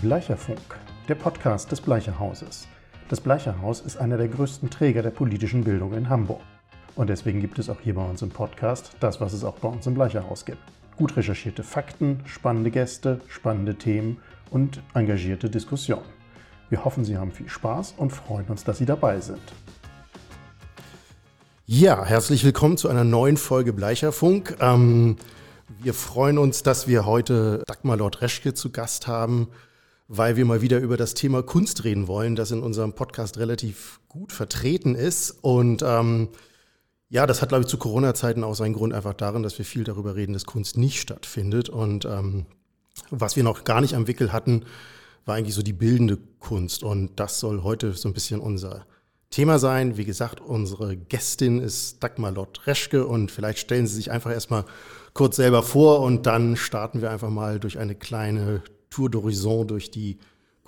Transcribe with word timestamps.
Bleicherfunk, 0.00 0.78
der 1.08 1.16
Podcast 1.16 1.72
des 1.72 1.80
Bleicherhauses. 1.80 2.68
Das 3.08 3.20
Bleicherhaus 3.20 3.80
ist 3.80 3.96
einer 3.96 4.16
der 4.16 4.28
größten 4.28 4.70
Träger 4.70 5.02
der 5.02 5.10
politischen 5.10 5.64
Bildung 5.64 5.92
in 5.92 6.08
Hamburg. 6.08 6.40
Und 6.94 7.10
deswegen 7.10 7.40
gibt 7.40 7.58
es 7.58 7.68
auch 7.68 7.80
hier 7.80 7.96
bei 7.96 8.04
uns 8.04 8.22
im 8.22 8.30
Podcast 8.30 8.92
das, 9.00 9.20
was 9.20 9.32
es 9.32 9.42
auch 9.42 9.56
bei 9.58 9.66
uns 9.66 9.88
im 9.88 9.94
Bleicherhaus 9.94 10.44
gibt. 10.44 10.62
Gut 10.96 11.16
recherchierte 11.16 11.64
Fakten, 11.64 12.20
spannende 12.26 12.70
Gäste, 12.70 13.20
spannende 13.26 13.74
Themen 13.74 14.18
und 14.50 14.80
engagierte 14.94 15.50
Diskussionen. 15.50 16.06
Wir 16.70 16.84
hoffen, 16.84 17.04
Sie 17.04 17.16
haben 17.16 17.32
viel 17.32 17.48
Spaß 17.48 17.94
und 17.96 18.10
freuen 18.10 18.46
uns, 18.46 18.62
dass 18.62 18.78
Sie 18.78 18.86
dabei 18.86 19.18
sind. 19.18 19.42
Ja, 21.66 22.04
herzlich 22.04 22.44
willkommen 22.44 22.76
zu 22.76 22.88
einer 22.88 23.04
neuen 23.04 23.36
Folge 23.36 23.72
Bleicherfunk. 23.72 24.58
Ähm, 24.60 25.16
wir 25.80 25.92
freuen 25.92 26.38
uns, 26.38 26.62
dass 26.62 26.86
wir 26.86 27.04
heute 27.04 27.64
Dagmar 27.66 27.96
Lord 27.96 28.22
Reschke 28.22 28.54
zu 28.54 28.70
Gast 28.70 29.08
haben, 29.08 29.48
weil 30.08 30.36
wir 30.36 30.46
mal 30.46 30.62
wieder 30.62 30.78
über 30.78 30.96
das 30.96 31.12
Thema 31.12 31.42
Kunst 31.42 31.84
reden 31.84 32.08
wollen, 32.08 32.34
das 32.34 32.50
in 32.50 32.62
unserem 32.62 32.94
Podcast 32.94 33.36
relativ 33.36 34.00
gut 34.08 34.32
vertreten 34.32 34.94
ist. 34.94 35.30
Und 35.42 35.82
ähm, 35.86 36.28
ja, 37.10 37.26
das 37.26 37.42
hat, 37.42 37.50
glaube 37.50 37.62
ich, 37.62 37.68
zu 37.68 37.76
Corona-Zeiten 37.76 38.42
auch 38.42 38.54
seinen 38.54 38.72
Grund 38.72 38.94
einfach 38.94 39.12
darin, 39.12 39.42
dass 39.42 39.58
wir 39.58 39.66
viel 39.66 39.84
darüber 39.84 40.16
reden, 40.16 40.32
dass 40.32 40.46
Kunst 40.46 40.78
nicht 40.78 40.98
stattfindet. 41.00 41.68
Und 41.68 42.06
ähm, 42.06 42.46
was 43.10 43.36
wir 43.36 43.44
noch 43.44 43.64
gar 43.64 43.82
nicht 43.82 43.94
am 43.94 44.06
Wickel 44.06 44.32
hatten, 44.32 44.64
war 45.26 45.36
eigentlich 45.36 45.54
so 45.54 45.62
die 45.62 45.74
bildende 45.74 46.16
Kunst. 46.38 46.82
Und 46.82 47.20
das 47.20 47.38
soll 47.38 47.62
heute 47.62 47.92
so 47.92 48.08
ein 48.08 48.14
bisschen 48.14 48.40
unser 48.40 48.86
Thema 49.28 49.58
sein. 49.58 49.98
Wie 49.98 50.06
gesagt, 50.06 50.40
unsere 50.40 50.96
Gästin 50.96 51.60
ist 51.60 52.02
Dagmar 52.02 52.30
Lott 52.30 52.66
Reschke 52.66 53.06
und 53.06 53.30
vielleicht 53.30 53.58
stellen 53.58 53.86
Sie 53.86 53.94
sich 53.94 54.10
einfach 54.10 54.30
erstmal 54.30 54.64
kurz 55.12 55.36
selber 55.36 55.62
vor 55.62 56.00
und 56.00 56.24
dann 56.24 56.56
starten 56.56 57.02
wir 57.02 57.10
einfach 57.10 57.28
mal 57.28 57.60
durch 57.60 57.78
eine 57.78 57.94
kleine 57.94 58.62
Tour 58.90 59.08
d'Horizon 59.08 59.64
durch 59.66 59.90
die 59.90 60.18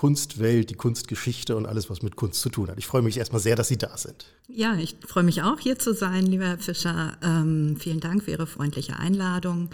Kunstwelt, 0.00 0.70
die 0.70 0.76
Kunstgeschichte 0.76 1.56
und 1.56 1.66
alles, 1.66 1.90
was 1.90 2.00
mit 2.00 2.16
Kunst 2.16 2.40
zu 2.40 2.48
tun 2.48 2.70
hat. 2.70 2.78
Ich 2.78 2.86
freue 2.86 3.02
mich 3.02 3.18
erstmal 3.18 3.42
sehr, 3.42 3.54
dass 3.54 3.68
Sie 3.68 3.76
da 3.76 3.98
sind. 3.98 4.24
Ja, 4.48 4.74
ich 4.76 4.96
freue 5.06 5.24
mich 5.24 5.42
auch, 5.42 5.60
hier 5.60 5.78
zu 5.78 5.92
sein, 5.92 6.24
lieber 6.24 6.46
Herr 6.46 6.58
Fischer. 6.58 7.18
Ähm, 7.22 7.76
vielen 7.78 8.00
Dank 8.00 8.22
für 8.22 8.30
Ihre 8.30 8.46
freundliche 8.46 8.98
Einladung. 8.98 9.68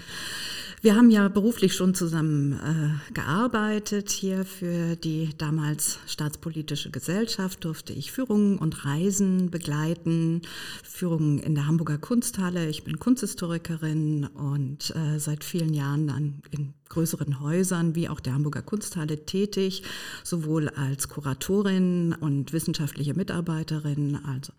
Wir 0.83 0.94
haben 0.94 1.11
ja 1.11 1.28
beruflich 1.28 1.74
schon 1.74 1.94
zusammen 1.94 2.52
äh, 2.52 3.12
gearbeitet. 3.12 4.11
Hier 4.11 4.44
für 4.44 4.97
die 4.97 5.30
damals 5.39 5.98
staatspolitische 6.06 6.91
Gesellschaft 6.91 7.64
durfte 7.64 7.92
ich 7.92 8.12
Führungen 8.12 8.58
und 8.58 8.84
Reisen 8.84 9.50
begleiten. 9.50 10.42
Führungen 10.83 11.39
in 11.39 11.55
der 11.55 11.67
Hamburger 11.67 11.98
Kunsthalle. 11.98 12.69
Ich 12.69 12.84
bin 12.84 12.98
Kunsthistorikerin 12.98 14.27
und 14.27 14.94
äh, 14.94 15.19
seit 15.19 15.44
vielen 15.44 15.72
Jahren 15.72 16.08
dann 16.08 16.42
in 16.50 16.74
größeren 16.89 17.41
Häusern 17.41 17.95
wie 17.95 18.09
auch 18.09 18.20
der 18.20 18.34
Hamburger 18.34 18.62
Kunsthalle 18.62 19.25
tätig, 19.25 19.83
sowohl 20.23 20.69
als 20.69 21.09
Kuratorin 21.09 22.15
und 22.19 22.53
wissenschaftliche 22.53 23.15
Mitarbeiterin, 23.15 24.19
also 24.27 24.53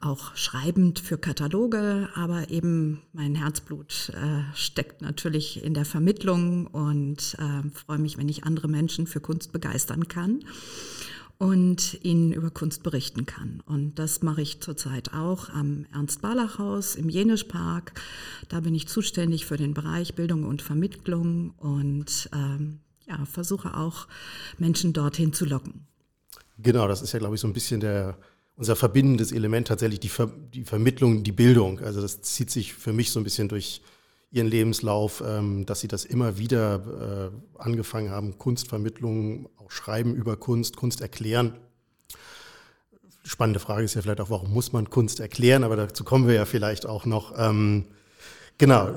auch 0.00 0.34
schreibend 0.36 0.98
für 0.98 1.18
Kataloge, 1.18 2.08
aber 2.14 2.50
eben 2.50 3.02
mein 3.12 3.34
Herzblut 3.34 4.12
äh, 4.14 4.42
steckt 4.54 5.02
natürlich 5.02 5.62
in 5.62 5.74
der 5.74 5.84
Vermittlung 5.84 6.66
und 6.66 7.36
äh, 7.38 7.68
freue 7.70 7.98
mich, 7.98 8.18
wenn 8.18 8.28
ich 8.28 8.44
andere 8.44 8.68
Menschen 8.68 9.06
für 9.06 9.20
Kunst 9.20 9.52
begeistern 9.52 10.08
kann 10.08 10.44
und 11.40 11.98
ihnen 12.02 12.34
über 12.34 12.50
Kunst 12.50 12.82
berichten 12.82 13.24
kann. 13.24 13.62
Und 13.64 13.98
das 13.98 14.20
mache 14.20 14.42
ich 14.42 14.60
zurzeit 14.60 15.14
auch 15.14 15.48
am 15.48 15.86
Ernst-Barlach-Haus 15.90 16.96
im 16.96 17.08
Jenischpark. 17.08 17.98
Da 18.50 18.60
bin 18.60 18.74
ich 18.74 18.86
zuständig 18.88 19.46
für 19.46 19.56
den 19.56 19.72
Bereich 19.72 20.14
Bildung 20.14 20.44
und 20.44 20.60
Vermittlung 20.60 21.54
und 21.56 22.28
ähm, 22.34 22.80
ja, 23.08 23.24
versuche 23.24 23.74
auch 23.74 24.06
Menschen 24.58 24.92
dorthin 24.92 25.32
zu 25.32 25.46
locken. 25.46 25.86
Genau, 26.58 26.86
das 26.86 27.00
ist 27.00 27.12
ja, 27.12 27.18
glaube 27.18 27.36
ich, 27.36 27.40
so 27.40 27.48
ein 27.48 27.54
bisschen 27.54 27.80
der, 27.80 28.18
unser 28.56 28.76
verbindendes 28.76 29.32
Element 29.32 29.68
tatsächlich, 29.68 30.00
die, 30.00 30.10
Ver, 30.10 30.30
die 30.52 30.64
Vermittlung, 30.64 31.22
die 31.22 31.32
Bildung. 31.32 31.80
Also 31.80 32.02
das 32.02 32.20
zieht 32.20 32.50
sich 32.50 32.74
für 32.74 32.92
mich 32.92 33.12
so 33.12 33.18
ein 33.18 33.24
bisschen 33.24 33.48
durch 33.48 33.80
ihren 34.30 34.46
Lebenslauf, 34.46 35.22
ähm, 35.26 35.66
dass 35.66 35.80
sie 35.80 35.88
das 35.88 36.04
immer 36.04 36.38
wieder 36.38 37.32
äh, 37.32 37.60
angefangen 37.60 38.10
haben, 38.10 38.38
Kunstvermittlung, 38.38 39.48
auch 39.58 39.70
Schreiben 39.70 40.14
über 40.14 40.36
Kunst, 40.36 40.76
Kunst 40.76 41.00
erklären. 41.00 41.54
Spannende 43.24 43.60
Frage 43.60 43.84
ist 43.84 43.94
ja 43.94 44.02
vielleicht 44.02 44.20
auch, 44.20 44.30
warum 44.30 44.52
muss 44.52 44.72
man 44.72 44.88
Kunst 44.88 45.20
erklären, 45.20 45.64
aber 45.64 45.76
dazu 45.76 46.04
kommen 46.04 46.26
wir 46.28 46.34
ja 46.34 46.44
vielleicht 46.44 46.86
auch 46.86 47.06
noch. 47.06 47.34
Ähm, 47.36 47.86
genau, 48.56 48.94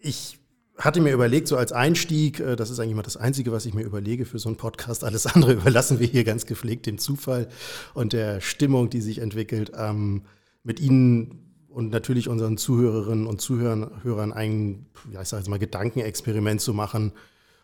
ich 0.00 0.38
hatte 0.78 1.00
mir 1.00 1.12
überlegt, 1.12 1.48
so 1.48 1.56
als 1.56 1.72
Einstieg, 1.72 2.40
äh, 2.40 2.56
das 2.56 2.70
ist 2.70 2.80
eigentlich 2.80 2.96
mal 2.96 3.02
das 3.02 3.16
Einzige, 3.16 3.52
was 3.52 3.66
ich 3.66 3.74
mir 3.74 3.82
überlege 3.82 4.24
für 4.24 4.38
so 4.38 4.48
einen 4.48 4.56
Podcast. 4.56 5.04
Alles 5.04 5.26
andere 5.26 5.52
überlassen 5.54 6.00
wir 6.00 6.06
hier 6.06 6.24
ganz 6.24 6.46
gepflegt 6.46 6.86
dem 6.86 6.98
Zufall 6.98 7.48
und 7.94 8.12
der 8.12 8.40
Stimmung, 8.40 8.90
die 8.90 9.00
sich 9.00 9.18
entwickelt. 9.18 9.72
Ähm, 9.76 10.22
mit 10.62 10.80
Ihnen 10.80 11.45
und 11.76 11.90
natürlich 11.90 12.30
unseren 12.30 12.56
Zuhörerinnen 12.56 13.26
und 13.26 13.42
Zuhörern 13.42 14.32
ein, 14.32 14.86
ja, 15.12 15.20
ich 15.20 15.28
sage 15.28 15.42
jetzt 15.42 15.50
mal, 15.50 15.58
Gedankenexperiment 15.58 16.58
zu 16.58 16.72
machen. 16.72 17.12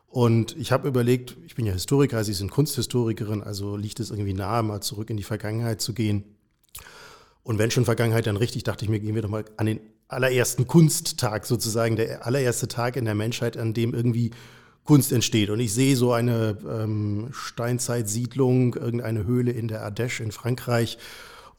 Und 0.06 0.54
ich 0.58 0.70
habe 0.70 0.86
überlegt, 0.86 1.38
ich 1.46 1.54
bin 1.54 1.64
ja 1.64 1.72
Historiker, 1.72 2.22
Sie 2.22 2.34
sind 2.34 2.50
Kunsthistorikerin, 2.50 3.42
also 3.42 3.74
liegt 3.74 4.00
es 4.00 4.10
irgendwie 4.10 4.34
nahe, 4.34 4.62
mal 4.62 4.82
zurück 4.82 5.08
in 5.08 5.16
die 5.16 5.22
Vergangenheit 5.22 5.80
zu 5.80 5.94
gehen. 5.94 6.24
Und 7.42 7.58
wenn 7.58 7.70
schon 7.70 7.86
Vergangenheit, 7.86 8.26
dann 8.26 8.36
richtig, 8.36 8.64
dachte 8.64 8.84
ich 8.84 8.90
mir, 8.90 9.00
gehen 9.00 9.14
wir 9.14 9.22
doch 9.22 9.30
mal 9.30 9.46
an 9.56 9.64
den 9.64 9.80
allerersten 10.08 10.66
Kunsttag 10.66 11.46
sozusagen, 11.46 11.96
der 11.96 12.26
allererste 12.26 12.68
Tag 12.68 12.96
in 12.96 13.06
der 13.06 13.14
Menschheit, 13.14 13.56
an 13.56 13.72
dem 13.72 13.94
irgendwie 13.94 14.32
Kunst 14.84 15.10
entsteht. 15.12 15.48
Und 15.48 15.58
ich 15.58 15.72
sehe 15.72 15.96
so 15.96 16.12
eine 16.12 16.58
ähm, 16.68 17.28
Steinzeitsiedlung, 17.32 18.74
irgendeine 18.74 19.24
Höhle 19.24 19.52
in 19.52 19.68
der 19.68 19.90
Ardèche 19.90 20.22
in 20.22 20.32
Frankreich 20.32 20.98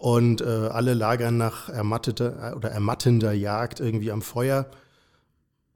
und 0.03 0.41
äh, 0.41 0.43
alle 0.43 0.95
lagern 0.95 1.37
nach 1.37 1.69
ermatteter 1.69 2.57
oder 2.57 2.69
ermattender 2.69 3.31
Jagd 3.31 3.79
irgendwie 3.79 4.11
am 4.11 4.21
Feuer. 4.21 4.69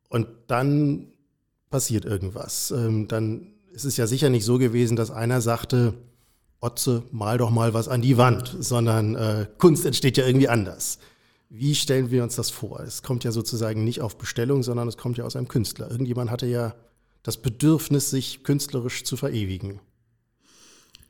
Und 0.10 0.28
dann 0.48 1.08
passiert 1.70 2.04
irgendwas. 2.04 2.72
Ähm, 2.72 3.08
dann 3.08 3.54
ist 3.72 3.86
es 3.86 3.96
ja 3.96 4.06
sicher 4.06 4.30
nicht 4.30 4.44
so 4.44 4.58
gewesen, 4.58 4.98
dass 4.98 5.12
einer 5.12 5.40
sagte, 5.40 5.94
Otze, 6.60 7.04
mal 7.14 7.38
doch 7.38 7.52
mal 7.52 7.74
was 7.74 7.88
an 7.88 8.02
die 8.02 8.18
Wand, 8.18 8.54
sondern 8.60 9.16
äh, 9.16 9.48
Kunst 9.60 9.86
entsteht 9.86 10.18
ja 10.18 10.26
irgendwie 10.28 10.50
anders. 10.50 11.00
Wie 11.48 11.74
stellen 11.74 12.12
wir 12.12 12.22
uns 12.22 12.36
das 12.36 12.50
vor? 12.50 12.82
Es 12.82 13.04
kommt 13.04 13.24
ja 13.24 13.32
sozusagen 13.32 13.86
nicht 13.86 14.02
auf 14.02 14.18
Bestellung, 14.18 14.62
sondern 14.62 14.90
es 14.90 14.98
kommt 14.98 15.18
ja 15.18 15.24
aus 15.24 15.38
einem 15.38 15.48
Künstler. 15.48 15.90
Irgendjemand 15.90 16.32
hatte 16.32 16.48
ja 16.48 16.76
das 17.24 17.38
Bedürfnis, 17.38 18.10
sich 18.10 18.44
künstlerisch 18.44 19.06
zu 19.06 19.16
verewigen. 19.16 19.80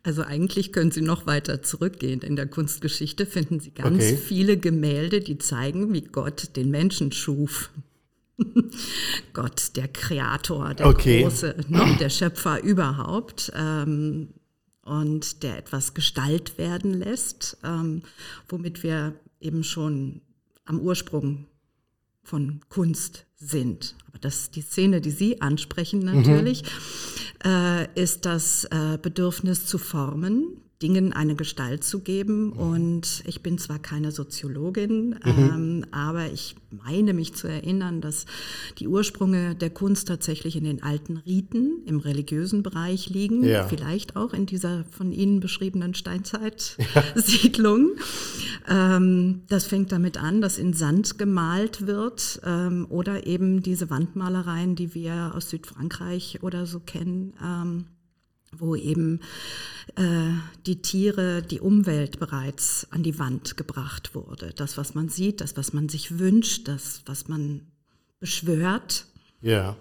Also 0.08 0.24
eigentlich 0.24 0.72
können 0.72 0.90
Sie 0.90 1.02
noch 1.02 1.28
weiter 1.28 1.62
zurückgehen. 1.62 2.22
In 2.22 2.38
der 2.38 2.48
Kunstgeschichte 2.48 3.26
finden 3.26 3.60
Sie 3.60 3.72
ganz 3.72 4.06
okay. 4.06 4.16
viele 4.16 4.56
Gemälde, 4.56 5.20
die 5.20 5.38
zeigen, 5.38 5.92
wie 5.92 6.00
Gott 6.00 6.56
den 6.56 6.72
Menschen 6.72 7.12
schuf. 7.12 7.72
Gott, 9.34 9.76
der 9.76 9.90
Kreator, 9.90 10.74
der 10.76 10.88
okay. 10.88 11.24
Große, 11.24 11.58
ne, 11.68 11.98
der 12.00 12.10
Schöpfer 12.10 12.64
überhaupt. 12.64 13.52
Ähm, 13.54 14.30
und 14.82 15.44
der 15.44 15.58
etwas 15.58 15.94
Gestalt 15.94 16.58
werden 16.58 16.94
lässt, 16.94 17.58
ähm, 17.66 18.02
womit 18.48 18.84
wir 18.84 19.14
eben 19.42 19.66
schon 19.66 20.22
am 20.64 20.80
Ursprung 20.80 21.48
von 22.24 22.62
Kunst 22.70 23.27
sind. 23.38 23.96
Aber 24.08 24.20
das 24.20 24.52
die 24.52 24.62
Szene, 24.62 25.02
die 25.02 25.12
Sie 25.12 25.42
ansprechen 25.42 26.00
natürlich. 26.00 26.64
Mhm 26.64 26.68
äh, 27.44 27.88
ist 28.00 28.26
das 28.26 28.66
äh, 28.66 28.98
Bedürfnis 29.02 29.66
zu 29.66 29.78
formen, 29.78 30.62
Dingen 30.82 31.12
eine 31.12 31.36
Gestalt 31.36 31.84
zu 31.84 32.00
geben. 32.02 32.52
Und 32.52 33.24
ich 33.26 33.42
bin 33.42 33.58
zwar 33.58 33.80
keine 33.80 34.12
Soziologin, 34.12 35.10
mhm. 35.10 35.16
ähm, 35.26 35.86
aber 35.92 36.32
ich 36.32 36.56
meine 36.70 37.14
mich 37.14 37.34
zu 37.34 37.48
erinnern, 37.48 38.02
dass 38.02 38.26
die 38.78 38.88
Ursprünge 38.88 39.56
der 39.56 39.72
Kunst 39.72 40.08
tatsächlich 40.08 40.56
in 40.56 40.66
den 40.66 40.84
alten 40.84 41.18
Riten 41.18 41.82
im 41.86 42.00
religiösen 42.00 42.62
Bereich 42.62 43.10
liegen, 43.10 43.44
ja. 43.44 43.68
vielleicht 43.68 44.16
auch 44.16 44.34
in 44.34 44.46
dieser 44.46 44.86
von 44.92 45.12
Ihnen 45.12 45.40
beschriebenen 45.40 45.96
Steinzeitsiedlung. 45.96 47.92
Ja. 48.68 48.98
Ähm, 48.98 49.42
das 49.48 49.66
fängt 49.66 49.92
damit 49.92 50.22
an, 50.22 50.42
dass 50.42 50.60
in 50.60 50.74
Sand 50.74 51.18
gemalt 51.18 51.88
wird 51.88 52.40
ähm, 52.46 52.86
oder 52.90 53.26
eben 53.26 53.64
diese 53.64 53.90
Wandmalereien, 53.90 54.76
die 54.76 54.94
wir 54.94 55.32
aus 55.36 55.50
Südfrankreich 55.50 56.40
oder 56.44 56.66
so 56.66 56.80
kennen. 56.80 57.34
Wo 58.60 58.76
eben 58.76 59.22
äh, 59.96 60.32
die 60.66 60.82
Tiere, 60.82 61.42
die 61.42 61.60
Umwelt 61.60 62.20
bereits 62.20 62.88
an 62.92 63.04
die 63.04 63.18
Wand 63.20 63.58
gebracht 63.58 64.16
wurde. 64.16 64.54
Das, 64.56 64.78
was 64.78 64.96
man 64.96 65.10
sieht, 65.10 65.42
das, 65.42 65.58
was 65.58 65.74
man 65.74 65.90
sich 65.90 66.20
wünscht, 66.20 66.68
das, 66.68 67.02
was 67.06 67.28
man 67.28 67.62
beschwört. 68.20 69.06
Ja. 69.42 69.78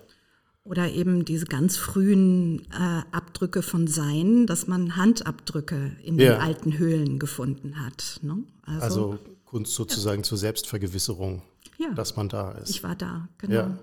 Oder 0.65 0.91
eben 0.91 1.25
diese 1.25 1.47
ganz 1.47 1.77
frühen 1.77 2.67
äh, 2.73 3.03
Abdrücke 3.13 3.63
von 3.63 3.87
Sein, 3.87 4.47
dass 4.47 4.67
man 4.67 4.97
Handabdrücke 4.97 5.97
in 6.03 6.19
ja. 6.19 6.33
den 6.33 6.41
alten 6.41 6.79
Höhlen 6.79 7.19
gefunden 7.19 7.85
hat. 7.85 8.19
Ne? 8.23 8.45
Also, 8.63 8.83
also, 8.83 9.19
Kunst 9.45 9.75
sozusagen 9.75 10.23
ja. 10.23 10.25
zur 10.25 10.39
Selbstvergewisserung, 10.39 11.43
ja. 11.79 11.93
dass 11.95 12.17
man 12.17 12.29
da 12.29 12.53
ist. 12.53 12.71
Ich 12.71 12.83
war 12.83 12.97
da, 12.97 13.29
genau. 13.39 13.55
Ja. 13.55 13.79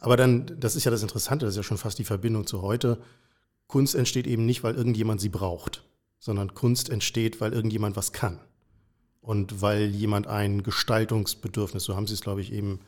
Aber 0.00 0.16
dann, 0.16 0.46
das 0.58 0.74
ist 0.76 0.84
ja 0.84 0.90
das 0.90 1.02
Interessante, 1.02 1.44
das 1.44 1.54
ist 1.54 1.58
ja 1.58 1.62
schon 1.62 1.78
fast 1.78 1.98
die 1.98 2.04
Verbindung 2.04 2.46
zu 2.46 2.62
heute 2.62 2.98
Kunst 3.68 3.94
entsteht 3.94 4.26
eben 4.26 4.46
nicht, 4.46 4.62
weil 4.62 4.74
irgendjemand 4.74 5.20
sie 5.20 5.28
braucht, 5.28 5.84
sondern 6.18 6.54
Kunst 6.54 6.88
entsteht, 6.90 7.40
weil 7.40 7.52
irgendjemand 7.52 7.96
was 7.96 8.12
kann. 8.12 8.40
Und 9.20 9.60
weil 9.60 9.86
jemand 9.86 10.28
ein 10.28 10.62
Gestaltungsbedürfnis, 10.62 11.82
so 11.82 11.96
haben 11.96 12.06
Sie 12.06 12.14
es, 12.14 12.20
glaube 12.20 12.42
ich, 12.42 12.52
eben 12.52 12.78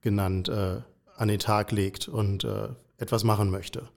genannt, 0.00 0.48
äh, 0.48 0.80
an 1.16 1.28
den 1.28 1.38
Tag 1.38 1.70
legt 1.70 2.08
und 2.08 2.44
äh, 2.44 2.68
etwas 2.96 3.24
machen 3.24 3.50
möchte. 3.50 3.88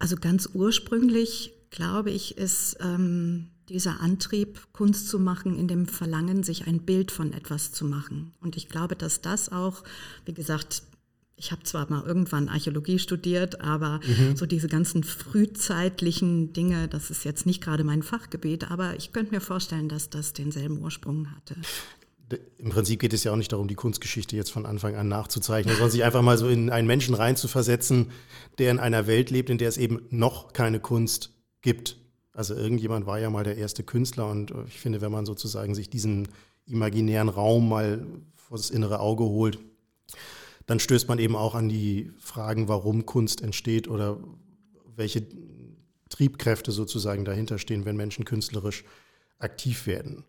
Also 0.00 0.16
ganz 0.16 0.48
ursprünglich, 0.52 1.52
glaube 1.70 2.10
ich, 2.10 2.36
ist 2.38 2.76
ähm, 2.80 3.50
dieser 3.68 4.00
Antrieb, 4.00 4.72
Kunst 4.72 5.08
zu 5.08 5.18
machen, 5.18 5.56
in 5.56 5.68
dem 5.68 5.86
Verlangen, 5.86 6.42
sich 6.42 6.66
ein 6.66 6.80
Bild 6.80 7.10
von 7.10 7.32
etwas 7.32 7.72
zu 7.72 7.84
machen. 7.84 8.34
Und 8.40 8.56
ich 8.56 8.68
glaube, 8.68 8.96
dass 8.96 9.20
das 9.20 9.50
auch, 9.50 9.84
wie 10.24 10.34
gesagt, 10.34 10.82
ich 11.42 11.50
habe 11.50 11.64
zwar 11.64 11.90
mal 11.90 12.04
irgendwann 12.06 12.48
Archäologie 12.48 13.00
studiert, 13.00 13.60
aber 13.60 13.98
mhm. 14.06 14.36
so 14.36 14.46
diese 14.46 14.68
ganzen 14.68 15.02
frühzeitlichen 15.02 16.52
Dinge, 16.52 16.86
das 16.86 17.10
ist 17.10 17.24
jetzt 17.24 17.46
nicht 17.46 17.60
gerade 17.60 17.82
mein 17.82 18.04
Fachgebiet, 18.04 18.70
aber 18.70 18.94
ich 18.96 19.12
könnte 19.12 19.34
mir 19.34 19.40
vorstellen, 19.40 19.88
dass 19.88 20.08
das 20.08 20.34
denselben 20.34 20.80
Ursprung 20.80 21.26
hatte. 21.34 21.56
Im 22.58 22.70
Prinzip 22.70 23.00
geht 23.00 23.12
es 23.12 23.24
ja 23.24 23.32
auch 23.32 23.36
nicht 23.36 23.50
darum, 23.50 23.66
die 23.66 23.74
Kunstgeschichte 23.74 24.36
jetzt 24.36 24.52
von 24.52 24.66
Anfang 24.66 24.94
an 24.94 25.08
nachzuzeichnen, 25.08 25.74
sondern 25.74 25.90
sich 25.90 26.04
einfach 26.04 26.22
mal 26.22 26.38
so 26.38 26.48
in 26.48 26.70
einen 26.70 26.86
Menschen 26.86 27.16
reinzuversetzen, 27.16 28.12
der 28.58 28.70
in 28.70 28.78
einer 28.78 29.08
Welt 29.08 29.30
lebt, 29.30 29.50
in 29.50 29.58
der 29.58 29.68
es 29.68 29.78
eben 29.78 30.00
noch 30.10 30.52
keine 30.52 30.78
Kunst 30.78 31.34
gibt. 31.60 31.96
Also 32.32 32.54
irgendjemand 32.54 33.06
war 33.06 33.18
ja 33.18 33.30
mal 33.30 33.42
der 33.42 33.56
erste 33.56 33.82
Künstler 33.82 34.30
und 34.30 34.54
ich 34.68 34.78
finde, 34.78 35.00
wenn 35.00 35.10
man 35.10 35.26
sozusagen 35.26 35.74
sich 35.74 35.90
diesen 35.90 36.28
imaginären 36.66 37.28
Raum 37.28 37.68
mal 37.68 38.06
vor 38.36 38.56
das 38.58 38.70
innere 38.70 39.00
Auge 39.00 39.24
holt, 39.24 39.58
dann 40.66 40.80
stößt 40.80 41.08
man 41.08 41.18
eben 41.18 41.36
auch 41.36 41.54
an 41.54 41.68
die 41.68 42.10
Fragen, 42.18 42.68
warum 42.68 43.06
Kunst 43.06 43.42
entsteht 43.42 43.88
oder 43.88 44.18
welche 44.96 45.26
Triebkräfte 46.08 46.72
sozusagen 46.72 47.24
dahinter 47.24 47.58
stehen, 47.58 47.84
wenn 47.84 47.96
Menschen 47.96 48.24
künstlerisch 48.24 48.84
aktiv 49.38 49.86
werden. 49.86 50.24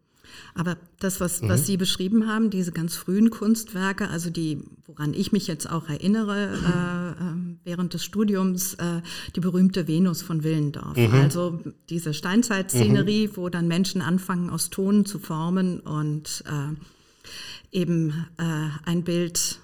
Aber 0.55 0.77
das, 0.99 1.19
was, 1.19 1.41
mhm. 1.41 1.49
was 1.49 1.65
Sie 1.65 1.77
beschrieben 1.77 2.27
haben, 2.27 2.49
diese 2.49 2.71
ganz 2.71 2.95
frühen 2.95 3.29
Kunstwerke, 3.29 4.09
also 4.09 4.29
die, 4.29 4.63
woran 4.85 5.13
ich 5.13 5.31
mich 5.31 5.47
jetzt 5.47 5.69
auch 5.69 5.89
erinnere 5.89 7.15
äh, 7.19 7.21
ähm, 7.21 7.59
während 7.63 7.93
des 7.93 8.03
Studiums, 8.03 8.75
äh, 8.75 9.01
die 9.35 9.41
berühmte 9.41 9.87
Venus 9.87 10.21
von 10.21 10.43
Willendorf. 10.43 10.97
Mhm. 10.97 11.13
Also 11.13 11.59
diese 11.89 12.13
Steinzeitszenerie, 12.13 13.27
mhm. 13.27 13.37
wo 13.37 13.49
dann 13.49 13.67
Menschen 13.67 14.01
anfangen, 14.01 14.49
aus 14.49 14.69
Ton 14.69 15.05
zu 15.05 15.19
formen 15.19 15.79
und 15.79 16.43
äh, 16.47 17.77
eben 17.77 18.27
äh, 18.37 18.69
ein 18.85 19.03
Bild 19.03 19.59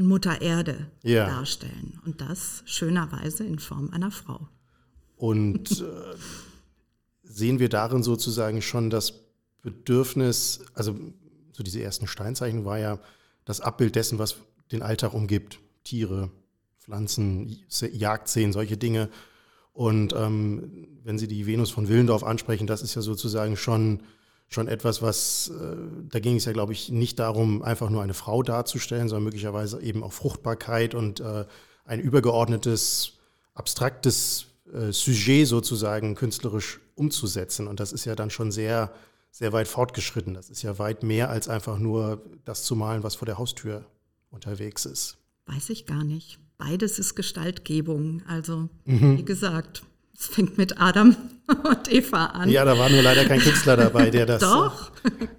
von 0.00 0.06
Mutter 0.06 0.40
Erde 0.40 0.86
ja. 1.02 1.26
darstellen. 1.26 2.00
Und 2.06 2.22
das 2.22 2.62
schönerweise 2.64 3.44
in 3.44 3.58
Form 3.58 3.90
einer 3.90 4.10
Frau. 4.10 4.48
Und 5.16 5.82
äh, 5.82 6.16
sehen 7.22 7.58
wir 7.58 7.68
darin 7.68 8.02
sozusagen 8.02 8.62
schon 8.62 8.88
das 8.88 9.12
Bedürfnis, 9.60 10.60
also 10.72 10.96
so 11.52 11.62
diese 11.62 11.82
ersten 11.82 12.06
Steinzeichen 12.06 12.64
war 12.64 12.78
ja 12.78 12.98
das 13.44 13.60
Abbild 13.60 13.94
dessen, 13.94 14.18
was 14.18 14.36
den 14.72 14.80
Alltag 14.80 15.12
umgibt. 15.12 15.58
Tiere, 15.84 16.30
Pflanzen, 16.78 17.58
Jagdszenen, 17.92 18.54
solche 18.54 18.78
Dinge. 18.78 19.10
Und 19.74 20.14
ähm, 20.14 20.88
wenn 21.04 21.18
Sie 21.18 21.28
die 21.28 21.46
Venus 21.46 21.70
von 21.70 21.88
Willendorf 21.88 22.24
ansprechen, 22.24 22.66
das 22.66 22.80
ist 22.80 22.94
ja 22.94 23.02
sozusagen 23.02 23.56
schon, 23.56 24.02
schon 24.50 24.68
etwas, 24.68 25.00
was, 25.00 25.48
äh, 25.48 25.76
da 26.10 26.18
ging 26.18 26.36
es 26.36 26.44
ja, 26.44 26.52
glaube 26.52 26.72
ich, 26.72 26.90
nicht 26.90 27.18
darum, 27.18 27.62
einfach 27.62 27.88
nur 27.88 28.02
eine 28.02 28.14
Frau 28.14 28.42
darzustellen, 28.42 29.08
sondern 29.08 29.24
möglicherweise 29.24 29.80
eben 29.80 30.02
auch 30.02 30.12
Fruchtbarkeit 30.12 30.94
und 30.94 31.20
äh, 31.20 31.46
ein 31.84 32.00
übergeordnetes, 32.00 33.12
abstraktes 33.54 34.46
äh, 34.72 34.92
Sujet 34.92 35.46
sozusagen 35.46 36.16
künstlerisch 36.16 36.80
umzusetzen. 36.96 37.68
Und 37.68 37.80
das 37.80 37.92
ist 37.92 38.04
ja 38.04 38.14
dann 38.14 38.30
schon 38.30 38.50
sehr 38.50 38.92
sehr 39.30 39.52
weit 39.52 39.68
fortgeschritten. 39.68 40.34
Das 40.34 40.50
ist 40.50 40.62
ja 40.62 40.78
weit 40.78 41.02
mehr 41.02 41.30
als 41.30 41.48
einfach 41.48 41.78
nur 41.78 42.22
das 42.44 42.64
zu 42.64 42.74
malen, 42.74 43.02
was 43.02 43.16
vor 43.16 43.26
der 43.26 43.38
Haustür 43.38 43.84
unterwegs 44.30 44.84
ist. 44.84 45.18
Weiß 45.46 45.70
ich 45.70 45.86
gar 45.86 46.04
nicht. 46.04 46.38
Beides 46.58 46.98
ist 46.98 47.14
Gestaltgebung. 47.14 48.22
Also, 48.26 48.68
mhm. 48.84 49.18
wie 49.18 49.24
gesagt, 49.24 49.82
es 50.20 50.26
fängt 50.26 50.58
mit 50.58 50.80
Adam 50.80 51.16
und 51.64 51.92
Eva 51.92 52.26
an. 52.26 52.48
Ja, 52.48 52.64
da 52.64 52.78
war 52.78 52.90
nur 52.90 53.02
leider 53.02 53.24
kein 53.24 53.40
Künstler 53.40 53.76
dabei, 53.76 54.10
der 54.10 54.26
das. 54.26 54.40
Doch. 54.40 54.92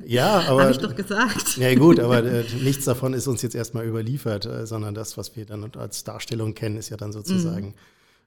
Ja, 0.06 0.42
aber. 0.48 0.64
Habe 0.64 0.72
ich 0.72 0.80
doch 0.80 0.96
gesagt. 0.96 1.58
Ja, 1.58 1.74
gut, 1.76 2.00
aber 2.00 2.24
äh, 2.24 2.44
nichts 2.62 2.86
davon 2.86 3.14
ist 3.14 3.28
uns 3.28 3.42
jetzt 3.44 3.56
erstmal 3.56 3.86
überliefert, 3.86 4.46
äh, 4.46 4.66
sondern 4.66 4.94
das, 4.94 5.18
was 5.18 5.36
wir 5.36 5.46
dann 5.46 5.72
als 5.78 6.04
Darstellung 6.04 6.56
kennen, 6.56 6.78
ist 6.78 6.90
ja 6.90 6.98
dann 6.98 7.14
sozusagen. 7.14 7.68
Mhm 7.68 7.74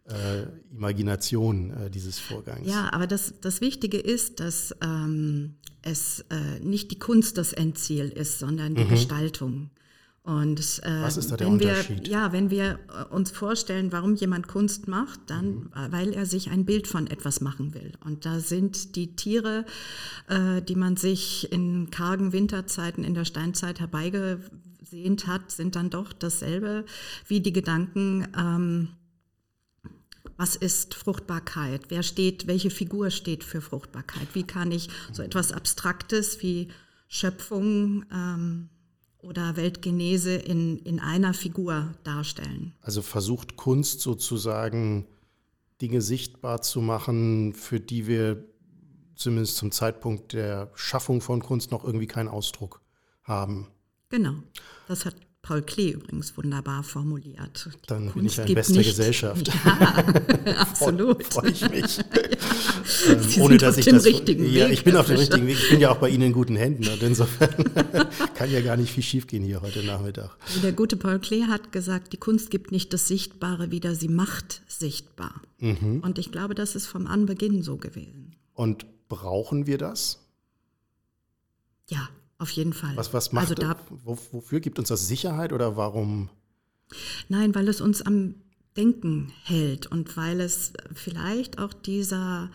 äh, 0.07 0.43
Imagination 0.77 1.71
äh, 1.71 1.91
dieses 1.91 2.19
Vorgangs. 2.19 2.69
Ja, 2.69 2.93
aber 2.93 3.07
das, 3.07 3.35
das 3.41 3.61
Wichtige 3.61 3.99
ist, 3.99 4.41
dass 4.41 4.75
ähm, 4.83 5.55
es 5.83 6.25
äh, 6.31 6.61
nicht 6.61 6.91
die 6.91 6.99
Kunst 6.99 7.39
das 7.39 7.53
Endziel 7.53 8.09
ist, 8.11 8.39
sondern 8.39 8.75
die 8.75 8.85
mhm. 8.85 8.91
Gestaltung. 8.91 9.71
Und 10.25 10.81
äh, 10.85 11.03
Was 11.03 11.19
ist 11.19 11.31
da 11.31 11.37
der 11.37 11.47
wenn 11.47 11.55
Unterschied? 11.55 12.07
Wir, 12.07 12.11
ja, 12.11 12.33
wenn 12.33 12.49
wir 12.49 12.79
äh, 12.89 13.15
uns 13.15 13.31
vorstellen, 13.31 13.93
warum 13.93 14.15
jemand 14.15 14.49
Kunst 14.49 14.89
macht, 14.89 15.21
dann, 15.27 15.55
mhm. 15.55 15.71
weil 15.91 16.15
er 16.15 16.25
sich 16.25 16.49
ein 16.49 16.65
Bild 16.65 16.87
von 16.89 17.07
etwas 17.07 17.43
machen 17.43 17.75
will. 17.75 17.93
Und 18.03 18.25
da 18.25 18.41
sind 18.41 18.97
die 18.97 19.17
Tiere, 19.17 19.67
äh, 20.29 20.63
die 20.63 20.77
man 20.77 20.97
sich 20.97 21.53
in 21.53 21.91
kargen 21.91 22.33
Winterzeiten 22.33 23.05
in 23.05 23.13
der 23.13 23.27
Steinzeit 23.27 23.81
herbeigesehnt 23.81 25.27
hat, 25.27 25.51
sind 25.51 25.77
dann 25.77 25.91
doch 25.91 26.15
dasselbe 26.15 26.87
wie 27.29 27.41
die 27.41 27.53
Gedanken, 27.53 28.27
ähm, 28.35 28.89
was 30.39 30.57
ist 30.57 30.95
Fruchtbarkeit? 30.95 31.83
Wer 31.91 32.03
steht, 32.03 32.47
welche 32.47 32.71
Figur 32.71 33.11
steht 33.11 33.45
für 33.45 33.61
Fruchtbarkeit? 33.61 34.29
Wie 34.33 34.45
kann 34.45 34.73
ich 34.73 34.89
so 35.13 35.23
etwas 35.23 35.53
Abstraktes 35.53 36.43
wie 36.43 36.69
Schöpfung 37.09 38.07
ähm, 38.11 38.71
oder 39.25 39.57
Weltgenese 39.57 40.35
in, 40.35 40.79
in 40.79 41.01
einer 41.01 41.35
Figur 41.35 41.95
darstellen? 42.05 42.75
Also 42.81 43.03
versucht 43.03 43.57
Kunst 43.57 44.01
sozusagen 44.01 45.07
Dinge 45.81 46.01
sichtbar 46.01 46.63
zu 46.63 46.81
machen, 46.81 47.53
für 47.55 47.81
die 47.81 48.07
wir 48.07 48.45
zumindest 49.17 49.57
zum 49.57 49.71
Zeitpunkt 49.71 50.33
der 50.33 50.71
Schaffung 50.75 51.21
von 51.21 51.43
Kunst 51.43 51.71
noch 51.71 51.85
irgendwie 51.85 52.07
keinen 52.07 52.29
Ausdruck 52.29 52.81
haben. 53.23 53.69
Genau, 54.09 54.35
das 54.89 55.05
hat 55.05 55.17
Paul 55.43 55.63
Klee 55.63 55.91
übrigens 55.91 56.37
wunderbar 56.37 56.83
formuliert. 56.83 57.69
Dann 57.87 58.11
Kunst 58.11 58.15
bin 58.15 58.45
ich 58.45 58.51
in 58.51 58.55
bester 58.55 58.79
nicht. 58.79 58.89
Gesellschaft. 58.89 59.51
Ja, 59.65 60.57
absolut. 60.59 61.25
Freue 61.25 61.51
ich 61.51 61.69
mich. 61.71 61.99
Ähm, 63.09 63.43
ohne 63.43 63.57
dass 63.59 63.77
ich 63.77 63.87
das. 63.87 64.05
Richtigen 64.05 64.45
ja, 64.45 64.67
Weg, 64.67 64.73
ich 64.73 64.85
bin 64.85 64.97
auf 64.97 65.07
dem 65.07 65.17
richtigen 65.17 65.47
Weg. 65.47 65.57
Ich 65.57 65.71
bin 65.71 65.81
ja 65.81 65.91
auch 65.91 65.99
bei 65.99 66.09
Ihnen 66.09 66.25
in 66.25 66.33
guten 66.33 66.57
Händen. 66.57 66.87
Und 66.89 67.03
insofern 67.03 67.55
kann 68.35 68.51
ja 68.51 68.61
gar 68.61 68.77
nicht 68.77 68.93
viel 68.93 69.03
schiefgehen 69.03 69.45
hier 69.45 69.63
heute 69.63 69.83
Nachmittag. 69.85 70.37
Der 70.63 70.73
gute 70.73 70.97
Paul 70.97 71.19
Klee 71.19 71.45
hat 71.45 71.73
gesagt, 71.73 72.13
die 72.13 72.17
Kunst 72.17 72.51
gibt 72.51 72.73
nicht 72.73 72.93
das 72.93 73.09
Sichtbare 73.09 73.71
wieder, 73.71 73.95
sie 73.95 74.09
macht 74.09 74.63
sichtbar. 74.67 75.43
Mhm. 75.59 76.01
Und 76.01 76.19
ich 76.19 76.33
glaube, 76.33 76.55
das 76.55 76.75
ist 76.75 76.87
vom 76.87 77.07
Anbeginn 77.07 77.63
so 77.63 77.77
gewesen. 77.77 78.37
Und 78.55 78.87
brauchen 79.09 79.67
wir 79.67 79.79
das? 79.79 80.21
Ja, 81.89 82.09
auf 82.39 82.51
jeden 82.51 82.73
Fall. 82.73 82.97
Was, 82.97 83.13
was 83.13 83.33
macht, 83.33 83.51
also 83.51 83.55
da, 83.55 83.77
wofür 84.05 84.61
gibt 84.61 84.79
uns 84.79 84.89
das 84.89 85.07
Sicherheit 85.09 85.53
oder 85.53 85.77
warum? 85.77 86.31
Nein, 87.29 87.55
weil 87.55 87.69
es 87.69 87.81
uns 87.81 88.03
am 88.03 88.35
Denken 88.77 89.33
hält 89.45 89.87
und 89.87 90.17
weil 90.17 90.41
es 90.41 90.73
vielleicht 90.95 91.59
auch 91.59 91.73
dieser, 91.73 92.51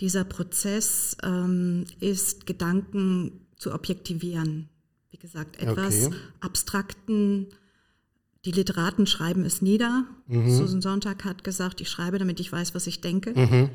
dieser 0.00 0.24
Prozess 0.24 1.16
ähm, 1.22 1.84
ist, 2.00 2.46
Gedanken 2.46 3.46
zu 3.56 3.72
objektivieren. 3.72 4.68
Wie 5.10 5.18
gesagt, 5.18 5.60
etwas 5.60 6.06
okay. 6.06 6.16
abstrakten, 6.40 7.48
die 8.44 8.52
Literaten 8.52 9.06
schreiben 9.06 9.44
es 9.44 9.62
nieder. 9.62 10.04
Mhm. 10.26 10.50
Susan 10.50 10.80
Sonntag 10.80 11.24
hat 11.24 11.42
gesagt, 11.42 11.80
ich 11.80 11.90
schreibe, 11.90 12.18
damit 12.18 12.40
ich 12.40 12.52
weiß, 12.52 12.74
was 12.74 12.86
ich 12.86 13.00
denke. 13.00 13.34
Mhm. 13.34 13.70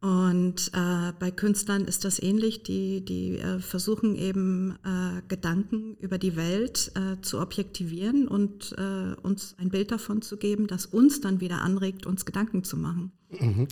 Und 0.00 0.70
äh, 0.74 1.12
bei 1.18 1.30
Künstlern 1.30 1.86
ist 1.86 2.04
das 2.04 2.22
ähnlich. 2.22 2.62
Die, 2.62 3.04
die 3.04 3.38
äh, 3.38 3.58
versuchen 3.58 4.14
eben 4.14 4.78
äh, 4.84 5.22
Gedanken 5.28 5.96
über 5.96 6.18
die 6.18 6.36
Welt 6.36 6.92
äh, 6.94 7.20
zu 7.22 7.40
objektivieren 7.40 8.28
und 8.28 8.74
äh, 8.78 9.14
uns 9.22 9.56
ein 9.58 9.70
Bild 9.70 9.90
davon 9.90 10.20
zu 10.20 10.36
geben, 10.36 10.66
das 10.66 10.86
uns 10.86 11.20
dann 11.22 11.40
wieder 11.40 11.62
anregt, 11.62 12.06
uns 12.06 12.26
Gedanken 12.26 12.64
zu 12.64 12.76
machen. 12.76 13.12
Mhm. 13.40 13.66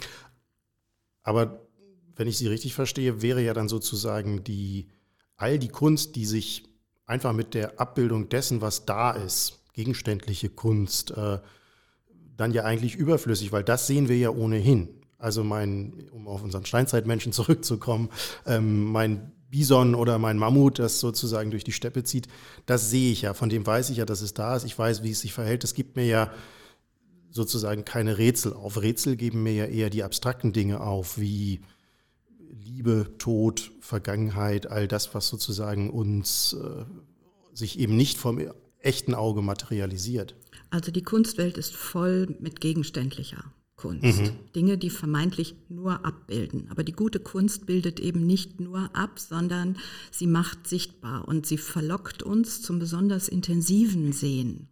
Aber 1.23 1.69
wenn 2.17 2.29
ich 2.29 2.39
Sie 2.39 2.49
richtig 2.49 2.75
verstehe, 2.75 3.23
wäre 3.23 3.43
ja 3.43 3.55
dann 3.55 3.69
sozusagen 3.69 4.45
die 4.45 4.89
all 5.37 5.59
die 5.59 5.69
Kunst, 5.69 6.17
die 6.17 6.27
sich 6.27 6.65
einfach 7.07 7.33
mit 7.33 7.55
der 7.55 7.81
Abbildung 7.81 8.29
dessen, 8.29 8.61
was 8.61 8.85
da 8.87 9.13
ist, 9.13 9.61
gegenständliche 9.73 10.49
Kunst, 10.49 11.11
äh, 11.13 11.39
dann 12.37 12.53
ja 12.53 12.65
eigentlich 12.65 12.95
überflüssig, 12.95 13.53
weil 13.53 13.65
das 13.65 13.87
sehen 13.87 14.09
wir 14.09 14.17
ja 14.17 14.31
ohnehin. 14.31 14.89
Also 15.19 15.45
mein, 15.45 16.09
um 16.11 16.27
auf 16.27 16.43
unseren 16.43 16.67
Steinzeitmenschen 16.67 17.33
zurückzukommen, 17.33 18.09
ähm, 18.47 18.85
mein 18.85 19.33
Bison 19.51 19.95
oder 19.95 20.19
mein 20.19 20.39
Mammut, 20.39 20.79
das 20.79 20.99
sozusagen 20.99 21.51
durch 21.51 21.63
die 21.63 21.73
Steppe 21.73 22.05
zieht, 22.05 22.27
das 22.65 22.91
sehe 22.91 23.13
ich 23.13 23.23
ja. 23.23 23.35
Von 23.35 23.51
dem 23.51 23.67
weiß 23.67 23.91
ich 23.91 23.99
ja, 23.99 24.07
dass 24.07 24.23
es 24.23 24.33
da 24.33 24.57
ist. 24.57 24.65
Ich 24.65 24.79
weiß, 24.79 25.03
wie 25.03 25.11
es 25.11 25.21
sich 25.21 25.33
verhält. 25.35 25.63
Es 25.63 25.75
gibt 25.75 25.95
mir 25.95 26.07
ja 26.07 26.33
sozusagen 27.31 27.85
keine 27.85 28.17
Rätsel 28.17 28.55
auf. 28.55 28.81
Rätsel 28.81 29.17
geben 29.17 29.43
mir 29.43 29.53
ja 29.53 29.67
eher 29.67 29.91
die 29.91 30.03
abstrakten 30.03 30.53
Dinge 30.53 30.81
auf, 30.81 31.19
wie 31.19 31.61
Liebe, 32.53 33.15
Tod, 33.19 33.73
Vergangenheit, 33.81 34.67
all 34.67 34.87
das, 34.87 35.15
was 35.15 35.29
sozusagen 35.29 35.91
uns 35.91 36.55
äh, 36.55 36.85
sich 37.55 37.79
eben 37.79 37.97
nicht 37.97 38.19
vom 38.19 38.41
echten 38.79 39.15
Auge 39.15 39.43
materialisiert. 39.43 40.35
Also 40.71 40.93
die 40.93 41.03
Kunstwelt 41.03 41.59
ist 41.59 41.75
voll 41.75 42.37
mit 42.41 42.61
gegenständlicher 42.61 43.45
Kunst. 43.77 44.21
Mhm. 44.21 44.31
Dinge, 44.55 44.79
die 44.79 44.91
vermeintlich 44.91 45.57
nur 45.69 46.05
abbilden. 46.05 46.69
Aber 46.71 46.85
die 46.85 46.93
gute 46.93 47.21
Kunst 47.21 47.67
bildet 47.67 48.01
eben 48.01 48.27
nicht 48.27 48.61
nur 48.61 48.95
ab, 48.95 49.19
sondern 49.19 49.77
sie 50.11 50.27
macht 50.27 50.69
sichtbar 50.69 51.27
und 51.27 51.47
sie 51.47 51.59
verlockt 51.59 52.23
uns 52.23 52.63
zum 52.63 52.79
besonders 52.79 53.29
intensiven 53.29 54.13
Sehen. 54.13 54.69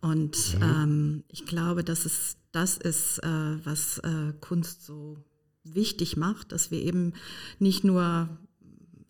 Und 0.00 0.54
mhm. 0.54 0.62
ähm, 0.62 1.24
ich 1.28 1.46
glaube, 1.46 1.82
dass 1.82 2.04
es 2.04 2.36
das 2.52 2.76
ist, 2.76 3.18
äh, 3.18 3.26
was 3.64 3.98
äh, 3.98 4.32
Kunst 4.40 4.84
so 4.84 5.16
wichtig 5.64 6.16
macht, 6.16 6.52
dass 6.52 6.70
wir 6.70 6.80
eben 6.80 7.14
nicht 7.58 7.84
nur 7.84 8.28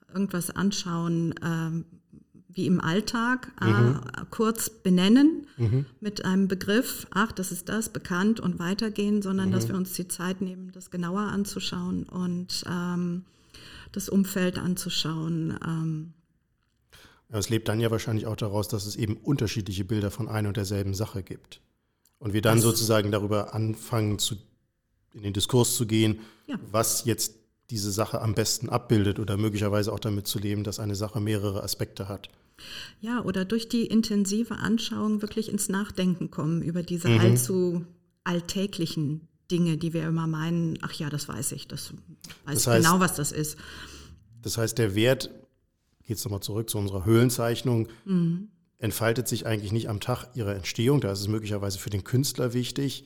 irgendwas 0.08 0.50
anschauen, 0.50 1.32
äh, 1.32 1.84
wie 2.54 2.66
im 2.66 2.80
Alltag 2.80 3.52
äh, 3.61 3.66
mhm. 3.66 4.00
kurz 4.30 4.70
benennen 4.70 5.46
mhm. 5.56 5.87
mit 6.00 6.25
einem 6.25 6.46
Begriff, 6.46 7.06
ach, 7.11 7.32
das 7.32 7.50
ist 7.50 7.68
das, 7.68 7.88
bekannt 7.88 8.38
und 8.38 8.58
weitergehen, 8.58 9.23
sondern 9.23 9.49
mhm. 9.49 9.52
dass 9.52 9.68
wir 9.68 9.75
uns 9.75 9.92
die 9.94 10.06
Zeit 10.08 10.40
nehmen, 10.40 10.70
das 10.73 10.90
genauer 10.90 11.23
anzuschauen 11.23 12.04
und 12.04 12.64
ähm, 12.70 13.25
das 13.90 14.08
Umfeld 14.08 14.58
anzuschauen. 14.58 15.58
Ähm. 15.66 16.12
Es 17.30 17.50
lebt 17.50 17.68
dann 17.68 17.80
ja 17.80 17.90
wahrscheinlich 17.90 18.26
auch 18.26 18.37
daraus, 18.37 18.68
dass 18.68 18.87
es 18.87 18.94
eben 18.94 19.16
unterschiedliche 19.16 19.84
Bilder 19.84 20.12
von 20.12 20.28
einer 20.28 20.49
und 20.49 20.56
derselben 20.56 20.94
Sache 20.94 21.25
gibt. 21.25 21.61
Und 22.18 22.32
wir 22.32 22.42
dann 22.42 22.58
das 22.58 22.64
sozusagen 22.64 23.11
darüber 23.11 23.54
anfangen, 23.54 24.20
zu, 24.20 24.37
in 25.14 25.23
den 25.23 25.33
Diskurs 25.33 25.76
zu 25.76 25.87
gehen, 25.87 26.21
ja. 26.47 26.59
was 26.71 27.04
jetzt 27.04 27.35
diese 27.71 27.90
Sache 27.90 28.21
am 28.21 28.35
besten 28.35 28.68
abbildet 28.68 29.18
oder 29.18 29.37
möglicherweise 29.37 29.92
auch 29.92 30.00
damit 30.00 30.26
zu 30.26 30.38
leben, 30.38 30.64
dass 30.64 30.78
eine 30.78 30.94
Sache 30.94 31.21
mehrere 31.21 31.62
Aspekte 31.62 32.09
hat. 32.09 32.28
Ja, 33.00 33.23
oder 33.25 33.44
durch 33.44 33.68
die 33.68 33.87
intensive 33.87 34.56
Anschauung 34.56 35.23
wirklich 35.23 35.49
ins 35.49 35.68
Nachdenken 35.68 36.30
kommen 36.30 36.62
über 36.62 36.83
diese 36.83 37.09
mhm. 37.09 37.21
allzu 37.21 37.85
alltäglichen 38.23 39.28
Dinge, 39.50 39.76
die 39.76 39.92
wir 39.92 40.06
immer 40.06 40.26
meinen, 40.26 40.78
ach 40.83 40.92
ja, 40.92 41.11
das 41.11 41.28
weiß 41.28 41.52
ich, 41.52 41.68
das 41.68 41.92
weiß 42.44 42.54
das 42.54 42.66
heißt, 42.66 42.78
ich 42.78 42.87
genau, 42.87 43.00
was 43.00 43.14
das 43.14 43.33
ist. 43.33 43.56
Das 44.42 44.56
heißt, 44.56 44.78
der 44.78 44.94
Wert, 44.94 45.30
geht 46.06 46.18
es 46.18 46.25
nochmal 46.25 46.40
zurück 46.40 46.71
zu 46.71 46.78
unserer 46.78 47.04
Höhlenzeichnung, 47.04 47.88
mhm. 48.04 48.49
entfaltet 48.78 49.28
sich 49.28 49.47
eigentlich 49.47 49.73
nicht 49.73 49.88
am 49.88 50.00
Tag 50.00 50.28
ihrer 50.35 50.54
Entstehung, 50.54 51.00
da 51.00 51.12
ist 51.12 51.21
es 51.21 51.28
möglicherweise 51.28 51.78
für 51.78 51.90
den 51.90 52.04
Künstler 52.04 52.52
wichtig, 52.52 53.04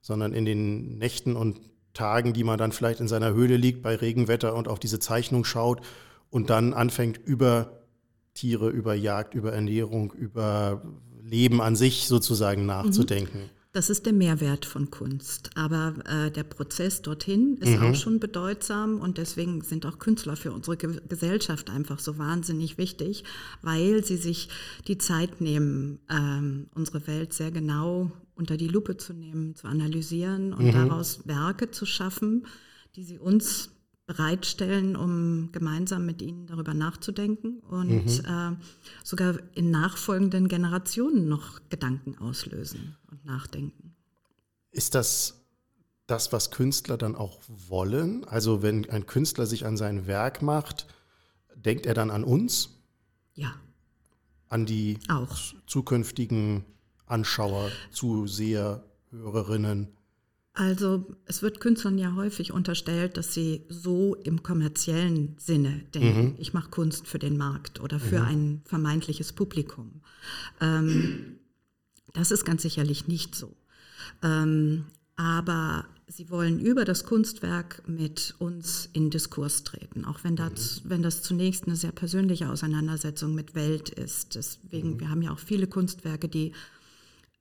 sondern 0.00 0.32
in 0.32 0.44
den 0.44 0.98
Nächten 0.98 1.36
und 1.36 1.60
Tagen, 1.94 2.32
die 2.32 2.44
man 2.44 2.58
dann 2.58 2.72
vielleicht 2.72 3.00
in 3.00 3.08
seiner 3.08 3.32
Höhle 3.32 3.56
liegt 3.56 3.82
bei 3.82 3.96
Regenwetter 3.96 4.54
und 4.54 4.68
auf 4.68 4.78
diese 4.78 5.00
Zeichnung 5.00 5.44
schaut 5.44 5.80
und 6.30 6.50
dann 6.50 6.74
anfängt 6.74 7.18
über 7.18 7.82
Tiere, 8.34 8.70
über 8.70 8.94
Jagd, 8.94 9.34
über 9.34 9.52
Ernährung, 9.52 10.12
über 10.12 10.82
Leben 11.22 11.60
an 11.60 11.76
sich 11.76 12.06
sozusagen 12.06 12.66
nachzudenken. 12.66 13.38
Mhm. 13.38 13.58
Das 13.72 13.90
ist 13.90 14.06
der 14.06 14.12
Mehrwert 14.12 14.64
von 14.64 14.90
Kunst. 14.90 15.50
Aber 15.54 15.94
äh, 16.06 16.30
der 16.30 16.42
Prozess 16.42 17.02
dorthin 17.02 17.58
ist 17.58 17.78
mhm. 17.78 17.82
auch 17.82 17.94
schon 17.94 18.18
bedeutsam 18.18 18.98
und 19.00 19.18
deswegen 19.18 19.60
sind 19.62 19.84
auch 19.84 19.98
Künstler 19.98 20.36
für 20.36 20.52
unsere 20.52 20.76
Ge 20.76 21.00
Gesellschaft 21.08 21.68
einfach 21.68 21.98
so 21.98 22.16
wahnsinnig 22.16 22.78
wichtig, 22.78 23.24
weil 23.60 24.04
sie 24.04 24.16
sich 24.16 24.48
die 24.86 24.98
Zeit 24.98 25.40
nehmen, 25.40 26.00
ähm, 26.10 26.68
unsere 26.74 27.06
Welt 27.06 27.34
sehr 27.34 27.50
genau 27.50 28.10
unter 28.38 28.56
die 28.56 28.68
Lupe 28.68 28.96
zu 28.96 29.12
nehmen, 29.12 29.54
zu 29.54 29.66
analysieren 29.66 30.54
und 30.54 30.66
mhm. 30.66 30.72
daraus 30.72 31.26
Werke 31.26 31.70
zu 31.70 31.84
schaffen, 31.84 32.46
die 32.94 33.02
sie 33.02 33.18
uns 33.18 33.70
bereitstellen, 34.06 34.96
um 34.96 35.50
gemeinsam 35.52 36.06
mit 36.06 36.22
ihnen 36.22 36.46
darüber 36.46 36.72
nachzudenken 36.72 37.58
und 37.58 38.06
mhm. 38.06 38.24
äh, 38.24 38.56
sogar 39.04 39.38
in 39.54 39.70
nachfolgenden 39.70 40.48
Generationen 40.48 41.28
noch 41.28 41.60
Gedanken 41.68 42.16
auslösen 42.16 42.96
und 43.10 43.24
nachdenken. 43.26 43.94
Ist 44.70 44.94
das 44.94 45.34
das, 46.06 46.32
was 46.32 46.50
Künstler 46.50 46.96
dann 46.96 47.14
auch 47.14 47.40
wollen? 47.46 48.24
Also 48.24 48.62
wenn 48.62 48.88
ein 48.88 49.04
Künstler 49.04 49.44
sich 49.44 49.66
an 49.66 49.76
sein 49.76 50.06
Werk 50.06 50.40
macht, 50.40 50.86
denkt 51.54 51.84
er 51.84 51.92
dann 51.92 52.10
an 52.10 52.24
uns? 52.24 52.70
Ja. 53.34 53.54
An 54.48 54.64
die 54.64 54.98
auch. 55.08 55.36
zukünftigen 55.66 56.64
Anschauer, 57.08 57.70
Zuseher, 57.90 58.84
Hörerinnen? 59.10 59.88
Also 60.58 61.06
es 61.26 61.40
wird 61.42 61.60
Künstlern 61.60 61.98
ja 61.98 62.16
häufig 62.16 62.52
unterstellt, 62.52 63.16
dass 63.16 63.32
sie 63.32 63.62
so 63.68 64.16
im 64.16 64.42
kommerziellen 64.42 65.36
Sinne 65.38 65.84
denken. 65.94 66.30
Mhm. 66.30 66.34
Ich 66.38 66.52
mache 66.52 66.70
Kunst 66.70 67.06
für 67.06 67.20
den 67.20 67.36
Markt 67.36 67.80
oder 67.80 68.00
für 68.00 68.20
mhm. 68.20 68.26
ein 68.26 68.62
vermeintliches 68.64 69.32
Publikum. 69.32 70.00
Ähm, 70.60 71.38
das 72.12 72.32
ist 72.32 72.44
ganz 72.44 72.62
sicherlich 72.62 73.06
nicht 73.06 73.36
so. 73.36 73.54
Ähm, 74.22 74.86
aber 75.14 75.84
sie 76.08 76.28
wollen 76.28 76.58
über 76.58 76.84
das 76.84 77.04
Kunstwerk 77.04 77.82
mit 77.86 78.34
uns 78.38 78.88
in 78.92 79.10
Diskurs 79.10 79.62
treten, 79.62 80.04
auch 80.04 80.24
wenn 80.24 80.34
das, 80.34 80.82
mhm. 80.82 80.90
wenn 80.90 81.02
das 81.02 81.22
zunächst 81.22 81.66
eine 81.66 81.76
sehr 81.76 81.92
persönliche 81.92 82.50
Auseinandersetzung 82.50 83.32
mit 83.34 83.54
Welt 83.54 83.90
ist. 83.90 84.34
Deswegen, 84.34 84.94
mhm. 84.94 85.00
wir 85.00 85.10
haben 85.10 85.22
ja 85.22 85.32
auch 85.32 85.38
viele 85.38 85.68
Kunstwerke, 85.68 86.28
die 86.28 86.52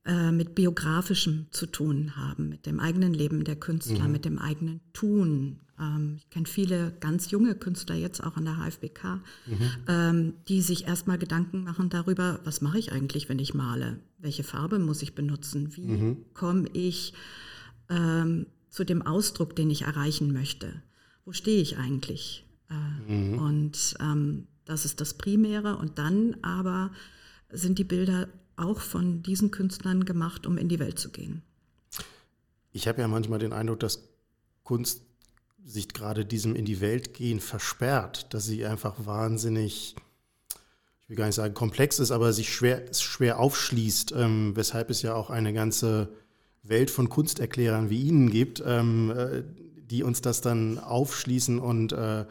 äh, 0.08 0.32
mit 0.32 0.56
biografischem 0.56 1.48
zu 1.52 1.66
tun 1.66 2.16
haben, 2.16 2.48
mit 2.48 2.66
dem 2.66 2.80
eigenen 2.80 3.14
Leben 3.14 3.44
der 3.44 3.58
Künstler, 3.58 4.06
mhm. 4.06 4.12
mit 4.14 4.24
dem 4.24 4.40
eigenen 4.40 4.80
Tun. 4.94 5.60
Ähm, 5.78 6.16
ich 6.18 6.30
kenne 6.30 6.46
viele 6.46 6.94
ganz 7.02 7.30
junge 7.30 7.56
Künstler 7.56 7.96
jetzt 7.96 8.24
auch 8.24 8.38
an 8.38 8.46
der 8.46 8.56
HFBK, 8.56 9.20
mhm. 9.46 9.72
ähm, 9.90 10.34
die 10.48 10.62
sich 10.62 10.88
erstmal 10.88 11.18
Gedanken 11.18 11.66
machen 11.66 11.90
darüber, 11.90 12.40
was 12.46 12.62
mache 12.62 12.80
ich 12.80 12.94
eigentlich, 12.94 13.28
wenn 13.28 13.40
ich 13.40 13.54
male? 13.54 14.00
Welche 14.18 14.46
Farbe 14.46 14.80
muss 14.80 15.02
ich 15.02 15.14
benutzen? 15.14 15.76
Wie 15.76 15.88
mhm. 15.88 16.26
komme 16.34 16.70
ich 16.72 17.14
ähm, 17.90 18.48
zu 18.70 18.86
dem 18.86 19.02
Ausdruck, 19.02 19.58
den 19.58 19.70
ich 19.70 19.82
erreichen 19.82 20.32
möchte? 20.32 20.82
Wo 21.26 21.34
stehe 21.34 21.62
ich 21.62 21.78
eigentlich? 21.78 22.46
Äh, 22.70 23.12
mhm. 23.12 23.40
und 23.40 23.96
ähm, 24.00 24.48
das 24.64 24.86
ist 24.86 25.02
das 25.02 25.16
Primäre. 25.16 25.76
Und 25.76 25.98
dann 25.98 26.38
aber 26.44 26.92
sind 27.50 27.78
die 27.78 27.84
Bilder 27.84 28.30
auch 28.58 28.82
von 28.82 29.24
diesen 29.24 29.52
Künstlern 29.52 30.04
gemacht, 30.06 30.46
um 30.46 30.58
in 30.58 30.68
die 30.68 30.80
Welt 30.80 31.00
zu 31.00 31.10
gehen. 31.10 31.44
Ich 32.72 32.88
habe 32.88 33.02
ja 33.02 33.08
manchmal 33.08 33.40
den 33.40 33.54
Eindruck, 33.54 33.80
dass 33.80 34.04
Kunst 34.64 35.02
sich 35.64 35.90
gerade 35.90 36.26
diesem 36.26 36.56
in 36.56 36.66
die 36.66 36.82
Welt 36.82 37.14
gehen 37.14 37.40
versperrt, 37.40 38.34
dass 38.34 38.46
sie 38.46 38.66
einfach 38.66 39.06
wahnsinnig, 39.06 39.96
ich 41.04 41.10
will 41.10 41.16
gar 41.18 41.26
nicht 41.26 41.36
sagen 41.36 41.54
komplex 41.54 42.00
ist, 42.00 42.12
aber 42.12 42.34
sich 42.34 42.54
schwer, 42.54 42.94
schwer 42.94 43.40
aufschließt, 43.40 44.14
ähm, 44.14 44.56
weshalb 44.56 44.90
es 44.90 45.02
ja 45.02 45.14
auch 45.14 45.30
eine 45.30 45.54
ganze 45.54 46.10
Welt 46.64 46.90
von 46.90 47.10
Kunsterklärern 47.10 47.90
wie 47.90 48.04
Ihnen 48.04 48.30
gibt, 48.30 48.64
ähm, 48.66 49.12
äh, 49.12 49.44
die 49.90 50.04
uns 50.04 50.22
das 50.22 50.42
dann 50.42 50.80
aufschließen 50.80 51.60
und 51.60 51.94
äh, 51.94 52.26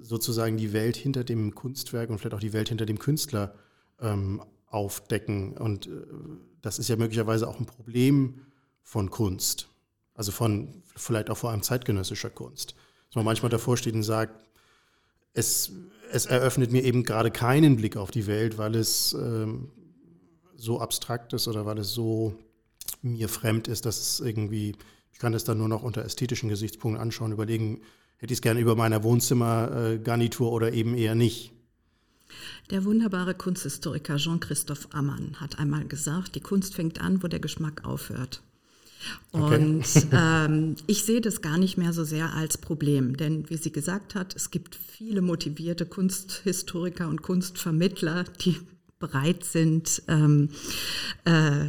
sozusagen 0.00 0.56
die 0.56 0.72
Welt 0.72 0.96
hinter 0.96 1.24
dem 1.24 1.54
Kunstwerk 1.54 2.10
und 2.10 2.18
vielleicht 2.18 2.34
auch 2.34 2.40
die 2.40 2.52
Welt 2.52 2.68
hinter 2.68 2.86
dem 2.86 2.98
Künstler 2.98 3.54
ähm, 4.00 4.42
aufdecken. 4.70 5.56
Und 5.56 5.86
äh, 5.86 5.90
das 6.60 6.78
ist 6.78 6.88
ja 6.88 6.96
möglicherweise 6.96 7.48
auch 7.48 7.58
ein 7.58 7.66
Problem 7.66 8.40
von 8.82 9.10
Kunst. 9.10 9.68
Also 10.14 10.32
von 10.32 10.82
vielleicht 10.96 11.30
auch 11.30 11.36
vor 11.36 11.50
allem 11.50 11.62
zeitgenössischer 11.62 12.30
Kunst. 12.30 12.74
Dass 13.08 13.16
man 13.16 13.24
manchmal 13.24 13.50
davor 13.50 13.76
steht 13.76 13.94
und 13.94 14.02
sagt, 14.02 14.44
es, 15.32 15.72
es 16.10 16.26
eröffnet 16.26 16.72
mir 16.72 16.82
eben 16.82 17.04
gerade 17.04 17.30
keinen 17.30 17.76
Blick 17.76 17.96
auf 17.96 18.10
die 18.10 18.26
Welt, 18.26 18.58
weil 18.58 18.74
es 18.74 19.12
ähm, 19.12 19.70
so 20.56 20.80
abstrakt 20.80 21.32
ist 21.32 21.46
oder 21.46 21.64
weil 21.64 21.78
es 21.78 21.92
so 21.92 22.34
mir 23.02 23.28
fremd 23.28 23.68
ist, 23.68 23.86
dass 23.86 24.00
es 24.00 24.20
irgendwie, 24.20 24.74
ich 25.12 25.18
kann 25.18 25.32
das 25.32 25.44
dann 25.44 25.58
nur 25.58 25.68
noch 25.68 25.82
unter 25.82 26.04
ästhetischen 26.04 26.48
Gesichtspunkten 26.48 27.00
anschauen, 27.00 27.32
überlegen, 27.32 27.80
hätte 28.16 28.32
ich 28.32 28.38
es 28.38 28.42
gerne 28.42 28.60
über 28.60 28.74
meiner 28.74 29.04
Wohnzimmergarnitur 29.04 30.50
oder 30.50 30.72
eben 30.72 30.96
eher 30.96 31.14
nicht. 31.14 31.52
Der 32.70 32.84
wunderbare 32.84 33.34
Kunsthistoriker 33.34 34.16
Jean-Christophe 34.16 34.88
Ammann 34.92 35.36
hat 35.40 35.58
einmal 35.58 35.86
gesagt, 35.86 36.34
die 36.34 36.40
Kunst 36.40 36.74
fängt 36.74 37.00
an, 37.00 37.22
wo 37.22 37.28
der 37.28 37.40
Geschmack 37.40 37.84
aufhört. 37.84 38.42
Und 39.30 39.80
okay. 39.80 40.06
ähm, 40.12 40.76
ich 40.86 41.04
sehe 41.04 41.20
das 41.20 41.40
gar 41.40 41.58
nicht 41.58 41.78
mehr 41.78 41.92
so 41.92 42.04
sehr 42.04 42.34
als 42.34 42.58
Problem, 42.58 43.16
denn 43.16 43.48
wie 43.48 43.56
sie 43.56 43.72
gesagt 43.72 44.14
hat, 44.14 44.34
es 44.34 44.50
gibt 44.50 44.74
viele 44.74 45.22
motivierte 45.22 45.86
Kunsthistoriker 45.86 47.08
und 47.08 47.22
Kunstvermittler, 47.22 48.24
die 48.24 48.56
bereit 48.98 49.44
sind, 49.44 50.02
ähm, 50.08 50.50
äh, 51.24 51.66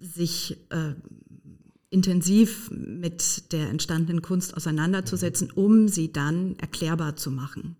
sich 0.00 0.58
äh, 0.70 0.94
intensiv 1.88 2.70
mit 2.70 3.52
der 3.52 3.68
entstandenen 3.68 4.22
Kunst 4.22 4.56
auseinanderzusetzen, 4.56 5.50
um 5.50 5.88
sie 5.88 6.12
dann 6.12 6.56
erklärbar 6.58 7.16
zu 7.16 7.30
machen. 7.30 7.76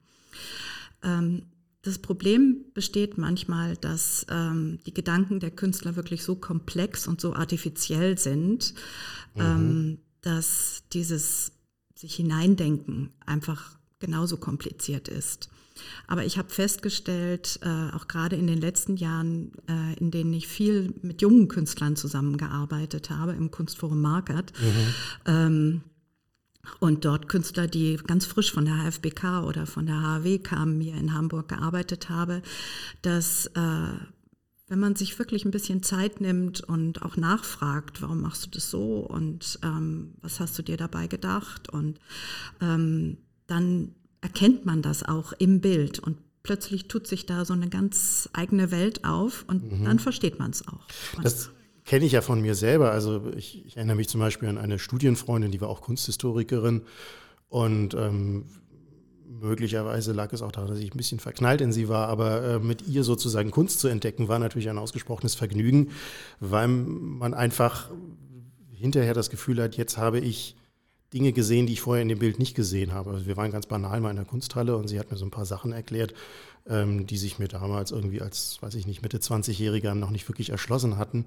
Ähm, 1.02 1.42
das 1.82 1.98
Problem 1.98 2.64
besteht 2.74 3.16
manchmal, 3.16 3.76
dass 3.76 4.26
ähm, 4.30 4.78
die 4.86 4.92
Gedanken 4.92 5.40
der 5.40 5.50
Künstler 5.50 5.96
wirklich 5.96 6.22
so 6.22 6.36
komplex 6.36 7.06
und 7.06 7.20
so 7.20 7.34
artifiziell 7.34 8.18
sind, 8.18 8.74
mhm. 9.34 9.40
ähm, 9.40 9.98
dass 10.20 10.82
dieses 10.92 11.52
sich 11.94 12.14
hineindenken 12.14 13.12
einfach 13.24 13.78
genauso 13.98 14.36
kompliziert 14.36 15.08
ist. 15.08 15.50
Aber 16.06 16.24
ich 16.24 16.36
habe 16.36 16.50
festgestellt, 16.50 17.60
äh, 17.62 17.94
auch 17.94 18.08
gerade 18.08 18.36
in 18.36 18.46
den 18.46 18.60
letzten 18.60 18.96
Jahren, 18.96 19.52
äh, 19.66 19.98
in 19.98 20.10
denen 20.10 20.32
ich 20.32 20.48
viel 20.48 20.94
mit 21.02 21.22
jungen 21.22 21.48
Künstlern 21.48 21.96
zusammengearbeitet 21.96 23.10
habe, 23.10 23.32
im 23.32 23.50
Kunstforum 23.50 24.00
Markert, 24.00 24.52
mhm. 24.60 24.94
ähm, 25.26 25.80
und 26.78 27.04
dort 27.04 27.28
Künstler, 27.28 27.66
die 27.66 27.96
ganz 27.96 28.26
frisch 28.26 28.52
von 28.52 28.64
der 28.64 28.76
HFBK 28.76 29.44
oder 29.44 29.66
von 29.66 29.86
der 29.86 30.02
HAW 30.02 30.38
kamen, 30.38 30.80
hier 30.80 30.94
in 30.94 31.14
Hamburg 31.14 31.48
gearbeitet 31.48 32.08
habe, 32.08 32.42
dass 33.02 33.46
äh, 33.46 33.92
wenn 34.68 34.78
man 34.78 34.94
sich 34.94 35.18
wirklich 35.18 35.44
ein 35.44 35.50
bisschen 35.50 35.82
Zeit 35.82 36.20
nimmt 36.20 36.60
und 36.60 37.02
auch 37.02 37.16
nachfragt, 37.16 38.02
warum 38.02 38.20
machst 38.20 38.46
du 38.46 38.50
das 38.50 38.70
so 38.70 39.00
und 39.00 39.58
ähm, 39.64 40.14
was 40.20 40.38
hast 40.38 40.56
du 40.58 40.62
dir 40.62 40.76
dabei 40.76 41.08
gedacht 41.08 41.68
und 41.68 41.98
ähm, 42.60 43.18
dann 43.48 43.94
erkennt 44.20 44.66
man 44.66 44.80
das 44.80 45.02
auch 45.02 45.32
im 45.32 45.60
Bild 45.60 45.98
und 45.98 46.18
plötzlich 46.42 46.88
tut 46.88 47.06
sich 47.06 47.26
da 47.26 47.44
so 47.44 47.52
eine 47.52 47.68
ganz 47.68 48.28
eigene 48.32 48.70
Welt 48.70 49.04
auf 49.04 49.44
und 49.48 49.72
mhm. 49.72 49.84
dann 49.84 49.98
versteht 49.98 50.38
man 50.38 50.52
es 50.52 50.66
auch. 50.68 50.86
Das 51.22 51.50
kenne 51.90 52.04
ich 52.04 52.12
ja 52.12 52.22
von 52.22 52.40
mir 52.40 52.54
selber. 52.54 52.92
Also 52.92 53.32
ich, 53.36 53.66
ich, 53.66 53.76
erinnere 53.76 53.96
mich 53.96 54.08
zum 54.08 54.20
Beispiel 54.20 54.48
an 54.48 54.58
eine 54.58 54.78
Studienfreundin, 54.78 55.50
die 55.50 55.60
war 55.60 55.68
auch 55.68 55.80
Kunsthistorikerin 55.80 56.82
und 57.48 57.94
ähm, 57.94 58.44
möglicherweise 59.28 60.12
lag 60.12 60.32
es 60.32 60.40
auch 60.40 60.52
daran, 60.52 60.70
dass 60.70 60.78
ich 60.78 60.94
ein 60.94 60.96
bisschen 60.96 61.18
verknallt 61.18 61.60
in 61.60 61.72
sie 61.72 61.88
war, 61.88 62.06
aber 62.06 62.44
äh, 62.44 62.58
mit 62.60 62.86
ihr 62.86 63.02
sozusagen 63.02 63.50
Kunst 63.50 63.80
zu 63.80 63.88
entdecken, 63.88 64.28
war 64.28 64.38
natürlich 64.38 64.70
ein 64.70 64.78
ausgesprochenes 64.78 65.34
Vergnügen, 65.34 65.90
weil 66.38 66.68
man 66.68 67.34
einfach 67.34 67.90
hinterher 68.70 69.12
das 69.12 69.28
Gefühl 69.28 69.60
hat, 69.60 69.76
jetzt 69.76 69.98
habe 69.98 70.20
ich 70.20 70.54
Dinge 71.12 71.32
gesehen, 71.32 71.66
die 71.66 71.72
ich 71.72 71.80
vorher 71.80 72.02
in 72.02 72.08
dem 72.08 72.20
Bild 72.20 72.38
nicht 72.38 72.54
gesehen 72.54 72.92
habe. 72.92 73.10
Also 73.10 73.26
wir 73.26 73.36
waren 73.36 73.50
ganz 73.50 73.66
banal 73.66 74.00
mal 74.00 74.10
in 74.10 74.16
der 74.16 74.24
Kunsthalle 74.26 74.76
und 74.76 74.86
sie 74.86 75.00
hat 75.00 75.10
mir 75.10 75.16
so 75.16 75.26
ein 75.26 75.32
paar 75.32 75.44
Sachen 75.44 75.72
erklärt, 75.72 76.14
ähm, 76.68 77.08
die 77.08 77.18
sich 77.18 77.40
mir 77.40 77.48
damals 77.48 77.90
irgendwie 77.90 78.20
als, 78.20 78.58
weiß 78.62 78.76
ich 78.76 78.86
nicht, 78.86 79.02
Mitte 79.02 79.18
20-Jähriger 79.18 79.96
noch 79.96 80.10
nicht 80.10 80.28
wirklich 80.28 80.50
erschlossen 80.50 80.96
hatten. 80.96 81.26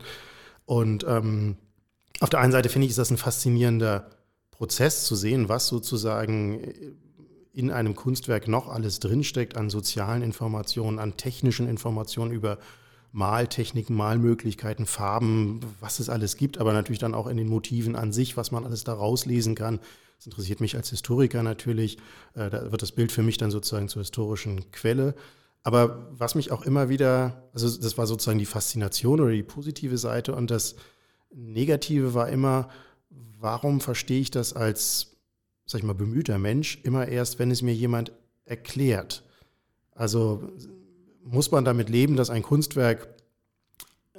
Und 0.66 1.06
ähm, 1.08 1.58
auf 2.20 2.30
der 2.30 2.40
einen 2.40 2.52
Seite 2.52 2.70
finde 2.70 2.86
ich, 2.86 2.92
ist 2.92 3.00
das 3.00 3.12
ein 3.12 3.18
faszinierender 3.18 4.10
Prozess 4.52 5.06
zu 5.06 5.16
sehen, 5.16 5.50
was 5.50 5.68
sozusagen 5.68 6.62
in 7.54 7.72
einem 7.72 7.96
Kunstwerk 7.96 8.48
noch 8.48 8.68
alles 8.68 9.00
drinsteckt 9.00 9.58
an 9.58 9.70
sozialen 9.70 10.24
Informationen, 10.24 11.00
an 11.00 11.18
technischen 11.18 11.68
Informationen 11.68 12.32
über 12.32 12.58
Maltechniken, 13.12 13.96
Malmöglichkeiten, 13.96 14.88
Farben, 14.88 15.60
was 15.80 16.00
es 16.00 16.10
alles 16.10 16.36
gibt, 16.36 16.58
aber 16.58 16.74
natürlich 16.74 17.00
dann 17.00 17.14
auch 17.14 17.28
in 17.28 17.38
den 17.38 17.48
Motiven 17.48 17.96
an 17.96 18.12
sich, 18.12 18.38
was 18.38 18.52
man 18.52 18.66
alles 18.66 18.84
da 18.84 18.94
rauslesen 18.94 19.54
kann. 19.54 19.80
Das 20.18 20.26
interessiert 20.26 20.62
mich 20.62 20.76
als 20.76 20.90
Historiker 20.90 21.44
natürlich. 21.44 21.98
Äh, 22.34 22.50
da 22.50 22.72
wird 22.72 22.82
das 22.82 22.92
Bild 22.92 23.12
für 23.12 23.22
mich 23.22 23.38
dann 23.38 23.52
sozusagen 23.52 23.88
zur 23.88 24.02
historischen 24.02 24.72
Quelle. 24.72 25.14
Aber 25.64 26.10
was 26.12 26.36
mich 26.36 26.52
auch 26.52 26.64
immer 26.64 26.90
wieder, 26.90 27.50
also 27.54 27.70
das 27.82 27.98
war 27.98 28.06
sozusagen 28.06 28.40
die 28.40 28.46
Faszination 28.46 29.22
oder 29.22 29.32
die 29.32 29.44
positive 29.44 29.98
Seite 29.98 30.36
und 30.36 30.52
das 30.52 30.76
Negative 31.34 32.14
war 32.14 32.30
immer, 32.30 32.68
warum 33.40 33.80
verstehe 33.80 34.20
ich 34.20 34.30
das 34.30 34.54
als, 34.54 35.16
sag 35.66 35.80
ich 35.80 35.86
mal, 35.86 35.96
bemühter 35.96 36.38
Mensch 36.38 36.80
immer 36.84 37.08
erst, 37.08 37.40
wenn 37.40 37.50
es 37.50 37.62
mir 37.62 37.74
jemand 37.74 38.12
erklärt? 38.44 39.24
Also 39.92 40.52
muss 41.24 41.50
man 41.52 41.64
damit 41.64 41.90
leben, 41.90 42.18
dass 42.18 42.30
ein 42.30 42.44
Kunstwerk 42.44 43.08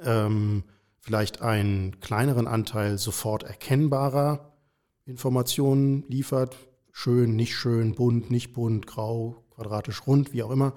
ähm, 0.03 0.63
vielleicht 0.99 1.43
einen 1.43 1.99
kleineren 1.99 2.47
Anteil 2.47 2.97
sofort 2.97 3.43
erkennbarer 3.43 4.51
Informationen 5.05 6.05
liefert? 6.07 6.57
Schön, 6.91 7.35
nicht 7.35 7.55
schön, 7.55 7.93
bunt, 7.93 8.31
nicht 8.31 8.53
bunt, 8.53 8.87
grau, 8.87 9.43
quadratisch, 9.51 10.07
rund, 10.07 10.33
wie 10.33 10.41
auch 10.41 10.49
immer 10.49 10.73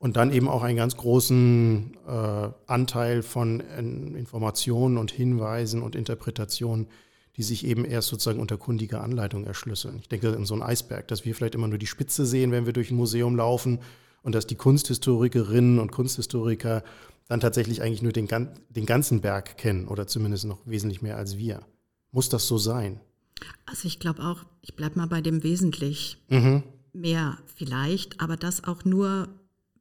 und 0.00 0.16
dann 0.16 0.32
eben 0.32 0.48
auch 0.48 0.62
einen 0.62 0.78
ganz 0.78 0.96
großen 0.96 1.94
äh, 2.08 2.48
Anteil 2.66 3.22
von 3.22 3.60
äh, 3.60 4.18
Informationen 4.18 4.96
und 4.96 5.10
Hinweisen 5.10 5.82
und 5.82 5.94
Interpretationen, 5.94 6.88
die 7.36 7.42
sich 7.42 7.66
eben 7.66 7.84
erst 7.84 8.08
sozusagen 8.08 8.40
unter 8.40 8.56
kundiger 8.56 9.02
Anleitung 9.02 9.44
erschlüsseln. 9.44 9.98
Ich 10.00 10.08
denke 10.08 10.30
in 10.30 10.46
so 10.46 10.54
ein 10.54 10.62
Eisberg, 10.62 11.06
dass 11.08 11.26
wir 11.26 11.34
vielleicht 11.34 11.54
immer 11.54 11.68
nur 11.68 11.78
die 11.78 11.86
Spitze 11.86 12.24
sehen, 12.24 12.50
wenn 12.50 12.64
wir 12.64 12.72
durch 12.72 12.90
ein 12.90 12.96
Museum 12.96 13.36
laufen 13.36 13.78
und 14.22 14.34
dass 14.34 14.46
die 14.46 14.54
Kunsthistorikerinnen 14.54 15.78
und 15.78 15.92
Kunsthistoriker 15.92 16.82
dann 17.28 17.40
tatsächlich 17.40 17.82
eigentlich 17.82 18.02
nur 18.02 18.12
den, 18.12 18.26
den 18.70 18.86
ganzen 18.86 19.20
Berg 19.20 19.58
kennen 19.58 19.86
oder 19.86 20.06
zumindest 20.06 20.46
noch 20.46 20.60
wesentlich 20.64 21.02
mehr 21.02 21.18
als 21.18 21.36
wir. 21.36 21.60
Muss 22.10 22.30
das 22.30 22.48
so 22.48 22.56
sein? 22.56 23.00
Also 23.66 23.86
ich 23.86 24.00
glaube 24.00 24.22
auch, 24.22 24.44
ich 24.62 24.74
bleibe 24.76 24.98
mal 24.98 25.08
bei 25.08 25.20
dem 25.20 25.42
Wesentlich. 25.42 26.16
Mhm. 26.30 26.62
Mehr 26.92 27.36
vielleicht, 27.54 28.20
aber 28.20 28.36
das 28.36 28.64
auch 28.64 28.84
nur 28.84 29.28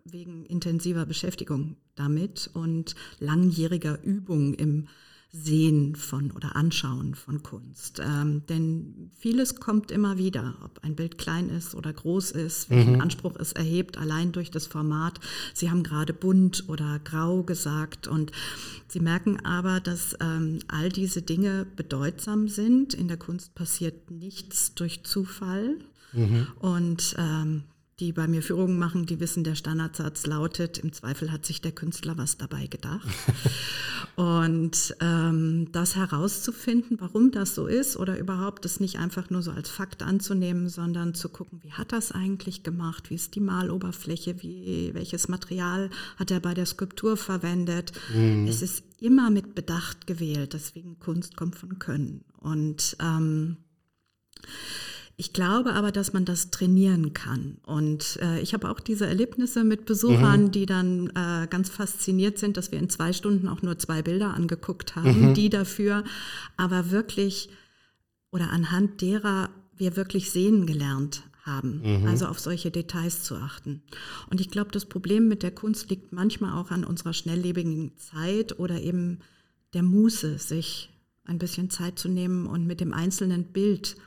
wegen 0.05 0.45
intensiver 0.45 1.05
Beschäftigung 1.05 1.75
damit 1.95 2.49
und 2.53 2.95
langjähriger 3.19 4.01
Übung 4.03 4.53
im 4.53 4.87
Sehen 5.31 5.95
von 5.95 6.31
oder 6.31 6.55
Anschauen 6.55 7.13
von 7.13 7.43
Kunst. 7.43 8.01
Ähm, 8.03 8.41
denn 8.49 9.11
vieles 9.15 9.57
kommt 9.57 9.91
immer 9.91 10.17
wieder, 10.17 10.55
ob 10.63 10.83
ein 10.83 10.95
Bild 10.95 11.19
klein 11.19 11.49
ist 11.49 11.75
oder 11.75 11.93
groß 11.93 12.31
ist, 12.31 12.71
welchen 12.71 12.93
mhm. 12.93 13.01
Anspruch 13.01 13.35
es 13.37 13.51
erhebt, 13.51 13.99
allein 13.99 14.31
durch 14.31 14.49
das 14.49 14.65
Format. 14.65 15.19
Sie 15.53 15.69
haben 15.69 15.83
gerade 15.83 16.13
bunt 16.13 16.67
oder 16.67 16.97
grau 17.03 17.43
gesagt 17.43 18.07
und 18.07 18.31
Sie 18.87 18.99
merken 19.01 19.45
aber, 19.45 19.79
dass 19.79 20.17
ähm, 20.19 20.61
all 20.67 20.89
diese 20.89 21.21
Dinge 21.21 21.67
bedeutsam 21.75 22.47
sind. 22.47 22.95
In 22.95 23.07
der 23.07 23.17
Kunst 23.17 23.53
passiert 23.53 24.09
nichts 24.09 24.73
durch 24.73 25.03
Zufall. 25.03 25.77
Mhm. 26.11 26.47
Und 26.57 27.15
ähm, 27.19 27.65
die 27.99 28.13
bei 28.13 28.27
mir 28.27 28.41
Führungen 28.41 28.77
machen, 28.77 29.05
die 29.05 29.19
wissen, 29.19 29.43
der 29.43 29.55
Standardsatz 29.55 30.25
lautet, 30.25 30.77
im 30.77 30.93
Zweifel 30.93 31.31
hat 31.31 31.45
sich 31.45 31.61
der 31.61 31.71
Künstler 31.71 32.17
was 32.17 32.37
dabei 32.37 32.67
gedacht. 32.67 33.07
und 34.15 34.95
ähm, 35.01 35.71
das 35.71 35.95
herauszufinden, 35.95 36.97
warum 36.99 37.31
das 37.31 37.55
so 37.55 37.67
ist 37.67 37.97
oder 37.97 38.17
überhaupt 38.17 38.65
das 38.65 38.79
nicht 38.79 38.99
einfach 38.99 39.29
nur 39.29 39.41
so 39.41 39.51
als 39.51 39.69
Fakt 39.69 40.01
anzunehmen, 40.01 40.69
sondern 40.69 41.13
zu 41.13 41.29
gucken, 41.29 41.59
wie 41.63 41.73
hat 41.73 41.91
das 41.91 42.11
eigentlich 42.11 42.63
gemacht, 42.63 43.09
wie 43.09 43.15
ist 43.15 43.35
die 43.35 43.41
Maloberfläche, 43.41 44.41
wie, 44.41 44.91
welches 44.93 45.27
Material 45.27 45.89
hat 46.17 46.31
er 46.31 46.39
bei 46.39 46.53
der 46.53 46.65
Skulptur 46.65 47.17
verwendet. 47.17 47.91
Mhm. 48.13 48.47
Es 48.47 48.61
ist 48.61 48.83
immer 48.99 49.29
mit 49.29 49.55
Bedacht 49.55 50.07
gewählt, 50.07 50.53
deswegen 50.53 50.99
Kunst 50.99 51.35
kommt 51.35 51.55
von 51.55 51.79
Können. 51.79 52.23
Und 52.39 52.95
ähm, 53.01 53.57
ich 55.19 55.33
glaube 55.33 55.73
aber, 55.73 55.91
dass 55.91 56.13
man 56.13 56.23
das 56.23 56.49
trainieren 56.49 57.13
kann. 57.13 57.57
Und 57.65 58.17
äh, 58.21 58.39
ich 58.39 58.53
habe 58.53 58.69
auch 58.69 58.79
diese 58.79 59.05
Erlebnisse 59.05 59.65
mit 59.65 59.83
Besuchern, 59.83 60.43
mhm. 60.43 60.51
die 60.51 60.65
dann 60.65 61.09
äh, 61.09 61.45
ganz 61.49 61.69
fasziniert 61.69 62.37
sind, 62.37 62.55
dass 62.55 62.71
wir 62.71 62.79
in 62.79 62.89
zwei 62.89 63.11
Stunden 63.11 63.49
auch 63.49 63.61
nur 63.61 63.77
zwei 63.77 64.01
Bilder 64.01 64.33
angeguckt 64.33 64.95
haben, 64.95 65.29
mhm. 65.29 65.33
die 65.33 65.49
dafür 65.49 66.05
aber 66.55 66.89
wirklich 66.89 67.49
oder 68.31 68.49
anhand 68.49 69.01
derer 69.01 69.49
wir 69.75 69.97
wirklich 69.97 70.31
sehen 70.31 70.65
gelernt 70.65 71.23
haben, 71.41 71.81
mhm. 71.83 72.07
also 72.07 72.27
auf 72.27 72.39
solche 72.39 72.71
Details 72.71 73.23
zu 73.23 73.35
achten. 73.35 73.81
Und 74.29 74.39
ich 74.39 74.49
glaube, 74.49 74.71
das 74.71 74.85
Problem 74.85 75.27
mit 75.27 75.43
der 75.43 75.51
Kunst 75.51 75.89
liegt 75.89 76.13
manchmal 76.13 76.53
auch 76.53 76.71
an 76.71 76.85
unserer 76.85 77.11
schnelllebigen 77.11 77.91
Zeit 77.97 78.57
oder 78.57 78.79
eben 78.79 79.19
der 79.73 79.83
Muße, 79.83 80.37
sich 80.37 80.91
ein 81.25 81.39
bisschen 81.39 81.69
Zeit 81.69 81.99
zu 81.99 82.07
nehmen 82.07 82.45
und 82.45 82.65
mit 82.65 82.79
dem 82.79 82.93
einzelnen 82.93 83.43
Bild 83.51 83.97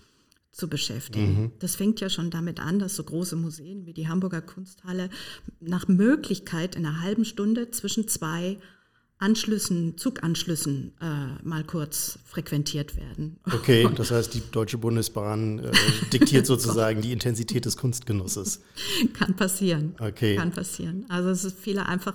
zu 0.52 0.68
beschäftigen. 0.68 1.42
Mhm. 1.42 1.52
Das 1.58 1.76
fängt 1.76 2.00
ja 2.00 2.10
schon 2.10 2.30
damit 2.30 2.60
an, 2.60 2.78
dass 2.78 2.94
so 2.94 3.02
große 3.02 3.36
Museen 3.36 3.86
wie 3.86 3.94
die 3.94 4.08
Hamburger 4.08 4.42
Kunsthalle 4.42 5.08
nach 5.60 5.88
Möglichkeit 5.88 6.76
in 6.76 6.84
einer 6.84 7.00
halben 7.00 7.24
Stunde 7.24 7.70
zwischen 7.70 8.06
zwei 8.06 8.58
Anschlüssen, 9.22 9.96
Zuganschlüssen 9.96 10.94
äh, 11.00 11.46
mal 11.46 11.62
kurz 11.62 12.18
frequentiert 12.24 12.96
werden. 12.96 13.38
Okay, 13.46 13.88
das 13.96 14.10
heißt, 14.10 14.34
die 14.34 14.42
Deutsche 14.50 14.78
Bundesbahn 14.78 15.60
äh, 15.60 15.70
diktiert 16.12 16.44
sozusagen 16.46 17.00
die 17.02 17.12
Intensität 17.12 17.64
des 17.64 17.76
Kunstgenusses. 17.76 18.60
Kann 19.14 19.36
passieren. 19.36 19.94
Okay. 20.00 20.34
Kann 20.34 20.50
passieren. 20.50 21.06
Also 21.08 21.30
es 21.30 21.44
ist 21.44 21.58
viele 21.58 21.86
einfach 21.86 22.14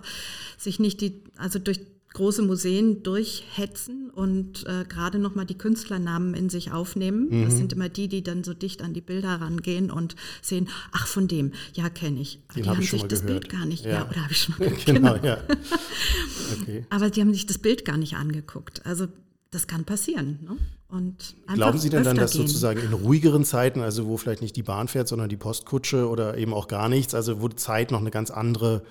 sich 0.58 0.80
nicht 0.80 1.00
die, 1.00 1.24
also 1.38 1.60
durch 1.60 1.80
große 2.18 2.42
Museen 2.42 3.04
durchhetzen 3.04 4.10
und 4.10 4.66
äh, 4.66 4.86
gerade 4.90 5.20
nochmal 5.20 5.46
die 5.46 5.58
Künstlernamen 5.58 6.34
in 6.34 6.50
sich 6.50 6.72
aufnehmen. 6.72 7.28
Mhm. 7.30 7.46
Das 7.46 7.58
sind 7.58 7.74
immer 7.74 7.90
die, 7.90 8.08
die 8.08 8.24
dann 8.24 8.44
so 8.44 8.56
dicht 8.56 8.82
an 8.82 8.94
die 8.94 9.02
Bilder 9.02 9.40
rangehen 9.40 9.92
und 9.92 10.16
sehen, 10.42 10.68
ach 10.92 11.06
von 11.06 11.28
dem, 11.28 11.52
ja 11.74 11.90
kenne 11.90 12.20
ich. 12.20 12.40
Aber 12.48 12.56
Den 12.56 12.64
die 12.64 12.70
hab 12.70 12.76
haben 12.78 12.84
sich 12.84 13.04
das 13.04 13.22
gehört. 13.22 13.42
Bild 13.42 13.52
gar 13.52 13.66
nicht, 13.66 13.86
ja, 13.86 13.92
ja 13.92 14.10
oder 14.10 14.24
habe 14.24 14.32
ich 14.32 14.40
schon 14.40 14.56
mal 14.58 14.68
gehört. 14.70 14.86
genau, 14.86 15.16
ja. 15.18 15.38
Okay. 16.62 16.86
Aber 16.90 17.10
die 17.10 17.22
haben 17.22 17.34
sich 17.34 17.46
das 17.46 17.58
Bild 17.60 17.86
gar 17.86 17.98
nicht 17.98 18.16
angeguckt. 18.16 18.86
Also 18.86 19.08
das 19.52 19.68
kann 19.68 19.86
passieren. 19.86 20.40
Ne? 20.42 20.58
Und 20.90 21.36
Glauben 21.54 21.78
Sie 21.78 21.90
denn 21.90 22.04
dann, 22.04 22.16
dass 22.18 22.32
gehen. 22.32 22.48
sozusagen 22.48 22.82
in 22.82 22.94
ruhigeren 22.94 23.44
Zeiten, 23.44 23.82
also 23.82 24.08
wo 24.08 24.18
vielleicht 24.18 24.42
nicht 24.42 24.56
die 24.56 24.64
Bahn 24.64 24.88
fährt, 24.88 25.08
sondern 25.08 25.30
die 25.30 25.38
Postkutsche 25.38 26.08
oder 26.10 26.38
eben 26.38 26.54
auch 26.54 26.68
gar 26.68 26.90
nichts, 26.90 27.14
also 27.14 27.42
wo 27.42 27.50
Zeit 27.50 27.92
noch 27.92 28.00
eine 28.00 28.12
ganz 28.12 28.32
andere 28.32 28.84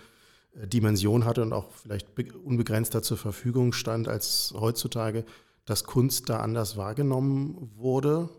Dimension 0.65 1.25
hatte 1.25 1.43
und 1.43 1.53
auch 1.53 1.71
vielleicht 1.73 2.09
unbegrenzter 2.45 3.03
zur 3.03 3.17
Verfügung 3.17 3.73
stand 3.73 4.09
als 4.09 4.55
heutzutage, 4.59 5.25
dass 5.67 5.85
Kunst 5.85 6.29
da 6.29 6.41
anders 6.41 6.77
wahrgenommen 6.77 7.71
wurde? 7.77 8.31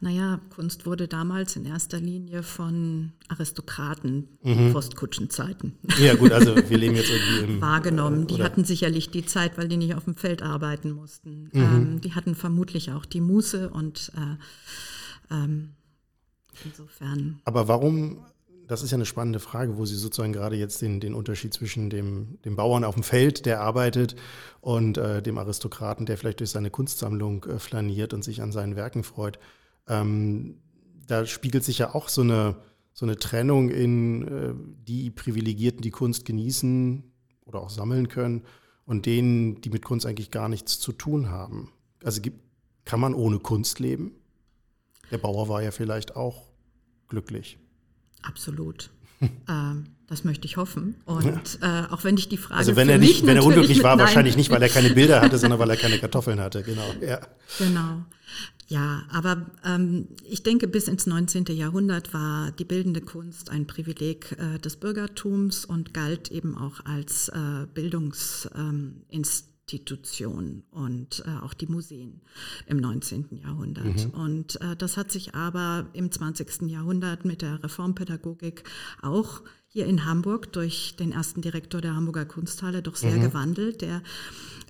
Naja, 0.00 0.40
Kunst 0.50 0.86
wurde 0.86 1.08
damals 1.08 1.56
in 1.56 1.64
erster 1.64 2.00
Linie 2.00 2.42
von 2.42 3.12
Aristokraten 3.28 4.28
mhm. 4.42 4.72
Postkutschenzeiten. 4.72 5.74
Ja 5.98 6.14
gut, 6.14 6.32
also 6.32 6.54
wir 6.68 6.78
leben 6.78 6.94
jetzt 6.94 7.10
irgendwie 7.10 7.54
im... 7.54 7.60
Wahrgenommen. 7.60 8.26
Die 8.26 8.42
hatten 8.42 8.64
sicherlich 8.64 9.10
die 9.10 9.26
Zeit, 9.26 9.58
weil 9.58 9.68
die 9.68 9.76
nicht 9.76 9.94
auf 9.94 10.04
dem 10.04 10.14
Feld 10.14 10.42
arbeiten 10.42 10.92
mussten. 10.92 11.50
Mhm. 11.52 11.60
Ähm, 11.60 12.00
die 12.00 12.14
hatten 12.14 12.34
vermutlich 12.34 12.92
auch 12.92 13.04
die 13.04 13.20
Muße 13.20 13.70
und 13.70 14.12
äh, 14.16 15.34
ähm, 15.34 15.74
insofern... 16.64 17.40
Aber 17.44 17.68
warum 17.68 18.24
das 18.68 18.82
ist 18.82 18.90
ja 18.90 18.96
eine 18.96 19.06
spannende 19.06 19.40
Frage, 19.40 19.78
wo 19.78 19.86
Sie 19.86 19.96
sozusagen 19.96 20.34
gerade 20.34 20.54
jetzt 20.54 20.82
den, 20.82 21.00
den 21.00 21.14
Unterschied 21.14 21.54
zwischen 21.54 21.88
dem, 21.88 22.38
dem 22.44 22.54
Bauern 22.54 22.84
auf 22.84 22.94
dem 22.94 23.02
Feld, 23.02 23.46
der 23.46 23.60
arbeitet, 23.62 24.14
und 24.60 24.98
äh, 24.98 25.22
dem 25.22 25.38
Aristokraten, 25.38 26.04
der 26.04 26.18
vielleicht 26.18 26.40
durch 26.40 26.50
seine 26.50 26.70
Kunstsammlung 26.70 27.44
äh, 27.44 27.58
flaniert 27.58 28.12
und 28.12 28.22
sich 28.22 28.42
an 28.42 28.52
seinen 28.52 28.76
Werken 28.76 29.04
freut. 29.04 29.38
Ähm, 29.88 30.58
da 31.06 31.24
spiegelt 31.24 31.64
sich 31.64 31.78
ja 31.78 31.94
auch 31.94 32.08
so 32.08 32.20
eine, 32.20 32.56
so 32.92 33.06
eine 33.06 33.16
Trennung 33.16 33.70
in 33.70 34.28
äh, 34.28 34.54
die 34.86 35.10
Privilegierten, 35.10 35.80
die 35.80 35.90
Kunst 35.90 36.26
genießen 36.26 37.02
oder 37.46 37.60
auch 37.60 37.70
sammeln 37.70 38.08
können, 38.08 38.44
und 38.84 39.04
denen, 39.04 39.60
die 39.60 39.70
mit 39.70 39.84
Kunst 39.84 40.06
eigentlich 40.06 40.30
gar 40.30 40.48
nichts 40.48 40.78
zu 40.78 40.92
tun 40.92 41.30
haben. 41.30 41.72
Also 42.02 42.22
gibt, 42.22 42.40
kann 42.84 43.00
man 43.00 43.14
ohne 43.14 43.38
Kunst 43.38 43.80
leben? 43.80 44.12
Der 45.10 45.18
Bauer 45.18 45.48
war 45.48 45.62
ja 45.62 45.70
vielleicht 45.70 46.16
auch 46.16 46.50
glücklich. 47.06 47.58
Absolut. 48.22 48.90
ähm, 49.48 49.86
das 50.08 50.24
möchte 50.24 50.46
ich 50.46 50.56
hoffen. 50.56 50.94
Und 51.04 51.58
äh, 51.60 51.82
auch 51.90 52.02
wenn 52.04 52.16
ich 52.16 52.28
die 52.28 52.38
Frage. 52.38 52.58
Also 52.58 52.76
wenn 52.76 52.88
er 52.88 52.98
nicht, 52.98 53.26
wenn 53.26 53.36
er 53.36 53.44
unglücklich 53.44 53.82
war, 53.82 53.98
wahrscheinlich 53.98 54.36
nicht, 54.36 54.50
weil 54.50 54.62
er 54.62 54.70
keine 54.70 54.90
Bilder 54.90 55.20
hatte, 55.20 55.36
sondern 55.38 55.58
weil 55.58 55.70
er 55.70 55.76
keine 55.76 55.98
Kartoffeln 55.98 56.40
hatte, 56.40 56.62
genau. 56.62 56.94
Ja. 57.00 57.20
Genau. 57.58 58.04
Ja, 58.68 59.04
aber 59.10 59.46
ähm, 59.64 60.08
ich 60.24 60.42
denke, 60.42 60.68
bis 60.68 60.88
ins 60.88 61.06
19. 61.06 61.46
Jahrhundert 61.46 62.12
war 62.12 62.52
die 62.52 62.64
bildende 62.64 63.00
Kunst 63.00 63.50
ein 63.50 63.66
Privileg 63.66 64.36
äh, 64.38 64.58
des 64.58 64.76
Bürgertums 64.76 65.64
und 65.64 65.94
galt 65.94 66.30
eben 66.30 66.56
auch 66.56 66.84
als 66.84 67.28
äh, 67.28 67.66
Bildungsinstitut. 67.72 68.54
Ähm, 68.58 69.04
Institutionen 69.68 70.62
und 70.70 71.22
äh, 71.26 71.44
auch 71.44 71.52
die 71.52 71.66
Museen 71.66 72.20
im 72.66 72.78
19. 72.78 73.26
Jahrhundert. 73.42 74.06
Mhm. 74.06 74.10
Und 74.10 74.60
äh, 74.60 74.76
das 74.76 74.96
hat 74.96 75.12
sich 75.12 75.34
aber 75.34 75.86
im 75.92 76.10
20. 76.10 76.62
Jahrhundert 76.70 77.24
mit 77.24 77.42
der 77.42 77.62
Reformpädagogik 77.62 78.64
auch 79.02 79.42
hier 79.68 79.86
in 79.86 80.06
Hamburg 80.06 80.52
durch 80.54 80.96
den 80.96 81.12
ersten 81.12 81.42
Direktor 81.42 81.82
der 81.82 81.94
Hamburger 81.94 82.24
Kunsthalle 82.24 82.82
doch 82.82 82.96
sehr 82.96 83.16
mhm. 83.16 83.22
gewandelt, 83.22 83.82
der 83.82 84.02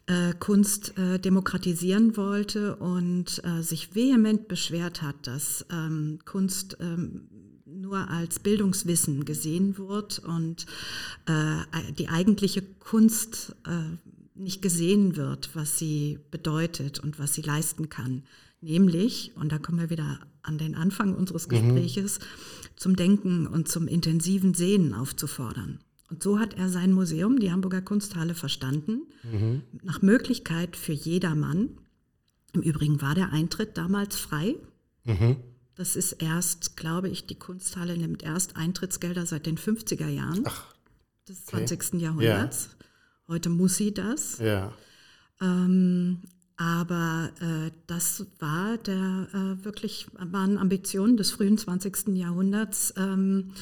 äh, 0.07 0.35
Kunst 0.39 0.99
äh, 0.99 1.21
demokratisieren 1.21 2.17
wollte 2.17 2.77
und 2.77 3.41
äh, 3.45 3.63
sich 3.63 3.95
vehement 3.95 4.49
beschwert 4.49 5.03
hat, 5.03 5.29
dass 5.29 5.65
ähm, 5.71 6.19
Kunst 6.25 6.77
ähm, 6.81 7.29
nur 7.67 8.11
als 8.11 8.41
Bildungswissen 8.41 9.25
gesehen 9.25 9.79
wird 9.79 10.19
und 10.19 10.67
äh, 11.27 11.93
die 11.93 12.09
eigentliche 12.09 12.63
Kunst 12.63 13.55
äh, 13.65 13.97
nicht 14.39 14.63
gesehen 14.63 15.17
wird, 15.17 15.51
was 15.55 15.79
sie 15.79 16.19
bedeutet 16.31 16.99
und 17.01 17.19
was 17.19 17.35
sie 17.35 17.43
leisten 17.43 17.89
kann. 17.89 18.23
Nämlich, 18.61 19.33
und 19.37 19.53
da 19.53 19.59
kommen 19.59 19.79
wir 19.79 19.91
wieder 19.91 20.21
an 20.43 20.59
den 20.59 20.75
Anfang 20.75 21.15
unseres 21.15 21.47
mhm. 21.47 21.51
Gespräches, 21.51 22.19
mhm. 22.19 22.25
zum 22.77 22.97
Denken 22.97 23.47
und 23.47 23.69
zum 23.69 23.87
intensiven 23.87 24.55
Sehen 24.55 24.95
aufzufordern. 24.95 25.81
Und 26.11 26.23
so 26.23 26.39
hat 26.39 26.55
er 26.55 26.69
sein 26.69 26.93
Museum, 26.93 27.39
die 27.39 27.53
Hamburger 27.53 27.83
Kunsthalle, 27.83 28.35
verstanden, 28.35 29.03
mhm. 29.23 29.63
nach 29.83 30.01
Möglichkeit 30.01 30.77
für 30.77 30.93
jedermann. 30.93 31.71
Im 32.55 32.63
Übrigen 32.63 33.03
war 33.03 33.15
der 33.15 33.31
Eintritt 33.33 33.77
damals 33.77 34.17
frei. 34.17 34.57
Mhm. 35.05 35.37
Das 35.75 35.95
ist 35.95 36.13
erst, 36.13 36.77
glaube 36.77 37.09
ich, 37.09 37.27
die 37.27 37.37
Kunsthalle 37.37 37.97
nimmt 37.97 38.23
erst 38.23 38.57
Eintrittsgelder 38.57 39.27
seit 39.27 39.47
den 39.47 39.59
50er 39.59 40.09
Jahren 40.09 40.43
Ach, 40.45 40.75
des 41.29 41.43
okay. 41.47 41.67
20. 41.67 42.01
Jahrhunderts. 42.01 42.71
Heute 43.29 43.51
muss 43.51 43.77
sie 43.77 43.93
das. 43.93 44.39
Ja. 44.39 44.73
Ähm, 45.41 46.23
aber 46.57 47.31
äh, 47.41 47.71
das 47.87 48.27
war 48.41 48.79
der 48.79 49.29
äh, 49.33 49.65
wirklich 49.65 50.07
waren 50.19 50.59
Ambitionen 50.59 51.17
des 51.17 51.31
frühen 51.31 51.57
20. 51.57 52.09
Jahrhunderts. 52.17 52.95
Ähm, 52.97 53.53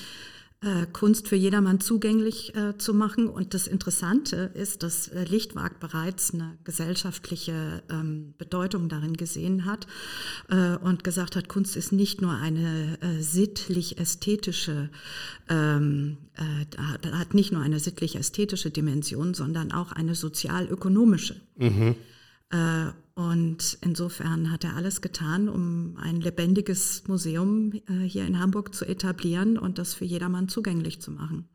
äh, 0.62 0.86
Kunst 0.92 1.28
für 1.28 1.36
jedermann 1.36 1.80
zugänglich 1.80 2.54
äh, 2.56 2.78
zu 2.78 2.94
machen. 2.94 3.28
Und 3.28 3.52
das 3.52 3.66
Interessante 3.66 4.50
ist, 4.54 4.82
dass 4.82 5.08
äh, 5.08 5.24
Lichtwag 5.24 5.80
bereits 5.80 6.32
eine 6.32 6.56
gesellschaftliche 6.64 7.82
ähm, 7.90 8.34
Bedeutung 8.38 8.88
darin 8.88 9.18
gesehen 9.18 9.66
hat 9.66 9.86
äh, 10.48 10.76
und 10.76 11.04
gesagt 11.04 11.36
hat, 11.36 11.48
Kunst 11.48 11.76
ist 11.76 11.92
nicht 11.92 12.22
nur 12.22 12.32
eine 12.32 12.98
äh, 13.02 13.20
sittlich-ästhetische, 13.22 14.88
ähm, 15.50 16.16
äh, 16.34 17.10
hat 17.12 17.34
nicht 17.34 17.52
nur 17.52 17.60
eine 17.60 17.78
sittlich-ästhetische 17.78 18.70
Dimension, 18.70 19.34
sondern 19.34 19.72
auch 19.72 19.92
eine 19.92 20.14
sozial-ökonomische. 20.14 21.40
Mhm. 21.56 21.96
Und 23.16 23.79
insofern 23.81 24.52
hat 24.52 24.62
er 24.62 24.76
alles 24.76 25.00
getan, 25.00 25.48
um 25.48 25.96
ein 25.98 26.20
lebendiges 26.20 27.05
Museum 27.09 27.72
äh, 27.72 28.05
hier 28.07 28.26
in 28.26 28.38
Hamburg 28.38 28.74
zu 28.74 28.85
etablieren 28.85 29.57
und 29.57 29.79
das 29.79 29.94
für 29.94 30.05
jedermann 30.05 30.50
zugänglich 30.50 31.00
zu 31.00 31.11
machen. 31.12 31.48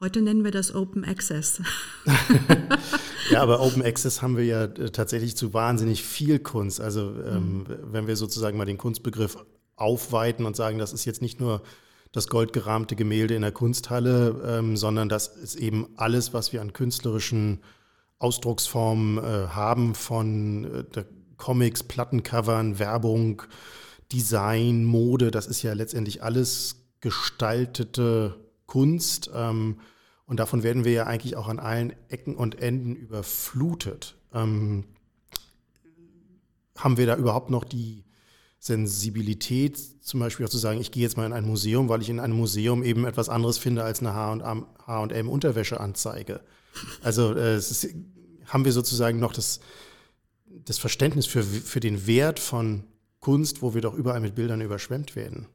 Heute 0.00 0.20
nennen 0.22 0.42
wir 0.42 0.50
das 0.50 0.74
Open 0.74 1.04
Access. 1.04 1.62
ja, 3.30 3.40
aber 3.40 3.60
Open 3.60 3.82
Access 3.82 4.22
haben 4.22 4.36
wir 4.36 4.44
ja 4.44 4.64
äh, 4.64 4.90
tatsächlich 4.90 5.36
zu 5.36 5.54
wahnsinnig 5.54 6.02
viel 6.02 6.40
Kunst. 6.40 6.80
Also 6.80 7.14
ähm, 7.24 7.58
mhm. 7.58 7.66
wenn 7.92 8.08
wir 8.08 8.16
sozusagen 8.16 8.58
mal 8.58 8.64
den 8.64 8.78
Kunstbegriff 8.78 9.36
aufweiten 9.76 10.46
und 10.46 10.56
sagen, 10.56 10.78
das 10.78 10.92
ist 10.92 11.04
jetzt 11.04 11.22
nicht 11.22 11.38
nur 11.38 11.62
das 12.10 12.26
goldgerahmte 12.26 12.96
Gemälde 12.96 13.36
in 13.36 13.42
der 13.42 13.52
Kunsthalle, 13.52 14.42
ähm, 14.44 14.76
sondern 14.76 15.08
das 15.08 15.28
ist 15.28 15.54
eben 15.54 15.86
alles, 15.94 16.34
was 16.34 16.52
wir 16.52 16.60
an 16.60 16.72
künstlerischen 16.72 17.60
Ausdrucksformen 18.18 19.18
äh, 19.18 19.48
haben 19.48 19.94
von 19.94 20.86
äh, 20.94 21.04
Comics, 21.36 21.82
Plattencovern, 21.84 22.78
Werbung, 22.78 23.42
Design, 24.12 24.84
Mode. 24.84 25.30
Das 25.30 25.46
ist 25.46 25.62
ja 25.62 25.72
letztendlich 25.72 26.22
alles 26.22 26.88
gestaltete 27.00 28.36
Kunst. 28.66 29.30
Ähm, 29.34 29.80
und 30.26 30.40
davon 30.40 30.62
werden 30.62 30.84
wir 30.84 30.92
ja 30.92 31.06
eigentlich 31.06 31.36
auch 31.36 31.48
an 31.48 31.58
allen 31.58 31.94
Ecken 32.08 32.34
und 32.34 32.60
Enden 32.60 32.96
überflutet. 32.96 34.16
Ähm, 34.34 34.84
haben 36.76 36.96
wir 36.96 37.06
da 37.06 37.16
überhaupt 37.16 37.50
noch 37.50 37.64
die 37.64 38.04
Sensibilität, 38.58 39.78
zum 40.02 40.20
Beispiel 40.20 40.44
auch 40.44 40.50
zu 40.50 40.58
sagen, 40.58 40.80
ich 40.80 40.90
gehe 40.90 41.02
jetzt 41.02 41.16
mal 41.16 41.26
in 41.26 41.32
ein 41.32 41.46
Museum, 41.46 41.88
weil 41.88 42.02
ich 42.02 42.10
in 42.10 42.20
einem 42.20 42.36
Museum 42.36 42.82
eben 42.82 43.04
etwas 43.04 43.28
anderes 43.28 43.58
finde 43.58 43.84
als 43.84 44.00
eine 44.00 44.14
H&M 44.14 45.28
Unterwäscheanzeige. 45.28 46.40
Also 47.02 47.34
äh, 47.34 47.56
ist, 47.56 47.88
haben 48.46 48.64
wir 48.64 48.72
sozusagen 48.72 49.20
noch 49.20 49.32
das, 49.32 49.60
das 50.46 50.78
Verständnis 50.78 51.26
für, 51.26 51.42
für 51.42 51.80
den 51.80 52.06
Wert 52.06 52.40
von 52.40 52.84
Kunst, 53.20 53.62
wo 53.62 53.74
wir 53.74 53.80
doch 53.80 53.94
überall 53.94 54.20
mit 54.20 54.34
Bildern 54.34 54.60
überschwemmt 54.60 55.14
werden. 55.14 55.46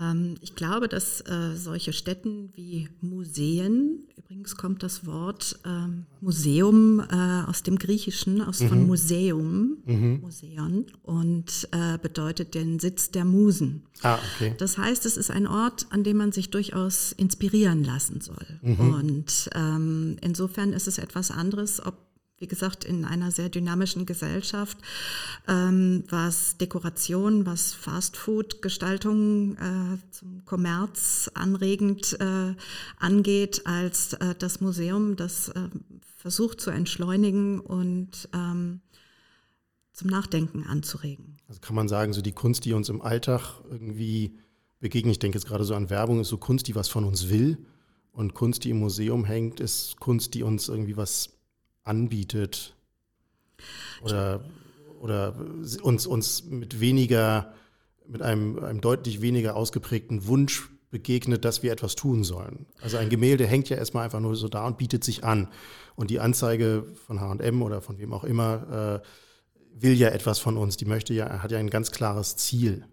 Ähm, 0.00 0.34
ich 0.40 0.54
glaube, 0.54 0.88
dass 0.88 1.20
äh, 1.20 1.54
solche 1.54 1.92
Städten 1.92 2.50
wie 2.54 2.88
Museen, 3.00 4.04
übrigens 4.16 4.56
kommt 4.56 4.82
das 4.82 5.06
Wort 5.06 5.58
ähm, 5.64 6.06
Museum 6.20 7.00
äh, 7.00 7.42
aus 7.48 7.62
dem 7.62 7.78
Griechischen, 7.78 8.40
aus 8.40 8.60
mhm. 8.60 8.68
von 8.68 8.86
Museum, 8.86 9.76
mhm. 9.84 10.20
Museon, 10.20 10.86
und 11.02 11.68
äh, 11.70 11.98
bedeutet 11.98 12.54
den 12.54 12.80
Sitz 12.80 13.10
der 13.10 13.24
Musen. 13.24 13.82
Ah, 14.02 14.18
okay. 14.34 14.54
Das 14.58 14.78
heißt, 14.78 15.06
es 15.06 15.16
ist 15.16 15.30
ein 15.30 15.46
Ort, 15.46 15.86
an 15.90 16.02
dem 16.02 16.16
man 16.16 16.32
sich 16.32 16.50
durchaus 16.50 17.12
inspirieren 17.12 17.84
lassen 17.84 18.20
soll. 18.20 18.58
Mhm. 18.62 18.94
Und 18.94 19.50
ähm, 19.54 20.16
insofern 20.20 20.72
ist 20.72 20.88
es 20.88 20.98
etwas 20.98 21.30
anderes, 21.30 21.84
ob 21.84 21.94
wie 22.38 22.48
gesagt, 22.48 22.84
in 22.84 23.04
einer 23.04 23.30
sehr 23.30 23.48
dynamischen 23.48 24.06
Gesellschaft, 24.06 24.76
ähm, 25.46 26.04
was 26.08 26.56
Dekoration, 26.58 27.46
was 27.46 27.72
Fastfood-Gestaltung 27.72 29.56
äh, 29.56 29.98
zum 30.10 30.44
Kommerz 30.44 31.30
anregend 31.34 32.18
äh, 32.20 32.54
angeht, 32.98 33.62
als 33.66 34.14
äh, 34.14 34.34
das 34.38 34.60
Museum, 34.60 35.16
das 35.16 35.48
äh, 35.50 35.68
versucht 36.16 36.60
zu 36.60 36.70
entschleunigen 36.70 37.60
und 37.60 38.28
ähm, 38.34 38.80
zum 39.92 40.10
Nachdenken 40.10 40.64
anzuregen. 40.64 41.36
Also 41.46 41.60
kann 41.60 41.76
man 41.76 41.88
sagen, 41.88 42.12
so 42.12 42.20
die 42.20 42.32
Kunst, 42.32 42.64
die 42.64 42.72
uns 42.72 42.88
im 42.88 43.00
Alltag 43.00 43.60
irgendwie 43.70 44.36
begegnet, 44.80 45.12
ich 45.12 45.18
denke 45.20 45.38
jetzt 45.38 45.46
gerade 45.46 45.64
so 45.64 45.74
an 45.74 45.88
Werbung, 45.88 46.20
ist 46.20 46.28
so 46.28 46.38
Kunst, 46.38 46.66
die 46.66 46.74
was 46.74 46.88
von 46.88 47.04
uns 47.04 47.28
will. 47.28 47.58
Und 48.10 48.34
Kunst, 48.34 48.64
die 48.64 48.70
im 48.70 48.78
Museum 48.78 49.24
hängt, 49.24 49.60
ist 49.60 49.98
Kunst, 50.00 50.34
die 50.34 50.42
uns 50.42 50.68
irgendwie 50.68 50.96
was 50.96 51.30
anbietet. 51.84 52.74
Oder, 54.02 54.44
oder 55.00 55.34
uns, 55.82 56.06
uns 56.06 56.44
mit 56.44 56.80
weniger, 56.80 57.54
mit 58.06 58.22
einem, 58.22 58.58
einem 58.58 58.80
deutlich 58.80 59.22
weniger 59.22 59.56
ausgeprägten 59.56 60.26
Wunsch 60.26 60.68
begegnet, 60.90 61.44
dass 61.44 61.62
wir 61.62 61.72
etwas 61.72 61.94
tun 61.96 62.24
sollen. 62.24 62.66
Also 62.80 62.98
ein 62.98 63.08
Gemälde 63.08 63.46
hängt 63.46 63.68
ja 63.68 63.76
erstmal 63.76 64.04
einfach 64.04 64.20
nur 64.20 64.36
so 64.36 64.48
da 64.48 64.66
und 64.66 64.78
bietet 64.78 65.02
sich 65.02 65.24
an. 65.24 65.48
Und 65.96 66.10
die 66.10 66.20
Anzeige 66.20 66.84
von 67.06 67.20
HM 67.20 67.62
oder 67.62 67.80
von 67.80 67.98
wem 67.98 68.12
auch 68.12 68.24
immer 68.24 69.02
äh, 69.02 69.06
will 69.74 69.94
ja 69.94 70.08
etwas 70.08 70.38
von 70.38 70.56
uns. 70.56 70.76
Die 70.76 70.84
möchte 70.84 71.12
ja, 71.14 71.42
hat 71.42 71.50
ja 71.50 71.58
ein 71.58 71.70
ganz 71.70 71.90
klares 71.90 72.36
Ziel. 72.36 72.86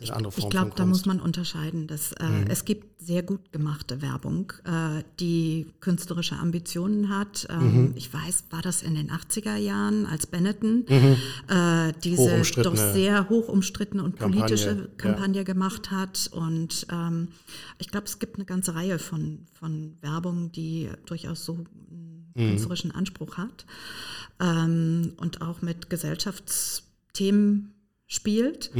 Ich, 0.00 0.10
ich 0.10 0.48
glaube, 0.48 0.72
da 0.74 0.86
muss 0.86 1.04
man 1.06 1.20
unterscheiden. 1.20 1.86
Dass, 1.86 2.12
äh, 2.12 2.24
mhm. 2.24 2.46
Es 2.48 2.64
gibt 2.64 3.00
sehr 3.00 3.22
gut 3.22 3.52
gemachte 3.52 4.02
Werbung, 4.02 4.52
äh, 4.64 5.02
die 5.20 5.66
künstlerische 5.80 6.36
Ambitionen 6.36 7.08
hat. 7.08 7.46
Ähm, 7.50 7.88
mhm. 7.88 7.92
Ich 7.96 8.12
weiß, 8.12 8.44
war 8.50 8.62
das 8.62 8.82
in 8.82 8.94
den 8.94 9.10
80er 9.10 9.56
Jahren, 9.56 10.06
als 10.06 10.26
Benetton 10.26 10.84
mhm. 10.88 11.16
äh, 11.48 11.92
diese 12.02 12.42
doch 12.62 12.76
sehr 12.76 13.28
hoch 13.28 13.48
umstrittene 13.48 14.02
und 14.02 14.18
Kampagne, 14.18 14.46
politische 14.46 14.90
Kampagne 14.96 15.38
ja. 15.38 15.44
gemacht 15.44 15.90
hat. 15.90 16.30
Und 16.32 16.86
ähm, 16.90 17.28
ich 17.78 17.88
glaube, 17.88 18.06
es 18.06 18.18
gibt 18.18 18.36
eine 18.36 18.44
ganze 18.44 18.74
Reihe 18.74 18.98
von, 18.98 19.46
von 19.52 19.96
Werbung, 20.00 20.50
die 20.52 20.88
durchaus 21.06 21.44
so 21.44 21.54
einen 21.54 22.32
mhm. 22.34 22.50
künstlerischen 22.50 22.90
Anspruch 22.90 23.36
hat 23.36 23.66
ähm, 24.40 25.12
und 25.18 25.42
auch 25.42 25.62
mit 25.62 25.90
Gesellschaftsthemen 25.90 27.74
spielt. 28.06 28.70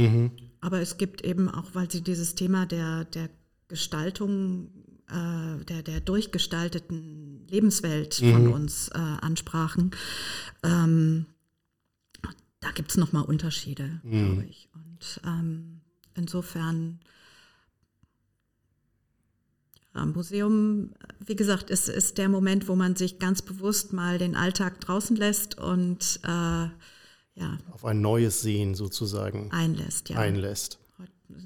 Aber 0.61 0.79
es 0.81 0.97
gibt 0.97 1.23
eben 1.23 1.49
auch, 1.49 1.73
weil 1.73 1.89
Sie 1.89 2.01
dieses 2.01 2.35
Thema 2.35 2.65
der, 2.65 3.05
der 3.05 3.29
Gestaltung, 3.67 4.71
äh, 5.09 5.63
der, 5.65 5.83
der 5.83 6.01
durchgestalteten 6.01 7.47
Lebenswelt 7.47 8.21
mhm. 8.21 8.31
von 8.33 8.47
uns 8.53 8.89
äh, 8.89 8.97
ansprachen, 8.97 9.91
ähm, 10.63 11.25
da 12.61 12.71
gibt 12.71 12.91
es 12.91 12.97
nochmal 12.97 13.23
Unterschiede, 13.23 14.01
mhm. 14.03 14.25
glaube 14.25 14.45
ich. 14.49 14.69
Und 14.73 15.21
ähm, 15.25 15.81
insofern 16.15 16.99
am 19.93 20.13
Museum, 20.13 20.91
wie 21.19 21.35
gesagt, 21.35 21.69
ist, 21.69 21.89
ist 21.89 22.17
der 22.17 22.29
Moment, 22.29 22.67
wo 22.67 22.75
man 22.75 22.95
sich 22.95 23.19
ganz 23.19 23.41
bewusst 23.41 23.93
mal 23.93 24.17
den 24.17 24.35
Alltag 24.35 24.79
draußen 24.81 25.15
lässt 25.15 25.57
und 25.57 26.19
äh, 26.23 26.67
ja. 27.39 27.57
auf 27.71 27.85
ein 27.85 28.01
neues 28.01 28.41
Sehen 28.41 28.75
sozusagen 28.75 29.51
einlässt. 29.51 30.09
Ja. 30.09 30.17
einlässt. 30.17 30.79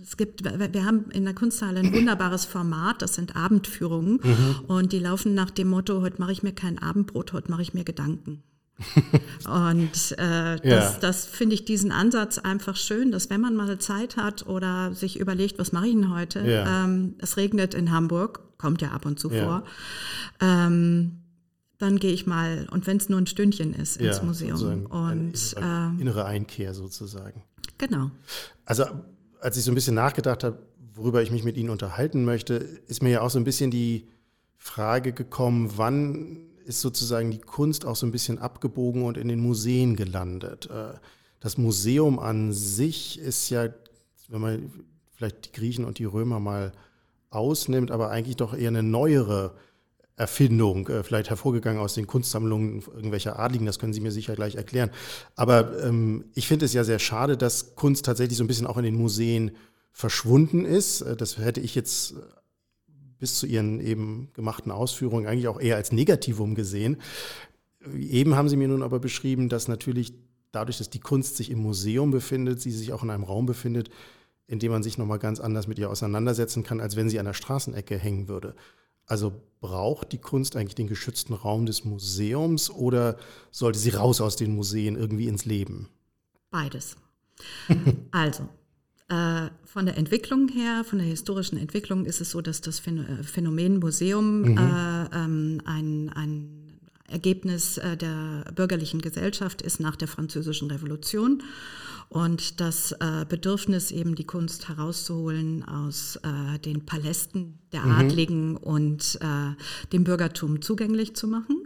Es 0.01 0.15
gibt, 0.15 0.43
wir 0.43 0.86
haben 0.86 1.12
in 1.12 1.25
der 1.25 1.34
Kunsthalle 1.34 1.82
ein 1.82 1.93
wunderbares 1.93 2.45
Format, 2.45 3.01
das 3.01 3.15
sind 3.15 3.36
Abendführungen 3.36 4.19
mhm. 4.23 4.56
und 4.67 4.93
die 4.93 4.99
laufen 4.99 5.34
nach 5.34 5.49
dem 5.49 5.69
Motto, 5.69 6.01
heute 6.01 6.21
mache 6.21 6.32
ich 6.32 6.41
mir 6.41 6.53
kein 6.53 6.79
Abendbrot, 6.79 7.34
heute 7.34 7.51
mache 7.51 7.62
ich 7.62 7.73
mir 7.73 7.84
Gedanken. 7.84 8.43
und 9.47 10.17
äh, 10.17 10.58
das, 10.58 10.63
ja. 10.63 10.97
das 10.99 11.25
finde 11.25 11.56
ich 11.56 11.65
diesen 11.65 11.91
Ansatz 11.91 12.38
einfach 12.38 12.75
schön, 12.75 13.12
dass 13.12 13.29
wenn 13.29 13.41
man 13.41 13.56
mal 13.56 13.77
Zeit 13.77 14.17
hat 14.17 14.47
oder 14.47 14.93
sich 14.93 15.19
überlegt, 15.19 15.60
was 15.60 15.71
mache 15.73 15.88
ich 15.88 15.93
denn 15.93 16.13
heute? 16.13 16.39
Ja. 16.41 16.86
Ähm, 16.86 17.15
es 17.19 17.38
regnet 17.38 17.73
in 17.73 17.91
Hamburg, 17.91 18.41
kommt 18.58 18.82
ja 18.82 18.91
ab 18.91 19.06
und 19.06 19.19
zu 19.19 19.29
ja. 19.32 19.43
vor. 19.43 19.63
Ähm, 20.39 21.23
dann 21.84 22.00
gehe 22.00 22.13
ich 22.13 22.26
mal, 22.26 22.67
und 22.72 22.88
wenn 22.88 22.98
es 22.98 23.10
nur 23.10 23.19
ein 23.19 23.28
Stündchen 23.28 23.74
ist, 23.74 23.98
ins 23.98 24.17
ja, 24.17 24.24
Museum. 24.24 24.58
So 24.58 24.67
ein, 24.67 24.86
und 24.86 25.58
eine 25.58 25.98
innere 26.00 26.26
Einkehr 26.26 26.74
sozusagen. 26.74 27.43
Genau. 27.78 28.10
Also 28.65 28.86
als 29.41 29.58
ich 29.58 29.65
so 29.65 29.72
ein 29.72 29.76
bisschen 29.76 29.96
nachgedacht 29.96 30.46
habe, 30.46 30.60
worüber 30.96 31.22
ich 31.22 31.32
mich 31.32 31.43
mit 31.43 31.58
Ihnen 31.58 31.69
unterhalten 31.69 32.24
möchte, 32.24 32.54
ist 32.56 33.04
mir 33.04 33.10
ja 33.10 33.22
auch 33.22 33.30
so 33.30 33.38
ein 33.38 33.43
bisschen 33.43 33.69
die 33.69 34.08
Frage 34.58 35.12
gekommen, 35.12 35.74
wann 35.76 36.38
ist 36.65 36.80
sozusagen 36.80 37.32
die 37.32 37.39
Kunst 37.39 37.86
auch 37.86 37.98
so 37.98 38.06
ein 38.06 38.12
bisschen 38.12 38.39
abgebogen 38.39 39.04
und 39.04 39.17
in 39.17 39.28
den 39.28 39.41
Museen 39.41 39.98
gelandet. 39.98 40.69
Äh, 40.69 40.93
das 41.41 41.58
Museum 41.58 42.19
an 42.19 42.54
sich 42.54 43.19
ist 43.19 43.50
ja, 43.50 43.67
wenn 44.30 44.39
man 44.39 44.72
vielleicht 45.15 45.48
die 45.48 45.52
Griechen 45.52 45.84
und 45.84 46.00
die 46.00 46.06
Römer 46.06 46.39
mal 46.39 46.72
ausnimmt, 47.30 47.91
aber 47.91 48.10
eigentlich 48.10 48.38
doch 48.38 48.54
eher 48.54 48.69
eine 48.69 48.84
neuere 48.84 49.54
Erfindung, 50.15 50.88
äh, 50.88 51.04
vielleicht 51.04 51.30
hervorgegangen 51.30 51.82
aus 51.82 51.95
den 51.95 52.08
Kunstsammlungen 52.08 52.82
irgendwelcher 52.82 53.39
Adligen, 53.39 53.65
das 53.65 53.80
können 53.80 53.93
Sie 53.93 54.02
mir 54.02 54.12
sicher 54.12 54.36
gleich 54.36 54.56
erklären. 54.56 54.91
Aber 55.36 55.84
ähm, 55.84 56.26
ich 56.36 56.47
finde 56.47 56.65
es 56.65 56.73
ja 56.73 56.84
sehr 56.84 56.99
schade, 56.99 57.36
dass 57.36 57.76
Kunst 57.76 58.06
tatsächlich 58.06 58.38
so 58.38 58.43
ein 58.43 58.47
bisschen 58.47 58.67
auch 58.67 58.78
in 58.78 58.84
den 58.84 58.95
Museen 58.95 59.52
verschwunden 59.91 60.65
ist. 60.65 61.02
Äh, 61.02 61.15
das 61.15 61.38
hätte 61.38 61.62
ich 61.62 61.73
jetzt 61.76 62.13
äh, 62.13 62.15
bis 63.17 63.39
zu 63.39 63.47
Ihren 63.47 63.80
eben 63.80 64.30
gemachten 64.34 64.71
Ausführungen 64.71 65.26
eigentlich 65.26 65.47
auch 65.47 65.60
eher 65.60 65.78
als 65.78 65.91
Negativum 65.91 66.56
gesehen. 66.56 66.97
Eben 67.97 68.36
haben 68.36 68.49
Sie 68.49 68.58
mir 68.58 68.67
nun 68.67 68.84
aber 68.84 68.99
beschrieben, 68.99 69.49
dass 69.49 69.67
natürlich 69.67 70.13
dadurch, 70.54 70.78
dass 70.78 70.89
die 70.89 70.99
Kunst 70.99 71.36
sich 71.36 71.52
im 71.52 71.60
Museum 71.60 72.12
befindet, 72.12 72.62
sie 72.62 72.71
sich 72.71 72.93
auch 72.93 73.04
in 73.04 73.10
einem 73.10 73.23
Raum 73.23 73.45
befindet, 73.45 73.89
in 74.47 74.60
dem 74.60 74.71
man 74.71 74.84
sich 74.84 74.97
nochmal 74.97 75.19
ganz 75.19 75.39
anders 75.39 75.67
mit 75.67 75.80
ihr 75.80 75.89
auseinandersetzen 75.89 76.63
kann, 76.63 76.80
als 76.80 76.95
wenn 76.95 77.10
sie 77.10 77.19
an 77.19 77.26
der 77.26 77.34
Straßenecke 77.34 77.97
hängen 77.97 78.28
würde. 78.28 78.56
Also 79.06 79.34
braucht 79.60 80.12
die 80.12 80.18
Kunst 80.18 80.56
eigentlich 80.56 80.76
den 80.76 80.88
geschützten 80.88 81.34
Raum 81.34 81.66
des 81.66 81.86
Museums 81.86 82.70
oder 82.70 83.18
sollte 83.52 83.80
sie 83.80 83.92
raus 83.92 84.22
aus 84.22 84.36
den 84.36 84.56
Museen 84.56 84.96
irgendwie 84.96 85.28
ins 85.28 85.46
Leben? 85.46 85.89
Beides. 86.52 86.98
also, 88.12 88.48
äh, 89.10 89.50
von 89.66 89.86
der 89.86 89.98
Entwicklung 89.98 90.48
her, 90.50 90.84
von 90.84 91.00
der 91.00 91.08
historischen 91.08 91.58
Entwicklung 91.58 92.06
ist 92.06 92.22
es 92.22 92.32
so, 92.32 92.42
dass 92.42 92.62
das 92.62 92.80
äh, 92.88 93.24
Phänomen 93.24 93.80
Museum 93.80 94.42
mhm. 94.42 94.58
äh, 94.58 95.16
ähm, 95.16 95.62
ein, 95.66 96.10
ein 96.10 96.62
Ergebnis 97.13 97.78
äh, 97.78 97.95
der 97.95 98.52
bürgerlichen 98.54 99.02
Gesellschaft 99.02 99.62
ist 99.62 99.80
nach 99.80 99.95
der 99.95 100.08
Französischen 100.08 100.69
Revolution 100.69 101.41
und 102.13 102.62
das 102.62 102.91
äh, 102.91 103.26
Bedürfnis, 103.28 103.89
eben 103.89 104.13
die 104.13 104.26
Kunst 104.26 104.69
herauszuholen 104.69 105.63
aus 105.63 106.17
äh, 106.17 106.60
den 106.60 106.86
Palästen 106.86 107.58
der 107.71 107.82
mhm. 107.82 107.91
Adligen 107.91 108.58
und 108.58 109.17
äh, 109.19 109.89
dem 109.91 110.04
Bürgertum 110.04 110.62
zugänglich 110.62 111.15
zu 111.15 111.28
machen. 111.28 111.63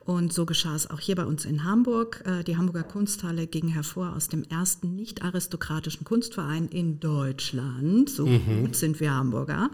Und 0.00 0.32
so 0.32 0.44
geschah 0.44 0.74
es 0.74 0.90
auch 0.90 0.98
hier 0.98 1.14
bei 1.14 1.24
uns 1.24 1.44
in 1.44 1.62
Hamburg. 1.62 2.24
Die 2.48 2.56
Hamburger 2.56 2.82
Kunsthalle 2.82 3.46
ging 3.46 3.68
hervor 3.68 4.12
aus 4.16 4.26
dem 4.26 4.42
ersten 4.42 4.96
nicht 4.96 5.22
aristokratischen 5.22 6.04
Kunstverein 6.04 6.66
in 6.66 6.98
Deutschland. 6.98 8.10
So 8.10 8.26
mhm. 8.26 8.62
gut 8.62 8.74
sind 8.74 8.98
wir 8.98 9.14
Hamburger. 9.14 9.70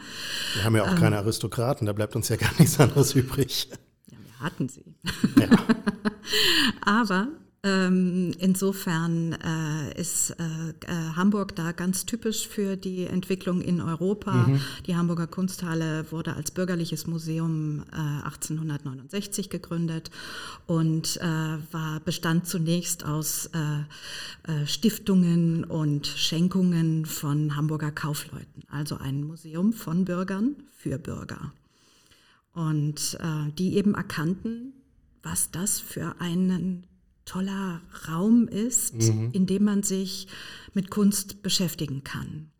Wir 0.57 0.65
haben 0.65 0.77
ja 0.77 0.83
auch 0.83 0.91
ähm, 0.91 0.99
keine 0.99 1.17
Aristokraten, 1.17 1.87
da 1.87 1.95
bleibt 1.95 2.15
uns 2.17 2.29
ja 2.29 2.37
gar 2.37 2.53
nichts 2.59 2.79
anderes 2.79 3.15
übrig. 3.15 3.71
Hatten 4.45 4.69
sie. 4.69 4.85
Ja. 5.41 5.49
Aber 6.83 7.29
ähm, 7.65 8.33
insofern 8.39 9.33
äh, 9.33 9.99
ist 9.99 10.33
äh, 10.33 10.35
äh, 10.87 11.15
Hamburg 11.17 11.57
da 11.57 11.73
ganz 11.73 12.05
typisch 12.05 12.47
für 12.47 12.77
die 12.77 13.07
Entwicklung 13.07 13.63
in 13.63 13.81
Europa. 13.81 14.33
Mhm. 14.33 14.61
Die 14.87 14.97
Hamburger 14.97 15.27
Kunsthalle 15.27 16.05
wurde 16.13 16.35
als 16.35 16.51
bürgerliches 16.51 17.07
Museum 17.07 17.85
1869 17.91 19.49
gegründet 19.49 20.11
und 20.67 21.19
war, 21.21 22.01
bestand 22.01 22.47
zunächst 22.47 23.05
aus 23.05 23.51
Stiftungen 24.67 25.65
und 25.65 26.07
Schenkungen 26.07 27.07
von 27.07 27.57
Hamburger 27.57 27.93
Kaufleuten, 27.93 28.65
also 28.69 28.99
ein 28.99 29.25
Museum 29.25 29.73
von 29.73 30.05
Bürgern 30.05 30.57
für 30.77 30.99
Bürger. 30.99 31.53
Und 32.55 33.19
die 33.59 33.77
eben 33.77 33.95
erkannten, 33.95 34.73
was 35.25 35.51
das 35.51 35.81
für 35.81 36.21
einen 36.21 36.87
toller 37.25 37.81
Raum 38.09 38.49
ist, 38.49 38.95
mhm. 38.95 39.31
in 39.33 39.47
dem 39.47 39.65
man 39.65 39.83
sich 39.83 40.29
mit 40.73 40.91
Kunst 40.91 41.43
beschäftigen 41.43 42.05
kann. 42.05 42.51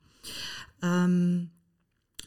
Ähm, 0.83 1.51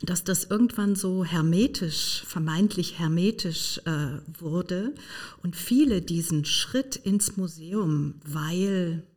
dass 0.03 0.23
das 0.23 0.43
irgendwann 0.43 0.95
so 0.95 1.25
hermetisch, 1.25 2.23
vermeintlich 2.27 2.99
hermetisch 2.99 3.79
äh, 3.85 4.19
wurde 4.39 4.93
und 5.41 5.55
viele 5.55 6.03
diesen 6.03 6.45
Schritt 6.45 6.95
ins 6.95 7.35
Museum, 7.35 8.15
weil 8.23 9.07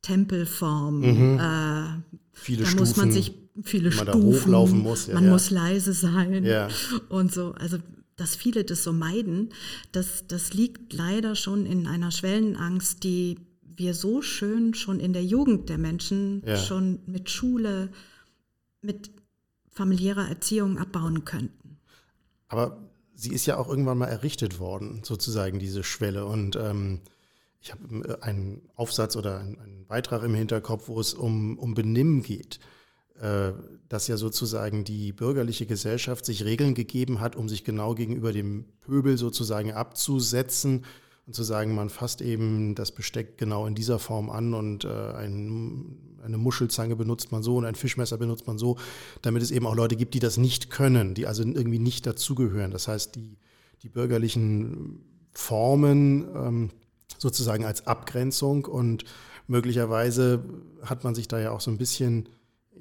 Tempelform, 0.00 1.00
mhm. 1.00 1.34
äh, 1.34 1.38
da 1.38 2.02
Stufen, 2.32 2.78
muss 2.78 2.96
man 2.96 3.12
sich 3.12 3.34
viele 3.62 3.90
man 3.90 4.08
Stufen, 4.08 4.78
muss, 4.78 5.06
ja, 5.06 5.14
man 5.14 5.24
ja. 5.24 5.30
muss 5.30 5.50
leise 5.50 5.92
sein 5.92 6.44
ja. 6.44 6.68
und 7.08 7.32
so. 7.32 7.52
Also 7.52 7.78
dass 8.16 8.36
viele 8.36 8.64
das 8.64 8.84
so 8.84 8.92
meiden, 8.92 9.52
das, 9.90 10.26
das 10.28 10.52
liegt 10.52 10.92
leider 10.92 11.34
schon 11.34 11.66
in 11.66 11.86
einer 11.86 12.10
Schwellenangst, 12.10 13.02
die 13.04 13.38
wir 13.62 13.94
so 13.94 14.22
schön 14.22 14.74
schon 14.74 15.00
in 15.00 15.12
der 15.12 15.24
Jugend 15.24 15.68
der 15.68 15.78
Menschen, 15.78 16.42
schon 16.56 17.00
mit 17.06 17.30
Schule, 17.30 17.88
mit 18.82 19.10
familiärer 19.70 20.28
Erziehung 20.28 20.78
abbauen 20.78 21.24
könnten. 21.24 21.78
Aber 22.48 22.78
sie 23.14 23.32
ist 23.32 23.46
ja 23.46 23.56
auch 23.56 23.68
irgendwann 23.68 23.98
mal 23.98 24.08
errichtet 24.08 24.58
worden, 24.58 25.00
sozusagen 25.04 25.58
diese 25.58 25.82
Schwelle. 25.82 26.26
Und 26.26 26.56
ähm, 26.56 27.00
ich 27.60 27.72
habe 27.72 27.82
äh, 28.06 28.22
einen 28.22 28.62
Aufsatz 28.74 29.16
oder 29.16 29.40
einen, 29.40 29.58
einen, 29.58 29.86
Beitrag 29.86 30.22
im 30.22 30.34
Hinterkopf, 30.34 30.88
wo 30.88 31.00
es 31.00 31.12
um, 31.12 31.58
um 31.58 31.74
Benimm 31.74 32.22
geht. 32.22 32.60
Äh, 33.22 33.52
dass 33.88 34.08
ja 34.08 34.16
sozusagen 34.16 34.84
die 34.84 35.12
bürgerliche 35.12 35.66
Gesellschaft 35.66 36.24
sich 36.24 36.44
Regeln 36.44 36.74
gegeben 36.74 37.20
hat, 37.20 37.36
um 37.36 37.48
sich 37.48 37.62
genau 37.62 37.94
gegenüber 37.94 38.32
dem 38.32 38.64
Pöbel 38.80 39.18
sozusagen 39.18 39.70
abzusetzen 39.70 40.86
und 41.26 41.34
zu 41.34 41.44
sagen, 41.44 41.74
man 41.74 41.88
fasst 41.88 42.20
eben 42.20 42.74
das 42.74 42.90
Besteck 42.90 43.38
genau 43.38 43.66
in 43.66 43.76
dieser 43.76 44.00
Form 44.00 44.28
an 44.28 44.54
und 44.54 44.86
äh, 44.86 44.88
ein, 44.88 46.18
eine 46.24 46.36
Muschelzange 46.36 46.96
benutzt 46.96 47.30
man 47.30 47.44
so 47.44 47.58
und 47.58 47.64
ein 47.64 47.76
Fischmesser 47.76 48.16
benutzt 48.18 48.46
man 48.48 48.58
so, 48.58 48.76
damit 49.20 49.42
es 49.42 49.52
eben 49.52 49.66
auch 49.66 49.76
Leute 49.76 49.94
gibt, 49.94 50.14
die 50.14 50.20
das 50.20 50.36
nicht 50.36 50.70
können, 50.70 51.14
die 51.14 51.28
also 51.28 51.44
irgendwie 51.44 51.78
nicht 51.78 52.06
dazugehören. 52.06 52.72
Das 52.72 52.88
heißt, 52.88 53.14
die, 53.14 53.36
die 53.82 53.88
bürgerlichen 53.88 55.04
Formen 55.32 56.26
ähm, 56.34 56.70
sozusagen 57.18 57.66
als 57.66 57.86
Abgrenzung 57.86 58.64
und 58.64 59.04
möglicherweise 59.46 60.42
hat 60.82 61.04
man 61.04 61.14
sich 61.14 61.28
da 61.28 61.38
ja 61.38 61.52
auch 61.52 61.60
so 61.60 61.70
ein 61.70 61.78
bisschen, 61.78 62.28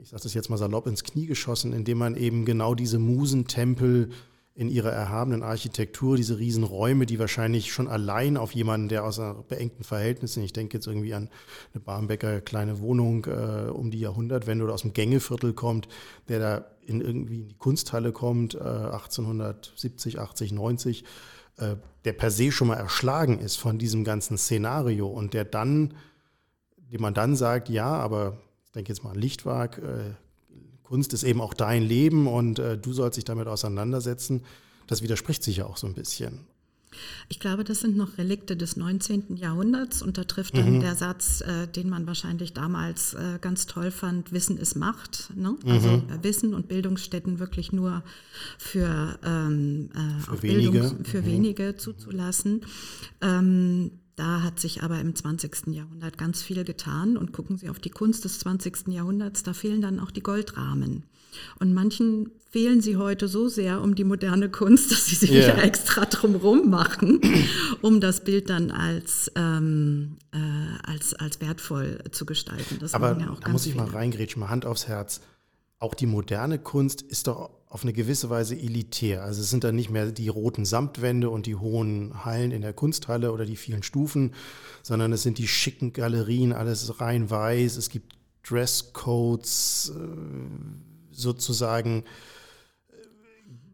ich 0.02 0.10
sage 0.10 0.24
das 0.24 0.34
jetzt 0.34 0.50
mal 0.50 0.58
salopp, 0.58 0.88
ins 0.88 1.04
Knie 1.04 1.28
geschossen, 1.28 1.74
indem 1.74 2.00
man 2.00 2.16
eben 2.16 2.44
genau 2.46 2.74
diese 2.74 2.98
Musentempel 2.98 4.10
in 4.54 4.68
ihrer 4.68 4.92
erhabenen 4.92 5.44
Architektur, 5.44 6.18
diese 6.18 6.38
Riesenräume, 6.38 7.06
die 7.06 7.20
wahrscheinlich 7.20 7.72
schon 7.72 7.88
allein 7.88 8.36
auf 8.36 8.52
jemanden, 8.52 8.90
der 8.90 9.06
aus 9.06 9.22
beengten 9.48 9.84
Verhältnissen, 9.84 10.44
ich 10.44 10.54
denke 10.54 10.78
jetzt 10.78 10.88
irgendwie 10.88 11.14
an 11.14 11.30
eine 11.74 11.82
Barmbecker 11.82 12.42
kleine 12.42 12.80
Wohnung 12.80 13.26
äh, 13.26 13.70
um 13.70 13.92
die 13.92 14.00
Jahrhundertwende 14.00 14.66
oder 14.66 14.74
aus 14.74 14.82
dem 14.82 14.94
Gängeviertel 14.94 15.54
kommt, 15.54 15.88
der 16.28 16.40
da 16.40 16.66
in 16.86 17.00
irgendwie 17.00 17.42
in 17.42 17.48
die 17.48 17.58
Kunsthalle 17.58 18.12
kommt, 18.12 18.56
äh, 18.56 18.60
1870, 18.60 20.20
80, 20.20 20.52
90, 20.52 21.06
äh, 21.58 21.76
der 22.04 22.14
per 22.14 22.32
se 22.32 22.52
schon 22.52 22.68
mal 22.68 22.76
erschlagen 22.76 23.40
ist 23.40 23.56
von 23.56 23.78
diesem 23.78 24.04
ganzen 24.04 24.38
Szenario 24.38 25.08
und 25.08 25.34
der 25.34 25.46
dann, 25.46 25.94
dem 26.92 27.02
man 27.02 27.14
dann 27.14 27.36
sagt, 27.38 27.70
ja, 27.70 27.88
aber 27.88 28.38
ich 28.71 28.73
denke 28.73 28.89
jetzt 28.93 29.03
mal 29.03 29.10
an 29.12 29.17
Lichtwag, 29.17 29.79
äh, 29.79 30.13
Kunst 30.84 31.12
ist 31.12 31.23
eben 31.23 31.41
auch 31.41 31.53
dein 31.53 31.84
Leben 31.84 32.25
und 32.25 32.57
äh, 32.57 32.77
du 32.77 32.93
sollst 32.93 33.17
dich 33.17 33.25
damit 33.25 33.47
auseinandersetzen. 33.47 34.43
Das 34.88 35.01
widerspricht 35.01 35.43
sich 35.43 35.57
ja 35.57 35.65
auch 35.65 35.75
so 35.75 35.88
ein 35.88 35.93
bisschen. 35.93 36.47
Ich 37.27 37.41
glaube, 37.41 37.65
das 37.65 37.81
sind 37.81 37.97
noch 37.97 38.17
Relikte 38.17 38.55
des 38.55 38.77
19. 38.77 39.36
Jahrhunderts 39.36 40.01
und 40.01 40.17
da 40.17 40.23
trifft 40.23 40.55
dann 40.55 40.75
mhm. 40.75 40.79
der 40.79 40.95
Satz, 40.95 41.41
äh, 41.41 41.67
den 41.67 41.89
man 41.89 42.07
wahrscheinlich 42.07 42.53
damals 42.53 43.13
äh, 43.13 43.39
ganz 43.41 43.65
toll 43.65 43.91
fand, 43.91 44.31
Wissen 44.31 44.57
ist 44.57 44.75
Macht. 44.75 45.34
Ne? 45.36 45.57
Mhm. 45.65 45.69
Also 45.69 45.89
äh, 45.89 46.23
Wissen 46.23 46.53
und 46.53 46.69
Bildungsstätten 46.69 47.39
wirklich 47.39 47.73
nur 47.73 48.03
für, 48.57 49.19
ähm, 49.21 49.89
äh, 49.93 50.21
für 50.21 50.43
wenige, 50.43 50.71
Bildung, 50.71 51.03
für 51.03 51.21
mhm. 51.21 51.25
wenige 51.25 51.75
zuzulassen. 51.75 52.62
Ähm, 53.19 53.91
da 54.21 54.43
hat 54.43 54.60
sich 54.60 54.84
aber 54.84 54.99
im 54.99 55.15
20. 55.15 55.73
Jahrhundert 55.73 56.15
ganz 56.15 56.43
viel 56.43 56.63
getan 56.63 57.17
und 57.17 57.34
gucken 57.34 57.57
Sie 57.57 57.69
auf 57.69 57.79
die 57.79 57.89
Kunst 57.89 58.23
des 58.23 58.38
20. 58.38 58.89
Jahrhunderts, 58.89 59.41
da 59.41 59.53
fehlen 59.53 59.81
dann 59.81 59.99
auch 59.99 60.12
die 60.12 60.21
Goldrahmen. 60.21 61.05
Und 61.60 61.73
manchen 61.73 62.29
fehlen 62.51 62.81
sie 62.81 62.97
heute 62.97 63.27
so 63.27 63.47
sehr 63.47 63.81
um 63.81 63.95
die 63.95 64.03
moderne 64.03 64.49
Kunst, 64.49 64.91
dass 64.91 65.07
sie 65.07 65.15
sich 65.15 65.31
yeah. 65.31 65.57
extra 65.63 66.05
drumherum 66.05 66.69
machen, 66.69 67.19
um 67.81 67.99
das 67.99 68.23
Bild 68.23 68.49
dann 68.51 68.69
als, 68.69 69.31
ähm, 69.36 70.17
äh, 70.34 70.38
als, 70.84 71.15
als 71.15 71.41
wertvoll 71.41 71.97
zu 72.12 72.27
gestalten. 72.27 72.77
Das 72.79 72.93
Aber 72.93 73.17
ja 73.19 73.36
da 73.41 73.49
muss 73.49 73.65
ich 73.65 73.73
viele. 73.73 73.86
mal 73.86 73.91
reingrätschen, 73.91 74.39
mal 74.39 74.49
Hand 74.49 74.67
aufs 74.67 74.88
Herz 74.88 75.21
auch 75.82 75.96
die 75.96 76.06
moderne 76.06 76.60
Kunst 76.60 77.02
ist 77.02 77.26
doch 77.26 77.50
auf 77.67 77.84
eine 77.84 77.91
gewisse 77.91 78.30
Weise 78.30 78.56
elitär. 78.56 79.24
Also 79.24 79.41
es 79.41 79.50
sind 79.50 79.63
dann 79.63 79.76
nicht 79.76 79.89
mehr 79.89 80.12
die 80.12 80.28
roten 80.28 80.63
Samtwände 80.63 81.30
und 81.30 81.48
die 81.48 81.56
hohen 81.56 82.24
Hallen 82.24 82.52
in 82.52 82.62
der 82.62 82.74
Kunsthalle 82.74 83.32
oder 83.32 83.46
die 83.46 83.56
vielen 83.56 83.82
Stufen, 83.82 84.36
sondern 84.84 85.12
es 85.12 85.24
sind 85.24 85.39
die 85.39 85.48
schicken 85.48 85.91
Galerien, 85.91 86.54
alles 86.54 87.02
rein 87.02 87.32
weiß. 87.32 87.78
Es 87.78 87.89
gibt 87.89 88.13
Dresscodes 88.48 89.91
äh, 89.96 91.12
sozusagen 91.12 92.04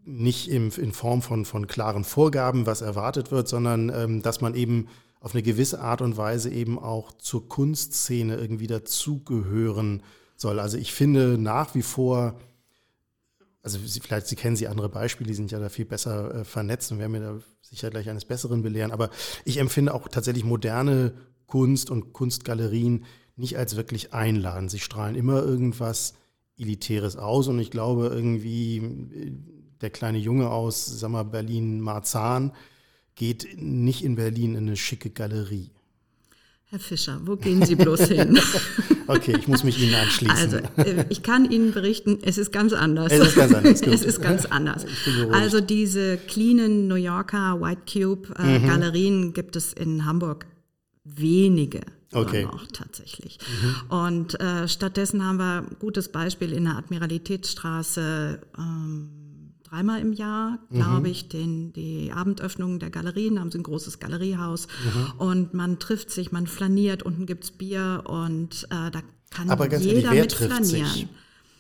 nicht 0.06 0.48
in, 0.48 0.72
Form 0.94 1.22
von, 1.22 1.44
von 1.44 1.68
klaren 1.68 2.06
Vorgaben, 2.06 2.66
was 2.66 2.80
erwartet 2.80 3.32
wird, 3.32 3.50
sondern 3.50 3.90
ähm, 3.90 4.22
dass 4.22 4.40
man 4.40 4.56
eben 4.56 4.88
auf 5.20 5.34
eine 5.34 5.44
gewisse 5.44 5.82
Art 5.82 6.02
und 6.02 6.16
Weise 6.16 6.50
eben 6.52 6.80
auch 6.80 7.12
zur 7.18 7.50
Kunstszene 7.50 8.38
irgendwie 8.38 8.68
dazugehören 8.68 10.04
soll. 10.40 10.60
Also 10.60 10.78
ich 10.78 10.94
finde 10.94 11.38
nach 11.38 11.76
wie 11.76 11.82
vor, 11.82 12.40
also 13.62 13.80
Sie, 13.80 14.00
vielleicht 14.00 14.28
Sie 14.28 14.36
kennen 14.36 14.56
Sie 14.56 14.68
andere 14.68 14.90
Beispiele, 14.90 15.28
die 15.28 15.34
sind 15.34 15.52
ja 15.52 15.60
da 15.60 15.70
viel 15.70 15.86
besser 15.86 16.34
äh, 16.34 16.44
vernetzt 16.46 16.92
und 16.92 17.00
werden 17.00 17.12
mir 17.12 17.22
da 17.22 17.40
sicher 17.62 17.90
gleich 17.90 18.10
eines 18.10 18.26
Besseren 18.26 18.62
belehren. 18.62 18.92
Aber 18.92 19.10
ich 19.46 19.58
empfinde 19.58 19.94
auch 19.94 20.08
tatsächlich 20.08 20.46
moderne 20.46 21.14
Kunst 21.48 21.90
und 21.90 22.14
Kunstgalerien 22.14 23.06
nicht 23.36 23.58
als 23.58 23.76
wirklich 23.76 24.14
einladen. 24.14 24.70
Sie 24.70 24.80
strahlen 24.80 25.16
immer 25.16 25.44
irgendwas 25.44 26.14
Elitäres 26.58 27.18
aus 27.18 27.48
und 27.48 27.60
ich 27.60 27.72
glaube 27.72 28.08
irgendwie 28.08 28.78
äh, 28.78 29.32
der 29.82 29.90
kleine 29.92 30.18
Junge 30.18 30.50
aus, 30.50 30.86
sag 30.86 31.12
mal, 31.12 31.24
Berlin-Marzahn 31.24 32.52
geht 33.16 33.48
nicht 33.58 34.04
in 34.04 34.16
Berlin 34.16 34.56
in 34.56 34.68
eine 34.68 34.78
schicke 34.78 35.10
Galerie. 35.10 35.72
Herr 36.70 36.80
Fischer, 36.80 37.22
wo 37.24 37.38
gehen 37.38 37.66
Sie 37.66 37.76
bloß 37.76 38.08
hin? 38.10 38.38
okay, 39.08 39.36
ich 39.40 39.48
muss 39.48 39.64
mich 39.64 39.82
Ihnen 39.82 39.96
anschließen. 39.96 40.36
Also, 40.36 40.58
äh, 40.76 41.06
ich 41.08 41.24
kann 41.24 41.50
Ihnen 41.50 41.72
berichten, 41.72 42.20
es 42.22 42.38
ist 42.38 42.52
ganz 42.52 42.74
anders. 42.74 43.14
Es 43.14 43.30
ist 43.30 43.36
ganz 43.36 43.54
anders. 43.54 43.82
es 43.84 44.04
ist 44.04 44.22
ganz 44.22 44.46
anders. 44.46 44.86
Also 45.32 45.62
diese 45.62 46.18
cleanen 46.18 46.90
New 46.90 46.96
Yorker 46.96 47.62
White 47.62 47.84
Cube 47.90 48.34
äh, 48.38 48.60
mhm. 48.60 48.68
Galerien 48.68 49.34
gibt 49.34 49.56
es 49.56 49.72
in 49.72 50.04
Hamburg 50.04 50.46
wenige. 51.06 51.82
Okay. 52.12 52.44
Noch 52.44 52.68
tatsächlich. 52.68 53.38
Mhm. 53.40 53.98
Und 53.98 54.40
äh, 54.42 54.68
stattdessen 54.68 55.24
haben 55.24 55.38
wir 55.38 55.62
ein 55.62 55.78
gutes 55.80 56.10
Beispiel 56.10 56.52
in 56.52 56.66
der 56.66 56.76
Admiralitätsstraße. 56.76 58.42
Ähm, 58.58 59.17
dreimal 59.70 60.02
im 60.02 60.14
Jahr, 60.14 60.60
glaube 60.72 61.00
mhm. 61.00 61.06
ich, 61.06 61.30
den, 61.30 61.74
die 61.74 62.12
Abendöffnungen 62.14 62.80
der 62.80 62.90
Galerien, 62.90 63.40
haben 63.40 63.52
sie 63.52 63.60
ein 63.60 63.64
großes 63.64 64.00
Galeriehaus 64.00 64.68
mhm. 64.68 65.20
und 65.20 65.54
man 65.54 65.80
trifft 65.80 66.12
sich, 66.12 66.32
man 66.32 66.48
flaniert, 66.48 67.04
unten 67.04 67.26
gibt 67.26 67.46
es 67.46 67.52
Bier 67.52 68.04
und 68.06 68.66
äh, 68.66 68.92
da 68.92 69.02
kann 69.30 69.50
aber 69.50 69.68
ganz 69.68 69.84
jeder 69.84 70.14
ehrlich, 70.14 70.22
mit 70.22 70.34
flanieren. 70.34 70.64
Sich? 70.64 71.08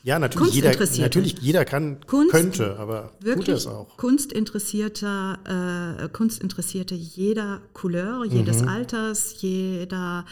Ja, 0.03 0.19
natürlich 0.19 0.53
jeder, 0.53 0.71
natürlich 0.99 1.37
jeder 1.39 1.65
kann, 1.65 1.99
Kunst, 2.05 2.31
könnte, 2.31 2.79
aber 2.79 3.11
tut 3.21 3.49
es 3.49 3.67
auch. 3.67 3.97
Kunstinteressierter, 3.97 5.97
äh, 6.01 6.09
Kunstinteressierte 6.09 6.95
jeder 6.95 7.61
Couleur, 7.73 8.23
jedes 8.23 8.61
mhm. 8.61 8.69
Alters, 8.69 9.41
jeder 9.41 10.23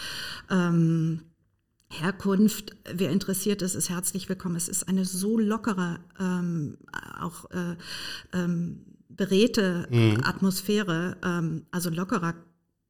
ähm, 0.49 1.23
Herkunft, 1.99 2.75
wer 2.91 3.11
interessiert 3.11 3.61
ist, 3.61 3.75
ist 3.75 3.89
herzlich 3.89 4.29
willkommen. 4.29 4.55
Es 4.55 4.67
ist 4.67 4.87
eine 4.87 5.05
so 5.05 5.37
lockere, 5.37 5.99
ähm, 6.19 6.77
auch 7.19 7.49
äh, 7.51 7.75
ähm, 8.33 8.81
beredte 9.09 9.87
mhm. 9.89 10.21
Atmosphäre. 10.23 11.17
Ähm, 11.23 11.65
also 11.71 11.89
lockerer 11.89 12.35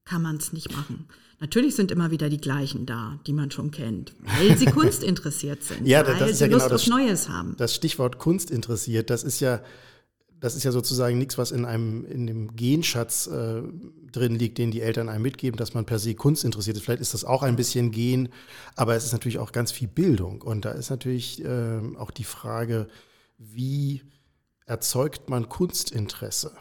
kann 0.05 0.21
man 0.21 0.37
es 0.37 0.53
nicht 0.53 0.71
machen. 0.75 1.07
Natürlich 1.39 1.75
sind 1.75 1.91
immer 1.91 2.11
wieder 2.11 2.29
die 2.29 2.39
gleichen 2.39 2.85
da, 2.85 3.19
die 3.27 3.33
man 3.33 3.51
schon 3.51 3.71
kennt, 3.71 4.15
weil 4.39 4.57
sie 4.57 4.65
kunstinteressiert 4.71 5.63
sind, 5.63 5.85
ja, 5.85 6.05
weil 6.07 6.33
sie 6.33 6.45
ja 6.45 6.49
Lust 6.49 6.65
genau 6.69 6.75
auf 6.75 6.87
Neues 6.87 7.29
haben. 7.29 7.55
Das 7.57 7.75
Stichwort 7.75 8.19
kunstinteressiert, 8.19 9.09
das 9.09 9.23
ist 9.23 9.41
ja 9.41 9.61
das 10.45 10.55
ist 10.55 10.63
ja 10.63 10.71
sozusagen 10.71 11.17
nichts, 11.17 11.39
was 11.39 11.49
in 11.49 11.65
einem 11.65 12.05
in 12.05 12.27
dem 12.27 12.55
Genschatz 12.55 13.25
äh, 13.25 13.63
drin 14.11 14.35
liegt, 14.35 14.59
den 14.59 14.69
die 14.69 14.81
Eltern 14.81 15.09
einem 15.09 15.23
mitgeben, 15.23 15.57
dass 15.57 15.73
man 15.73 15.85
per 15.85 15.97
se 15.97 16.13
Kunst 16.13 16.45
interessiert 16.45 16.77
ist. 16.77 16.83
Vielleicht 16.83 17.01
ist 17.01 17.15
das 17.15 17.25
auch 17.25 17.41
ein 17.41 17.55
bisschen 17.55 17.89
Gen, 17.89 18.29
aber 18.75 18.95
es 18.95 19.05
ist 19.05 19.11
natürlich 19.11 19.39
auch 19.39 19.51
ganz 19.51 19.71
viel 19.71 19.87
Bildung. 19.87 20.43
Und 20.43 20.65
da 20.65 20.69
ist 20.69 20.91
natürlich 20.91 21.43
äh, 21.43 21.79
auch 21.97 22.11
die 22.11 22.23
Frage, 22.23 22.87
wie 23.39 24.03
erzeugt 24.67 25.31
man 25.31 25.49
Kunstinteresse? 25.49 26.51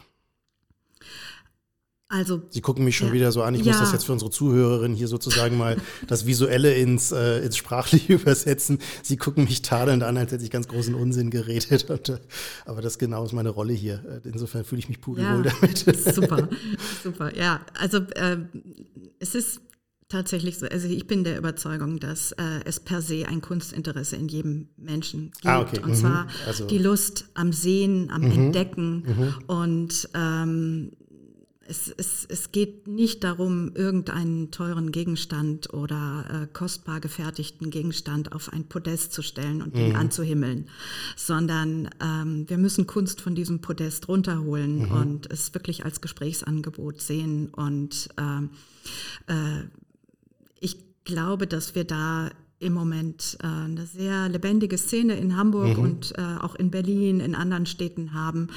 Also, 2.07 2.43
Sie 2.49 2.61
gucken 2.61 2.85
mich 2.85 2.95
schon 2.95 3.07
ja, 3.07 3.13
wieder 3.13 3.31
so 3.31 3.41
an. 3.41 3.55
Ich 3.55 3.65
ja. 3.65 3.71
muss 3.71 3.81
das 3.81 3.91
jetzt 3.91 4.05
für 4.05 4.11
unsere 4.11 4.29
Zuhörerin 4.29 4.93
hier 4.93 5.07
sozusagen 5.07 5.57
mal 5.57 5.77
das 6.07 6.27
Visuelle 6.27 6.75
ins, 6.75 7.11
äh, 7.11 7.39
ins 7.39 7.57
Sprachliche 7.57 8.13
übersetzen. 8.21 8.77
Sie 9.01 9.17
gucken 9.17 9.45
mich 9.45 9.63
tadelnd 9.63 10.03
an, 10.03 10.15
als 10.15 10.31
hätte 10.31 10.43
ich 10.43 10.51
ganz 10.51 10.67
großen 10.67 10.93
Unsinn 10.93 11.31
geredet. 11.31 11.89
Und, 11.89 12.09
äh, 12.09 12.19
aber 12.65 12.81
das 12.81 12.99
genau 12.99 13.25
ist 13.25 13.33
meine 13.33 13.49
Rolle 13.49 13.73
hier. 13.73 14.21
Äh, 14.23 14.29
insofern 14.29 14.65
fühle 14.65 14.79
ich 14.79 14.89
mich 14.89 15.01
pudelwohl 15.01 15.45
ja, 15.45 15.51
damit. 15.59 15.77
Super, 16.15 16.47
super. 17.03 17.35
Ja, 17.35 17.61
also 17.79 17.97
äh, 17.97 18.37
es 19.19 19.33
ist 19.33 19.61
tatsächlich 20.07 20.59
so. 20.59 20.67
Also 20.67 20.87
ich 20.87 21.07
bin 21.07 21.23
der 21.23 21.39
Überzeugung, 21.39 21.99
dass 21.99 22.33
äh, 22.33 22.61
es 22.65 22.79
per 22.79 23.01
se 23.01 23.27
ein 23.27 23.41
Kunstinteresse 23.41 24.15
in 24.15 24.27
jedem 24.27 24.69
Menschen 24.77 25.31
gibt. 25.31 25.47
Ah, 25.47 25.61
okay. 25.61 25.79
Und 25.79 25.89
mhm. 25.89 25.95
zwar 25.95 26.27
also. 26.45 26.67
die 26.67 26.77
Lust 26.77 27.25
am 27.33 27.51
Sehen, 27.51 28.11
am 28.11 28.21
mhm. 28.21 28.31
Entdecken 28.31 28.95
mhm. 29.07 29.33
und 29.47 30.09
ähm, 30.13 30.91
es, 31.67 31.87
es, 31.97 32.25
es 32.29 32.51
geht 32.51 32.87
nicht 32.87 33.23
darum, 33.23 33.71
irgendeinen 33.73 34.51
teuren 34.51 34.91
Gegenstand 34.91 35.73
oder 35.73 36.25
äh, 36.43 36.47
kostbar 36.53 36.99
gefertigten 36.99 37.71
Gegenstand 37.71 38.33
auf 38.33 38.53
ein 38.53 38.65
Podest 38.65 39.13
zu 39.13 39.23
stellen 39.23 39.61
und 39.61 39.73
mhm. 39.73 39.79
den 39.79 39.95
anzuhimmeln, 39.95 40.69
sondern 41.15 41.89
ähm, 42.01 42.47
wir 42.47 42.57
müssen 42.57 42.85
Kunst 42.85 43.19
von 43.21 43.33
diesem 43.33 43.61
Podest 43.61 44.07
runterholen 44.07 44.85
mhm. 44.85 44.91
und 44.91 45.31
es 45.31 45.53
wirklich 45.53 45.85
als 45.85 46.01
Gesprächsangebot 46.01 47.01
sehen. 47.01 47.49
Und 47.49 48.09
äh, 48.17 49.33
äh, 49.33 49.63
ich 50.59 50.77
glaube, 51.03 51.47
dass 51.47 51.73
wir 51.73 51.83
da 51.83 52.29
im 52.59 52.73
Moment 52.73 53.37
äh, 53.41 53.47
eine 53.47 53.85
sehr 53.85 54.29
lebendige 54.29 54.77
Szene 54.77 55.17
in 55.17 55.35
Hamburg 55.35 55.77
mhm. 55.77 55.83
und 55.83 56.13
äh, 56.17 56.21
auch 56.41 56.55
in 56.55 56.71
Berlin, 56.71 57.19
in 57.19 57.35
anderen 57.35 57.65
Städten 57.65 58.13
haben, 58.13 58.47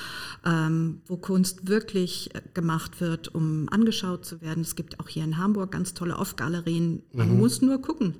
ähm, 0.46 1.00
wo 1.06 1.16
Kunst 1.16 1.68
wirklich 1.68 2.34
äh, 2.34 2.40
gemacht 2.54 3.00
wird, 3.00 3.34
um 3.34 3.68
angeschaut 3.70 4.24
zu 4.24 4.40
werden. 4.40 4.60
Es 4.60 4.76
gibt 4.76 5.00
auch 5.00 5.08
hier 5.08 5.24
in 5.24 5.36
Hamburg 5.36 5.72
ganz 5.72 5.94
tolle 5.94 6.16
Off-Galerien. 6.16 7.02
Man 7.12 7.32
mhm. 7.32 7.38
muss 7.38 7.60
nur 7.60 7.82
gucken 7.82 8.14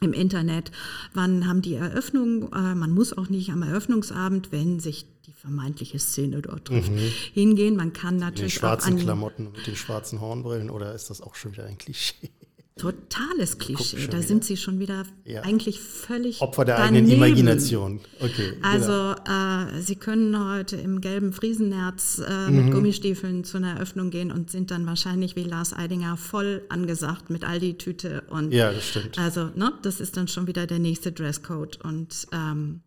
im 0.00 0.12
Internet, 0.12 0.70
wann 1.12 1.48
haben 1.48 1.62
die 1.62 1.74
Eröffnung, 1.74 2.52
äh, 2.52 2.74
man 2.74 2.92
muss 2.92 3.16
auch 3.16 3.28
nicht 3.28 3.50
am 3.50 3.62
Eröffnungsabend, 3.62 4.52
wenn 4.52 4.78
sich 4.78 5.06
die 5.26 5.32
vermeintliche 5.32 5.98
Szene 5.98 6.40
dort 6.42 6.66
trifft, 6.66 6.92
mhm. 6.92 7.10
hingehen. 7.32 7.76
Man 7.76 7.92
kann 7.92 8.16
natürlich 8.16 8.54
mit 8.54 8.62
den 8.62 8.68
schwarzen 8.68 8.92
auch 8.94 8.98
an 8.98 9.04
Klamotten 9.04 9.52
mit 9.52 9.66
den 9.66 9.76
schwarzen 9.76 10.20
Hornbrillen 10.20 10.70
oder 10.70 10.94
ist 10.94 11.10
das 11.10 11.20
auch 11.20 11.34
schon 11.34 11.52
wieder 11.52 11.64
ein 11.64 11.78
Klischee? 11.78 12.30
Totales 12.78 13.58
Klischee. 13.58 13.96
Da 13.96 14.02
wieder. 14.04 14.22
sind 14.22 14.44
sie 14.44 14.56
schon 14.56 14.78
wieder 14.78 15.04
ja. 15.24 15.42
eigentlich 15.42 15.80
völlig 15.80 16.40
Opfer 16.40 16.64
der 16.64 16.76
daneben. 16.76 17.06
eigenen 17.06 17.16
Imagination. 17.16 18.00
Okay, 18.20 18.54
also 18.62 19.14
genau. 19.14 19.68
äh, 19.76 19.82
sie 19.82 19.96
können 19.96 20.52
heute 20.52 20.76
im 20.76 21.00
gelben 21.00 21.32
Friesennerz 21.32 22.22
äh, 22.26 22.50
mhm. 22.50 22.64
mit 22.64 22.74
Gummistiefeln 22.74 23.44
zu 23.44 23.58
einer 23.58 23.74
Eröffnung 23.74 24.10
gehen 24.10 24.32
und 24.32 24.50
sind 24.50 24.70
dann 24.70 24.86
wahrscheinlich 24.86 25.36
wie 25.36 25.44
Lars 25.44 25.72
Eidinger 25.72 26.16
voll 26.16 26.62
angesagt 26.68 27.28
mit 27.30 27.44
Aldi-Tüte 27.44 28.22
und 28.30 28.52
ja, 28.52 28.72
das 28.72 28.86
stimmt. 28.86 29.18
Also 29.18 29.50
ne, 29.54 29.72
das 29.82 30.00
ist 30.00 30.16
dann 30.16 30.28
schon 30.28 30.46
wieder 30.46 30.66
der 30.66 30.78
nächste 30.78 31.12
Dresscode 31.12 31.80
und 31.84 32.26
ähm, 32.32 32.80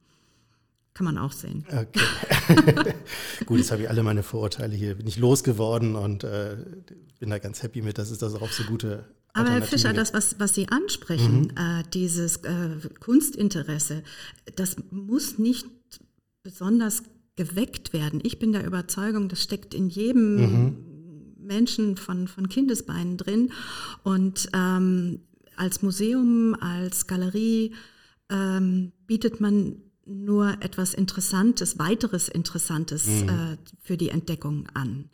kann 0.93 1.05
man 1.05 1.17
auch 1.17 1.31
sehen. 1.31 1.65
Okay. 1.67 2.93
Gut, 3.45 3.59
jetzt 3.59 3.71
habe 3.71 3.83
ich 3.83 3.89
alle 3.89 4.03
meine 4.03 4.23
Vorurteile 4.23 4.75
hier, 4.75 4.95
bin 4.95 5.07
ich 5.07 5.17
losgeworden 5.17 5.95
und 5.95 6.23
äh, 6.23 6.57
bin 7.19 7.29
da 7.29 7.39
ganz 7.39 7.63
happy 7.63 7.81
mit, 7.81 7.97
dass 7.97 8.11
es 8.11 8.17
das 8.17 8.35
auch 8.35 8.51
so 8.51 8.63
gute 8.63 9.05
aber 9.33 9.49
Herr 9.51 9.61
Fischer, 9.61 9.93
das, 9.93 10.13
was, 10.13 10.39
was 10.39 10.53
Sie 10.53 10.67
ansprechen, 10.69 11.41
mhm. 11.41 11.57
äh, 11.57 11.83
dieses 11.93 12.37
äh, 12.37 12.69
Kunstinteresse, 12.99 14.03
das 14.55 14.75
muss 14.91 15.37
nicht 15.37 15.67
besonders 16.43 17.03
geweckt 17.35 17.93
werden. 17.93 18.19
Ich 18.23 18.39
bin 18.39 18.51
der 18.51 18.65
Überzeugung, 18.65 19.29
das 19.29 19.41
steckt 19.41 19.73
in 19.73 19.89
jedem 19.89 20.35
mhm. 20.35 20.77
Menschen 21.39 21.97
von, 21.97 22.27
von 22.27 22.49
Kindesbeinen 22.49 23.17
drin. 23.17 23.51
Und 24.03 24.49
ähm, 24.53 25.21
als 25.55 25.81
Museum, 25.81 26.55
als 26.59 27.07
Galerie 27.07 27.73
ähm, 28.29 28.91
bietet 29.07 29.39
man 29.39 29.77
nur 30.05 30.57
etwas 30.61 30.93
Interessantes, 30.93 31.79
weiteres 31.79 32.27
Interessantes 32.27 33.05
mhm. 33.05 33.29
äh, 33.29 33.57
für 33.79 33.97
die 33.97 34.09
Entdeckung 34.09 34.67
an. 34.73 35.09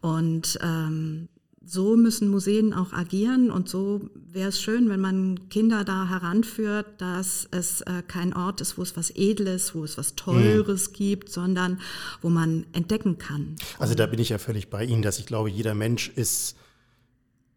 Und 0.00 0.58
ähm, 0.62 1.28
so 1.68 1.96
müssen 1.96 2.28
Museen 2.30 2.72
auch 2.72 2.94
agieren 2.94 3.50
und 3.50 3.68
so 3.68 4.00
wäre 4.14 4.48
es 4.48 4.60
schön, 4.60 4.88
wenn 4.88 5.00
man 5.00 5.50
Kinder 5.50 5.84
da 5.84 6.08
heranführt, 6.08 6.86
dass 6.96 7.46
es 7.50 7.82
äh, 7.82 8.02
kein 8.08 8.32
Ort 8.32 8.62
ist, 8.62 8.78
wo 8.78 8.82
es 8.82 8.96
was 8.96 9.10
Edles, 9.14 9.74
wo 9.74 9.84
es 9.84 9.98
was 9.98 10.14
Teures 10.14 10.88
mhm. 10.88 10.92
gibt, 10.94 11.28
sondern 11.28 11.80
wo 12.22 12.30
man 12.30 12.64
entdecken 12.72 13.18
kann. 13.18 13.56
Also 13.78 13.94
da 13.94 14.06
bin 14.06 14.18
ich 14.18 14.30
ja 14.30 14.38
völlig 14.38 14.70
bei 14.70 14.82
Ihnen, 14.82 15.02
dass 15.02 15.18
ich 15.18 15.26
glaube, 15.26 15.50
jeder 15.50 15.74
Mensch 15.74 16.08
ist, 16.08 16.56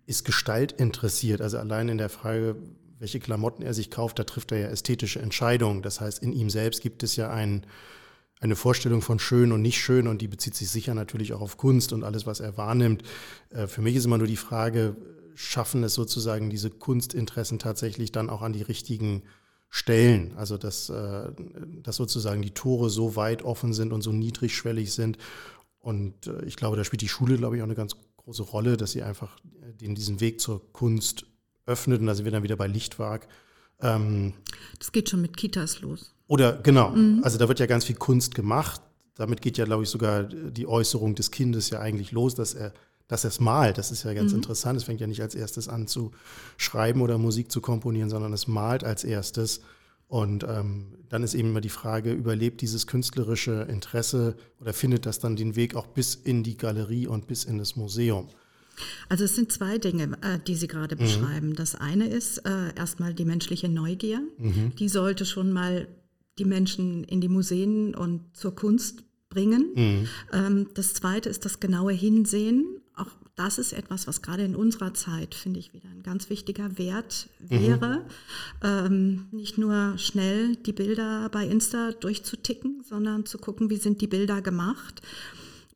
ist 0.08 0.26
Gestalt 0.26 0.74
interessiert. 0.74 1.40
Also 1.40 1.58
allein 1.58 1.88
in 1.88 1.98
der 1.98 2.10
Frage, 2.10 2.58
welche 3.00 3.22
Klamotten 3.22 3.64
er 3.64 3.74
sich 3.74 3.90
kauft, 3.92 4.20
da 4.20 4.26
trifft 4.26 4.52
er 4.52 4.60
ja 4.60 4.68
ästhetische 4.68 5.22
Entscheidungen. 5.22 5.84
Das 5.84 6.02
heißt, 6.02 6.22
in 6.22 6.34
ihm 6.34 6.50
selbst 6.50 6.82
gibt 6.82 7.02
es 7.04 7.16
ja 7.16 7.32
ein 7.32 7.66
eine 8.42 8.56
Vorstellung 8.56 9.02
von 9.02 9.20
schön 9.20 9.52
und 9.52 9.62
nicht 9.62 9.80
schön 9.80 10.08
und 10.08 10.22
die 10.22 10.28
bezieht 10.28 10.56
sich 10.56 10.70
sicher 10.70 10.94
natürlich 10.94 11.34
auch 11.34 11.42
auf 11.42 11.58
Kunst 11.58 11.94
und 11.94 12.04
alles, 12.04 12.26
was 12.26 12.40
er 12.40 12.58
wahrnimmt. 12.58 13.04
Äh, 13.52 13.68
für 13.68 13.82
mich 13.82 13.96
ist 13.96 14.06
immer 14.06 14.18
nur 14.18 14.28
die 14.28 14.36
Frage, 14.36 14.98
schaffen 15.36 15.84
es 15.84 15.94
sozusagen 15.94 16.50
diese 16.50 16.70
Kunstinteressen 16.70 17.60
tatsächlich 17.60 18.12
dann 18.12 18.30
auch 18.30 18.42
an 18.42 18.54
die 18.54 18.64
richtigen 18.64 19.24
Stellen? 19.70 20.34
Also 20.36 20.58
dass, 20.58 20.90
äh, 20.90 21.32
dass 21.84 21.96
sozusagen 21.96 22.42
die 22.42 22.52
Tore 22.52 22.90
so 22.90 23.16
weit 23.16 23.44
offen 23.44 23.74
sind 23.74 23.94
und 23.94 24.02
so 24.02 24.12
niedrigschwellig 24.12 24.92
sind. 24.92 25.18
Und 25.80 26.28
äh, 26.28 26.44
ich 26.46 26.56
glaube, 26.56 26.78
da 26.78 26.84
spielt 26.84 27.02
die 27.02 27.10
Schule, 27.10 27.38
glaube 27.38 27.56
ich, 27.56 27.62
auch 27.62 27.68
eine 27.68 27.76
ganz 27.76 27.96
große 28.18 28.44
Rolle, 28.44 28.76
dass 28.76 28.92
sie 28.92 29.04
einfach 29.04 29.40
den, 29.80 29.96
diesen 29.96 30.20
Weg 30.20 30.42
zur 30.42 30.74
Kunst 30.74 31.26
öffnet. 31.68 32.02
Und 32.02 32.08
da 32.08 32.16
sind 32.16 32.26
wir 32.26 32.32
dann 32.32 32.44
wieder 32.44 32.58
bei 32.58 32.68
Lichtwag. 32.68 33.28
Ähm, 33.82 34.34
das 34.80 34.92
geht 34.92 35.10
schon 35.10 35.22
mit 35.22 35.38
Kitas 35.38 35.82
los. 35.82 36.14
Oder 36.32 36.54
genau, 36.54 36.92
mhm. 36.92 37.20
also 37.26 37.38
da 37.38 37.50
wird 37.50 37.60
ja 37.60 37.66
ganz 37.66 37.84
viel 37.84 37.98
Kunst 37.98 38.36
gemacht. 38.36 38.80
Damit 39.16 39.42
geht 39.42 39.58
ja, 39.58 39.66
glaube 39.66 39.84
ich, 39.84 39.90
sogar 39.90 40.24
die 40.24 40.66
Äußerung 40.66 41.14
des 41.14 41.30
Kindes 41.30 41.70
ja 41.72 41.82
eigentlich 41.82 42.14
los, 42.14 42.36
dass 42.36 42.54
er 42.54 42.72
dass 43.10 43.26
er 43.26 43.28
es 43.28 43.42
malt. 43.42 43.78
Das 43.78 43.92
ist 43.92 44.04
ja 44.04 44.14
ganz 44.14 44.32
mhm. 44.32 44.38
interessant. 44.38 44.78
Es 44.78 44.86
fängt 44.86 45.02
ja 45.02 45.08
nicht 45.08 45.22
als 45.22 45.36
erstes 45.36 45.68
an 45.68 45.88
zu 45.88 46.12
schreiben 46.56 47.02
oder 47.02 47.18
Musik 47.18 47.52
zu 47.52 47.60
komponieren, 47.60 48.10
sondern 48.10 48.32
es 48.32 48.48
malt 48.48 48.86
als 48.86 49.04
erstes. 49.04 49.60
Und 50.08 50.46
ähm, 50.46 50.94
dann 51.10 51.22
ist 51.22 51.34
eben 51.34 51.50
immer 51.50 51.60
die 51.60 51.68
Frage, 51.68 52.14
überlebt 52.14 52.62
dieses 52.62 52.88
künstlerische 52.88 53.64
Interesse 53.70 54.38
oder 54.62 54.72
findet 54.72 55.06
das 55.06 55.20
dann 55.20 55.36
den 55.36 55.58
Weg 55.58 55.76
auch 55.76 55.88
bis 55.88 56.16
in 56.16 56.44
die 56.44 56.56
Galerie 56.56 57.08
und 57.08 57.28
bis 57.28 57.44
in 57.44 57.58
das 57.58 57.76
Museum? 57.76 58.30
Also 59.10 59.26
es 59.26 59.36
sind 59.36 59.52
zwei 59.52 59.78
Dinge, 59.80 60.18
äh, 60.22 60.40
die 60.48 60.56
Sie 60.56 60.68
gerade 60.68 60.96
mhm. 60.96 61.00
beschreiben. 61.00 61.56
Das 61.56 61.76
eine 61.76 62.08
ist 62.08 62.38
äh, 62.46 62.74
erstmal 62.74 63.14
die 63.14 63.26
menschliche 63.26 63.68
Neugier. 63.68 64.22
Mhm. 64.38 64.72
Die 64.80 64.88
sollte 64.88 65.26
schon 65.26 65.52
mal 65.52 65.90
die 66.42 66.46
Menschen 66.46 67.04
in 67.04 67.22
die 67.22 67.30
Museen 67.30 67.94
und 67.94 68.36
zur 68.36 68.56
Kunst 68.56 69.04
bringen. 69.30 69.70
Mhm. 69.76 70.08
Ähm, 70.34 70.68
das 70.74 70.96
Zweite 70.96 71.30
ist 71.30 71.46
das 71.46 71.60
genaue 71.60 71.94
Hinsehen. 71.94 72.82
Auch 72.96 73.12
das 73.36 73.60
ist 73.60 73.74
etwas, 73.74 74.08
was 74.08 74.24
gerade 74.24 74.44
in 74.44 74.56
unserer 74.56 74.96
Zeit, 74.96 75.36
finde 75.36 75.60
ich, 75.60 75.72
wieder 75.72 75.88
ein 75.88 76.02
ganz 76.02 76.32
wichtiger 76.32 76.80
Wert 76.80 77.30
wäre. 77.40 78.00
Mhm. 78.00 78.68
Ähm, 78.68 79.28
nicht 79.32 79.60
nur 79.60 80.00
schnell 80.00 80.56
die 80.56 80.74
Bilder 80.74 81.30
bei 81.30 81.46
Insta 81.46 81.92
durchzuticken, 81.92 82.82
sondern 82.84 83.28
zu 83.28 83.38
gucken, 83.38 83.70
wie 83.70 83.78
sind 83.78 84.02
die 84.02 84.08
Bilder 84.08 84.42
gemacht. 84.42 85.04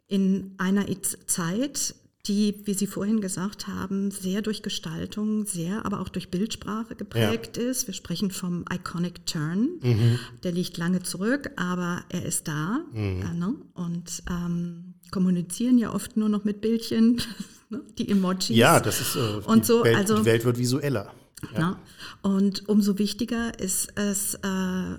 In 0.08 0.56
einer 0.58 0.88
Zeit, 1.28 1.94
die, 2.28 2.56
wie 2.66 2.74
Sie 2.74 2.88
vorhin 2.88 3.22
gesagt 3.22 3.68
haben, 3.68 4.12
sehr 4.12 4.42
durch 4.42 4.64
Gestaltung, 4.64 5.46
sehr 5.46 5.86
aber 5.86 6.00
auch 6.00 6.10
durch 6.10 6.30
Bildsprache 6.30 6.96
geprägt 6.96 7.58
ja. 7.58 7.64
ist. 7.64 7.88
Wir 7.88 7.94
sprechen 7.94 8.32
vom 8.32 8.66
Iconic 8.72 9.26
Turn. 9.26 9.70
Mhm. 9.82 10.20
Der 10.44 10.52
liegt 10.52 10.78
lange 10.78 11.04
zurück, 11.04 11.52
aber 11.56 12.04
er 12.10 12.26
ist 12.26 12.48
da. 12.48 12.84
Mhm. 12.94 13.22
Äh, 13.22 13.34
ne? 13.34 13.56
Und 13.74 14.24
ähm, 14.30 14.96
kommunizieren 15.12 15.78
ja 15.78 15.94
oft 15.94 16.18
nur 16.18 16.30
noch 16.30 16.44
mit 16.44 16.62
Bildchen, 16.62 17.22
ne? 17.70 17.82
die 17.98 18.10
Emojis. 18.10 18.50
Ja, 18.50 18.80
das 18.80 19.02
ist 19.02 19.16
äh, 19.16 19.46
und 19.46 19.66
so, 19.66 19.84
Welt, 19.84 19.96
also, 19.96 20.18
die 20.18 20.26
Welt 20.26 20.46
wird 20.46 20.58
visueller. 20.58 21.14
Ja. 21.54 21.60
Ne? 21.60 21.78
Und 22.24 22.68
umso 22.68 22.98
wichtiger 22.98 23.60
ist 23.60 23.90
es, 23.96 24.36
äh, 24.36 24.98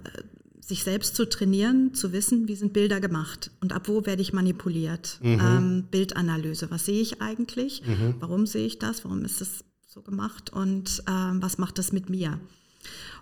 sich 0.66 0.82
selbst 0.82 1.14
zu 1.14 1.28
trainieren, 1.28 1.94
zu 1.94 2.12
wissen, 2.12 2.48
wie 2.48 2.56
sind 2.56 2.72
Bilder 2.72 3.00
gemacht 3.00 3.52
und 3.60 3.72
ab 3.72 3.86
wo 3.86 4.04
werde 4.04 4.20
ich 4.20 4.32
manipuliert. 4.32 5.20
Mhm. 5.22 5.40
Ähm, 5.40 5.84
Bildanalyse, 5.92 6.70
was 6.72 6.86
sehe 6.86 7.00
ich 7.00 7.22
eigentlich? 7.22 7.86
Mhm. 7.86 8.16
Warum 8.18 8.46
sehe 8.46 8.66
ich 8.66 8.80
das? 8.80 9.04
Warum 9.04 9.24
ist 9.24 9.40
das 9.40 9.64
so 9.86 10.02
gemacht? 10.02 10.52
Und 10.52 11.04
ähm, 11.08 11.40
was 11.40 11.58
macht 11.58 11.78
das 11.78 11.92
mit 11.92 12.10
mir? 12.10 12.40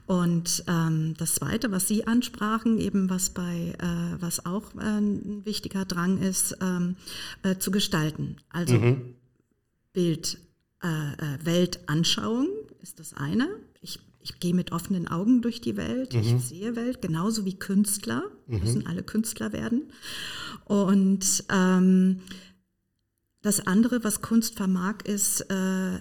Und 0.06 0.64
ähm, 0.68 1.14
das 1.18 1.34
Zweite, 1.34 1.70
was 1.70 1.86
Sie 1.86 2.06
ansprachen, 2.06 2.78
eben 2.78 3.10
was 3.10 3.30
bei, 3.30 3.74
äh, 3.78 4.22
was 4.22 4.46
auch 4.46 4.74
äh, 4.76 4.98
ein 4.98 5.44
wichtiger 5.44 5.84
Drang 5.84 6.20
ist, 6.20 6.56
ähm, 6.62 6.96
äh, 7.42 7.56
zu 7.56 7.70
gestalten. 7.70 8.36
Also 8.48 8.74
mhm. 8.74 9.14
Bild, 9.92 10.38
äh, 10.82 10.88
äh, 10.88 11.38
Weltanschauung 11.44 12.48
ist 12.80 13.00
das 13.00 13.14
eine. 13.14 13.48
Ich 14.24 14.40
gehe 14.40 14.54
mit 14.54 14.72
offenen 14.72 15.06
Augen 15.06 15.42
durch 15.42 15.60
die 15.60 15.76
Welt, 15.76 16.14
mhm. 16.14 16.20
ich 16.20 16.42
sehe 16.42 16.76
Welt, 16.76 17.02
genauso 17.02 17.44
wie 17.44 17.58
Künstler, 17.58 18.22
mhm. 18.46 18.60
müssen 18.60 18.86
alle 18.86 19.02
Künstler 19.02 19.52
werden. 19.52 19.92
Und 20.64 21.44
ähm, 21.50 22.20
das 23.42 23.66
andere, 23.66 24.02
was 24.02 24.22
Kunst 24.22 24.56
vermag, 24.56 25.02
ist, 25.04 25.42
äh, 25.50 26.00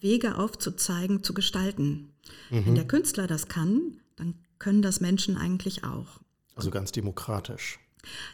Wege 0.00 0.38
aufzuzeigen, 0.38 1.24
zu 1.24 1.34
gestalten. 1.34 2.12
Mhm. 2.50 2.66
Wenn 2.66 2.74
der 2.76 2.86
Künstler 2.86 3.26
das 3.26 3.48
kann, 3.48 4.00
dann 4.14 4.34
können 4.60 4.80
das 4.80 5.00
Menschen 5.00 5.36
eigentlich 5.36 5.82
auch. 5.82 6.20
Also 6.54 6.70
ganz 6.70 6.92
demokratisch. 6.92 7.80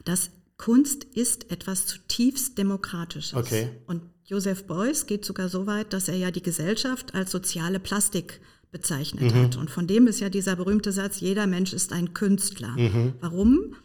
Das 0.05 0.31
Kunst 0.59 1.05
ist 1.05 1.51
etwas 1.51 1.87
zutiefst 1.87 2.59
Demokratisches. 2.59 3.33
Okay. 3.33 3.71
Und 3.87 4.03
Joseph 4.27 4.67
Beuys 4.67 5.07
geht 5.07 5.25
sogar 5.25 5.49
so 5.49 5.67
weit, 5.67 5.95
dass 5.95 6.09
er 6.09 6.17
ja 6.17 6.31
die 6.31 6.43
Gesellschaft 6.43 7.15
als 7.15 7.31
soziale 7.31 7.81
Plastik 7.81 8.43
bezeichnet 8.71 9.35
mhm. 9.35 9.43
hat. 9.43 9.57
Und 9.57 9.71
von 9.71 9.87
dem 9.87 10.07
ist 10.07 10.21
ja 10.21 10.29
dieser 10.29 10.57
berühmte 10.57 10.93
Satz, 10.93 11.21
jeder 11.21 11.47
Mensch 11.47 11.73
ist 11.73 11.93
ein 11.93 12.15
Künstler. 12.15 12.77
Mhm. 12.77 13.15
Warum? 13.21 13.77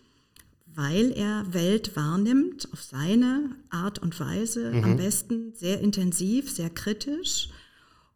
Weil 0.76 1.12
er 1.12 1.54
Welt 1.54 1.96
wahrnimmt 1.96 2.68
auf 2.74 2.82
seine 2.82 3.56
Art 3.70 4.00
und 4.00 4.20
Weise, 4.20 4.72
mhm. 4.72 4.84
am 4.84 4.98
besten 4.98 5.54
sehr 5.54 5.80
intensiv, 5.80 6.50
sehr 6.50 6.70
kritisch. 6.70 7.50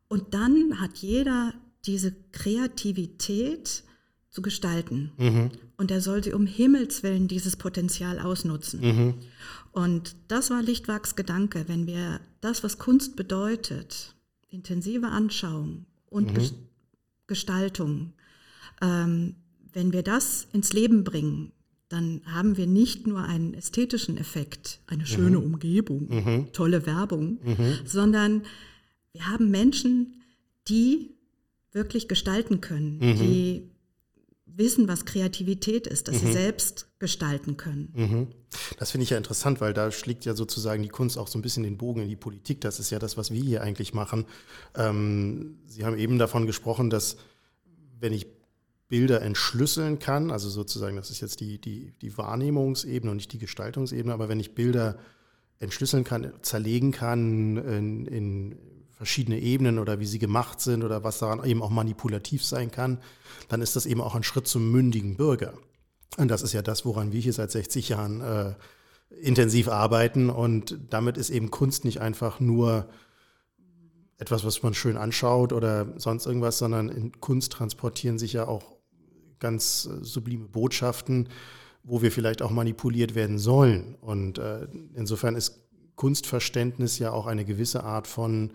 Und 0.07 0.33
dann 0.33 0.79
hat 0.79 0.97
jeder 0.97 1.53
diese 1.85 2.15
Kreativität 2.31 3.83
zu 4.29 4.41
gestalten. 4.41 5.11
Mhm. 5.17 5.51
Und 5.77 5.91
er 5.91 6.01
soll 6.01 6.23
sie 6.23 6.33
um 6.33 6.45
Himmels 6.45 7.03
willen 7.03 7.27
dieses 7.27 7.55
Potenzial 7.55 8.19
ausnutzen. 8.19 8.81
Mhm. 8.81 9.13
Und 9.71 10.15
das 10.27 10.49
war 10.49 10.61
Lichtwags 10.61 11.15
Gedanke, 11.15 11.65
wenn 11.67 11.87
wir 11.87 12.19
das, 12.41 12.63
was 12.63 12.77
Kunst 12.77 13.15
bedeutet, 13.15 14.15
intensive 14.49 15.07
Anschauung, 15.07 15.85
und 16.09 16.33
mhm. 16.33 16.49
Gestaltung. 17.27 18.13
Ähm, 18.81 19.35
wenn 19.73 19.93
wir 19.93 20.03
das 20.03 20.47
ins 20.53 20.73
Leben 20.73 21.03
bringen, 21.03 21.51
dann 21.89 22.21
haben 22.25 22.57
wir 22.57 22.67
nicht 22.67 23.07
nur 23.07 23.23
einen 23.23 23.53
ästhetischen 23.53 24.17
Effekt, 24.17 24.81
eine 24.87 25.05
schöne 25.05 25.37
mhm. 25.37 25.53
Umgebung, 25.53 26.07
mhm. 26.09 26.47
tolle 26.51 26.85
Werbung, 26.85 27.39
mhm. 27.43 27.79
sondern 27.85 28.43
wir 29.13 29.27
haben 29.27 29.49
Menschen, 29.49 30.21
die 30.67 31.11
wirklich 31.71 32.07
gestalten 32.07 32.59
können, 32.59 32.97
mhm. 32.97 33.15
die 33.17 33.69
wissen, 34.57 34.87
was 34.87 35.05
Kreativität 35.05 35.87
ist, 35.87 36.07
dass 36.07 36.19
sie 36.19 36.27
mhm. 36.27 36.33
selbst 36.33 36.87
gestalten 36.99 37.57
können. 37.57 37.93
Mhm. 37.95 38.27
Das 38.79 38.91
finde 38.91 39.03
ich 39.03 39.11
ja 39.11 39.17
interessant, 39.17 39.61
weil 39.61 39.73
da 39.73 39.91
schlägt 39.91 40.25
ja 40.25 40.33
sozusagen 40.33 40.81
die 40.83 40.89
Kunst 40.89 41.17
auch 41.17 41.27
so 41.27 41.37
ein 41.37 41.41
bisschen 41.41 41.63
den 41.63 41.77
Bogen 41.77 42.01
in 42.01 42.09
die 42.09 42.15
Politik. 42.15 42.61
Das 42.61 42.79
ist 42.79 42.89
ja 42.89 42.99
das, 42.99 43.17
was 43.17 43.31
wir 43.31 43.41
hier 43.41 43.61
eigentlich 43.61 43.93
machen. 43.93 44.25
Ähm, 44.75 45.59
sie 45.67 45.85
haben 45.85 45.97
eben 45.97 46.17
davon 46.17 46.45
gesprochen, 46.45 46.89
dass 46.89 47.17
wenn 47.99 48.13
ich 48.13 48.27
Bilder 48.87 49.21
entschlüsseln 49.21 49.99
kann, 49.99 50.31
also 50.31 50.49
sozusagen, 50.49 50.95
das 50.95 51.09
ist 51.09 51.21
jetzt 51.21 51.39
die, 51.39 51.59
die, 51.59 51.93
die 52.01 52.17
Wahrnehmungsebene 52.17 53.11
und 53.11 53.17
nicht 53.17 53.33
die 53.33 53.39
Gestaltungsebene, 53.39 54.13
aber 54.13 54.29
wenn 54.29 54.39
ich 54.39 54.55
Bilder 54.55 54.97
entschlüsseln 55.59 56.03
kann, 56.03 56.31
zerlegen 56.41 56.91
kann 56.91 57.57
in, 57.57 58.05
in 58.05 58.55
verschiedene 58.97 59.39
Ebenen 59.39 59.77
oder 59.77 59.99
wie 59.99 60.07
sie 60.07 60.17
gemacht 60.19 60.59
sind 60.59 60.83
oder 60.83 61.03
was 61.03 61.19
daran 61.19 61.43
eben 61.45 61.61
auch 61.61 61.69
manipulativ 61.69 62.43
sein 62.43 62.71
kann, 62.71 62.99
dann 63.47 63.61
ist 63.61 63.75
das 63.75 63.85
eben 63.85 64.01
auch 64.01 64.15
ein 64.15 64.23
Schritt 64.23 64.47
zum 64.47 64.71
mündigen 64.71 65.15
Bürger. 65.15 65.53
Und 66.17 66.29
das 66.29 66.41
ist 66.41 66.53
ja 66.53 66.63
das, 66.63 66.83
woran 66.83 67.11
wir 67.11 67.21
hier 67.21 67.33
seit 67.33 67.51
60 67.51 67.89
Jahren 67.89 68.21
äh, 68.21 68.55
intensiv 69.21 69.67
arbeiten. 69.67 70.31
Und 70.31 70.79
damit 70.89 71.15
ist 71.17 71.29
eben 71.29 71.51
Kunst 71.51 71.85
nicht 71.85 72.01
einfach 72.01 72.39
nur 72.39 72.89
etwas, 74.17 74.43
was 74.43 74.63
man 74.63 74.73
schön 74.73 74.97
anschaut 74.97 75.53
oder 75.53 75.93
sonst 75.97 76.25
irgendwas, 76.25 76.57
sondern 76.57 76.89
in 76.89 77.11
Kunst 77.21 77.51
transportieren 77.51 78.17
sich 78.17 78.33
ja 78.33 78.47
auch 78.47 78.77
ganz 79.39 79.87
äh, 79.91 80.03
sublime 80.03 80.47
Botschaften, 80.47 81.29
wo 81.83 82.01
wir 82.01 82.11
vielleicht 82.11 82.41
auch 82.41 82.49
manipuliert 82.49 83.13
werden 83.13 83.37
sollen. 83.37 83.93
Und 84.01 84.39
äh, 84.39 84.67
insofern 84.95 85.35
ist 85.35 85.67
Kunstverständnis 85.95 86.97
ja 86.97 87.11
auch 87.11 87.27
eine 87.27 87.45
gewisse 87.45 87.83
Art 87.83 88.07
von, 88.07 88.53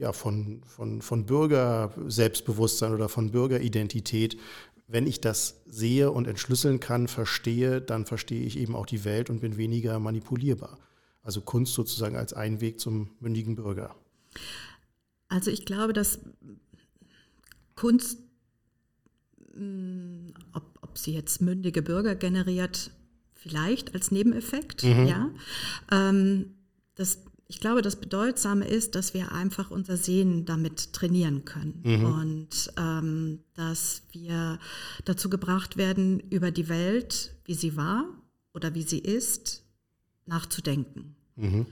ja, 0.00 0.14
von, 0.14 0.62
von, 0.64 1.02
von 1.02 1.26
Bürger-Selbstbewusstsein 1.26 2.94
oder 2.94 3.10
von 3.10 3.32
Bürgeridentität. 3.32 4.38
Wenn 4.88 5.06
ich 5.06 5.20
das 5.20 5.60
sehe 5.66 6.10
und 6.10 6.26
entschlüsseln 6.26 6.80
kann, 6.80 7.06
verstehe, 7.06 7.82
dann 7.82 8.06
verstehe 8.06 8.42
ich 8.42 8.58
eben 8.58 8.74
auch 8.74 8.86
die 8.86 9.04
Welt 9.04 9.28
und 9.28 9.40
bin 9.40 9.58
weniger 9.58 9.98
manipulierbar. 9.98 10.78
Also 11.22 11.42
Kunst 11.42 11.74
sozusagen 11.74 12.16
als 12.16 12.32
Einweg 12.32 12.80
zum 12.80 13.10
mündigen 13.20 13.56
Bürger. 13.56 13.94
Also 15.28 15.50
ich 15.50 15.66
glaube, 15.66 15.92
dass 15.92 16.18
Kunst 17.76 18.18
hm, 19.52 20.32
ob, 20.54 20.62
ob 20.80 20.96
sie 20.96 21.12
jetzt 21.12 21.42
mündige 21.42 21.82
Bürger 21.82 22.14
generiert, 22.14 22.90
vielleicht 23.34 23.94
als 23.94 24.10
Nebeneffekt, 24.10 24.82
mhm. 24.82 25.06
ja. 25.06 25.30
Ähm, 25.92 26.54
das, 26.94 27.18
ich 27.50 27.58
glaube, 27.58 27.82
das 27.82 27.96
Bedeutsame 27.96 28.64
ist, 28.64 28.94
dass 28.94 29.12
wir 29.12 29.32
einfach 29.32 29.72
unser 29.72 29.96
Sehen 29.96 30.44
damit 30.44 30.92
trainieren 30.92 31.44
können 31.44 31.80
mhm. 31.82 32.04
und 32.04 32.72
ähm, 32.76 33.40
dass 33.54 34.02
wir 34.12 34.60
dazu 35.04 35.28
gebracht 35.28 35.76
werden, 35.76 36.20
über 36.30 36.52
die 36.52 36.68
Welt, 36.68 37.34
wie 37.44 37.54
sie 37.54 37.76
war 37.76 38.04
oder 38.54 38.76
wie 38.76 38.84
sie 38.84 39.00
ist, 39.00 39.64
nachzudenken. 40.26 41.16
Mhm. 41.34 41.66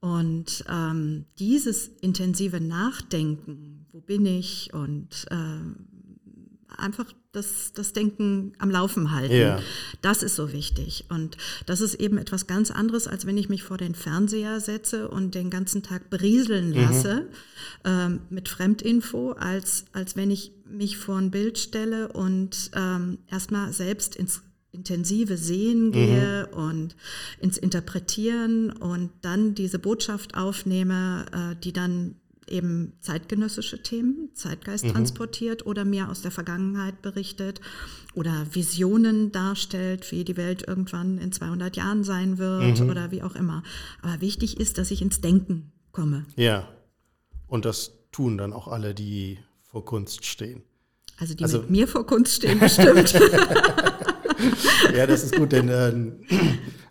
Und 0.00 0.62
ähm, 0.68 1.24
dieses 1.38 1.88
intensive 1.88 2.60
Nachdenken, 2.60 3.86
wo 3.92 4.02
bin 4.02 4.26
ich 4.26 4.74
und 4.74 5.24
ähm, 5.30 5.88
einfach 6.68 7.10
das, 7.34 7.72
das 7.72 7.92
Denken 7.92 8.52
am 8.58 8.70
Laufen 8.70 9.10
halten. 9.10 9.34
Ja. 9.34 9.60
Das 10.02 10.22
ist 10.22 10.36
so 10.36 10.52
wichtig. 10.52 11.04
Und 11.08 11.36
das 11.66 11.80
ist 11.80 11.94
eben 11.94 12.18
etwas 12.18 12.46
ganz 12.46 12.70
anderes, 12.70 13.06
als 13.06 13.26
wenn 13.26 13.36
ich 13.36 13.48
mich 13.48 13.62
vor 13.62 13.76
den 13.76 13.94
Fernseher 13.94 14.60
setze 14.60 15.08
und 15.08 15.34
den 15.34 15.50
ganzen 15.50 15.82
Tag 15.82 16.10
berieseln 16.10 16.70
mhm. 16.70 16.74
lasse 16.74 17.14
mhm. 17.14 17.28
ähm, 17.84 18.20
mit 18.30 18.48
Fremdinfo, 18.48 19.32
als, 19.32 19.84
als 19.92 20.16
wenn 20.16 20.30
ich 20.30 20.52
mich 20.66 20.96
vor 20.96 21.18
ein 21.18 21.30
Bild 21.30 21.58
stelle 21.58 22.08
und 22.08 22.70
ähm, 22.74 23.18
erstmal 23.30 23.72
selbst 23.72 24.16
ins 24.16 24.42
intensive 24.72 25.36
Sehen 25.36 25.86
mhm. 25.86 25.92
gehe 25.92 26.48
mhm. 26.50 26.58
und 26.58 26.96
ins 27.40 27.56
Interpretieren 27.56 28.70
und 28.70 29.10
dann 29.22 29.54
diese 29.54 29.78
Botschaft 29.78 30.36
aufnehme, 30.36 31.26
äh, 31.32 31.56
die 31.62 31.72
dann 31.72 32.16
eben 32.48 32.94
zeitgenössische 33.00 33.82
Themen, 33.82 34.30
Zeitgeist 34.34 34.84
mhm. 34.84 34.92
transportiert 34.92 35.66
oder 35.66 35.84
mir 35.84 36.08
aus 36.08 36.22
der 36.22 36.30
Vergangenheit 36.30 37.02
berichtet 37.02 37.60
oder 38.14 38.46
Visionen 38.52 39.32
darstellt, 39.32 40.10
wie 40.12 40.24
die 40.24 40.36
Welt 40.36 40.66
irgendwann 40.66 41.18
in 41.18 41.32
200 41.32 41.76
Jahren 41.76 42.04
sein 42.04 42.38
wird 42.38 42.80
mhm. 42.80 42.90
oder 42.90 43.10
wie 43.10 43.22
auch 43.22 43.34
immer. 43.34 43.62
Aber 44.02 44.20
wichtig 44.20 44.58
ist, 44.58 44.78
dass 44.78 44.90
ich 44.90 45.02
ins 45.02 45.20
Denken 45.20 45.72
komme. 45.92 46.26
Ja, 46.36 46.68
und 47.46 47.64
das 47.64 47.92
tun 48.12 48.38
dann 48.38 48.52
auch 48.52 48.68
alle, 48.68 48.94
die 48.94 49.38
vor 49.62 49.84
Kunst 49.84 50.24
stehen. 50.24 50.62
Also 51.18 51.34
die 51.34 51.44
also, 51.44 51.60
mit 51.60 51.70
mir 51.70 51.88
vor 51.88 52.06
Kunst 52.06 52.34
stehen, 52.34 52.58
bestimmt. 52.58 53.12
ja, 54.96 55.06
das 55.06 55.24
ist 55.24 55.36
gut, 55.36 55.52
denn 55.52 55.68
äh, 55.68 56.12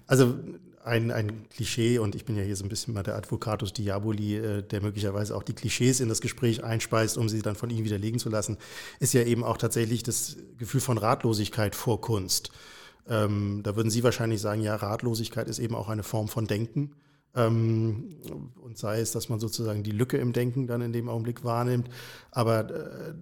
also 0.07 0.37
ein, 0.83 1.11
ein 1.11 1.47
Klischee, 1.49 1.97
und 1.97 2.13
ich 2.15 2.25
bin 2.25 2.35
ja 2.35 2.43
hier 2.43 2.55
so 2.55 2.65
ein 2.65 2.69
bisschen 2.69 2.93
mal 2.93 3.03
der 3.03 3.15
Advocatus 3.15 3.71
Diaboli, 3.73 4.35
äh, 4.37 4.63
der 4.63 4.81
möglicherweise 4.81 5.35
auch 5.35 5.43
die 5.43 5.53
Klischees 5.53 5.99
in 5.99 6.09
das 6.09 6.19
Gespräch 6.19 6.63
einspeist, 6.63 7.17
um 7.17 7.29
sie 7.29 7.41
dann 7.41 7.55
von 7.55 7.69
ihm 7.69 7.85
widerlegen 7.85 8.19
zu 8.19 8.29
lassen, 8.29 8.57
ist 8.99 9.13
ja 9.13 9.23
eben 9.23 9.43
auch 9.43 9.57
tatsächlich 9.57 10.03
das 10.03 10.37
Gefühl 10.57 10.81
von 10.81 10.97
Ratlosigkeit 10.97 11.75
vor 11.75 12.01
Kunst. 12.01 12.51
Ähm, 13.07 13.61
da 13.63 13.75
würden 13.75 13.89
Sie 13.89 14.03
wahrscheinlich 14.03 14.41
sagen, 14.41 14.61
ja, 14.61 14.75
Ratlosigkeit 14.75 15.47
ist 15.47 15.59
eben 15.59 15.75
auch 15.75 15.89
eine 15.89 16.03
Form 16.03 16.27
von 16.27 16.47
Denken. 16.47 16.95
Ähm, 17.35 18.17
und 18.61 18.77
sei 18.77 18.99
es, 18.99 19.11
dass 19.11 19.29
man 19.29 19.39
sozusagen 19.39 19.83
die 19.83 19.91
Lücke 19.91 20.17
im 20.17 20.33
Denken 20.33 20.67
dann 20.67 20.81
in 20.81 20.93
dem 20.93 21.09
Augenblick 21.09 21.43
wahrnimmt. 21.43 21.89
Aber 22.31 22.69
äh, 22.69 23.13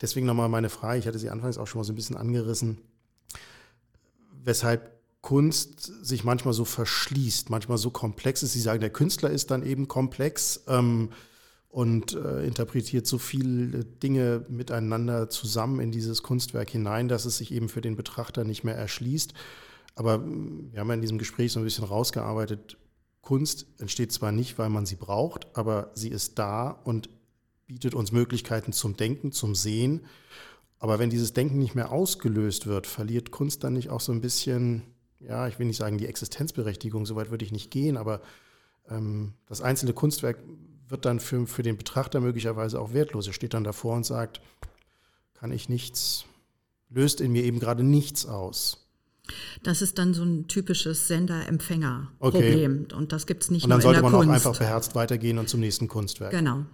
deswegen 0.00 0.26
nochmal 0.26 0.48
meine 0.48 0.70
Frage, 0.70 0.98
ich 1.00 1.06
hatte 1.06 1.18
sie 1.18 1.30
anfangs 1.30 1.58
auch 1.58 1.66
schon 1.66 1.80
mal 1.80 1.84
so 1.84 1.92
ein 1.92 1.96
bisschen 1.96 2.16
angerissen, 2.16 2.78
weshalb 4.44 4.91
Kunst 5.22 6.04
sich 6.04 6.24
manchmal 6.24 6.52
so 6.52 6.64
verschließt, 6.64 7.48
manchmal 7.48 7.78
so 7.78 7.90
komplex 7.90 8.42
ist. 8.42 8.52
Sie 8.52 8.60
sagen, 8.60 8.80
der 8.80 8.90
Künstler 8.90 9.30
ist 9.30 9.52
dann 9.52 9.64
eben 9.64 9.86
komplex 9.86 10.64
ähm, 10.66 11.10
und 11.68 12.14
äh, 12.14 12.44
interpretiert 12.44 13.06
so 13.06 13.18
viele 13.18 13.84
Dinge 13.84 14.44
miteinander 14.48 15.30
zusammen 15.30 15.80
in 15.80 15.92
dieses 15.92 16.24
Kunstwerk 16.24 16.68
hinein, 16.70 17.06
dass 17.08 17.24
es 17.24 17.38
sich 17.38 17.52
eben 17.52 17.68
für 17.68 17.80
den 17.80 17.94
Betrachter 17.94 18.42
nicht 18.42 18.64
mehr 18.64 18.74
erschließt. 18.74 19.32
Aber 19.94 20.18
mm, 20.18 20.72
wir 20.72 20.80
haben 20.80 20.88
ja 20.88 20.94
in 20.94 21.00
diesem 21.00 21.18
Gespräch 21.18 21.52
so 21.52 21.60
ein 21.60 21.64
bisschen 21.64 21.84
rausgearbeitet, 21.84 22.76
Kunst 23.20 23.66
entsteht 23.78 24.10
zwar 24.10 24.32
nicht, 24.32 24.58
weil 24.58 24.70
man 24.70 24.86
sie 24.86 24.96
braucht, 24.96 25.56
aber 25.56 25.92
sie 25.94 26.08
ist 26.08 26.40
da 26.40 26.70
und 26.70 27.08
bietet 27.68 27.94
uns 27.94 28.10
Möglichkeiten 28.10 28.72
zum 28.72 28.96
Denken, 28.96 29.30
zum 29.30 29.54
Sehen. 29.54 30.00
Aber 30.80 30.98
wenn 30.98 31.10
dieses 31.10 31.32
Denken 31.32 31.58
nicht 31.58 31.76
mehr 31.76 31.92
ausgelöst 31.92 32.66
wird, 32.66 32.88
verliert 32.88 33.30
Kunst 33.30 33.62
dann 33.62 33.74
nicht 33.74 33.90
auch 33.90 34.00
so 34.00 34.10
ein 34.10 34.20
bisschen 34.20 34.82
ja, 35.26 35.48
ich 35.48 35.58
will 35.58 35.66
nicht 35.66 35.76
sagen 35.76 35.98
die 35.98 36.06
Existenzberechtigung, 36.06 37.06
soweit 37.06 37.30
würde 37.30 37.44
ich 37.44 37.52
nicht 37.52 37.70
gehen, 37.70 37.96
aber 37.96 38.20
ähm, 38.88 39.34
das 39.46 39.60
einzelne 39.60 39.92
Kunstwerk 39.92 40.38
wird 40.88 41.04
dann 41.04 41.20
für, 41.20 41.46
für 41.46 41.62
den 41.62 41.76
Betrachter 41.76 42.20
möglicherweise 42.20 42.80
auch 42.80 42.92
wertlos. 42.92 43.26
Er 43.26 43.32
steht 43.32 43.54
dann 43.54 43.64
davor 43.64 43.96
und 43.96 44.04
sagt, 44.04 44.40
kann 45.34 45.52
ich 45.52 45.68
nichts, 45.68 46.24
löst 46.90 47.20
in 47.20 47.32
mir 47.32 47.44
eben 47.44 47.58
gerade 47.58 47.82
nichts 47.82 48.26
aus. 48.26 48.78
Das 49.62 49.82
ist 49.82 49.98
dann 49.98 50.14
so 50.14 50.24
ein 50.24 50.48
typisches 50.48 51.06
Sender-Empfänger-Problem. 51.08 52.82
Okay. 52.84 52.94
Und 52.94 53.12
das 53.12 53.26
gibt 53.26 53.44
es 53.44 53.50
nicht 53.50 53.66
nur 53.66 53.76
in 53.76 53.80
der 53.80 53.86
Kunst. 53.86 53.96
Und 53.96 54.02
dann 54.02 54.10
sollte 54.10 54.28
man 54.28 54.28
auch 54.28 54.34
einfach 54.34 54.58
beherzt 54.58 54.94
weitergehen 54.94 55.38
und 55.38 55.48
zum 55.48 55.60
nächsten 55.60 55.88
Kunstwerk. 55.88 56.32
Genau. 56.32 56.66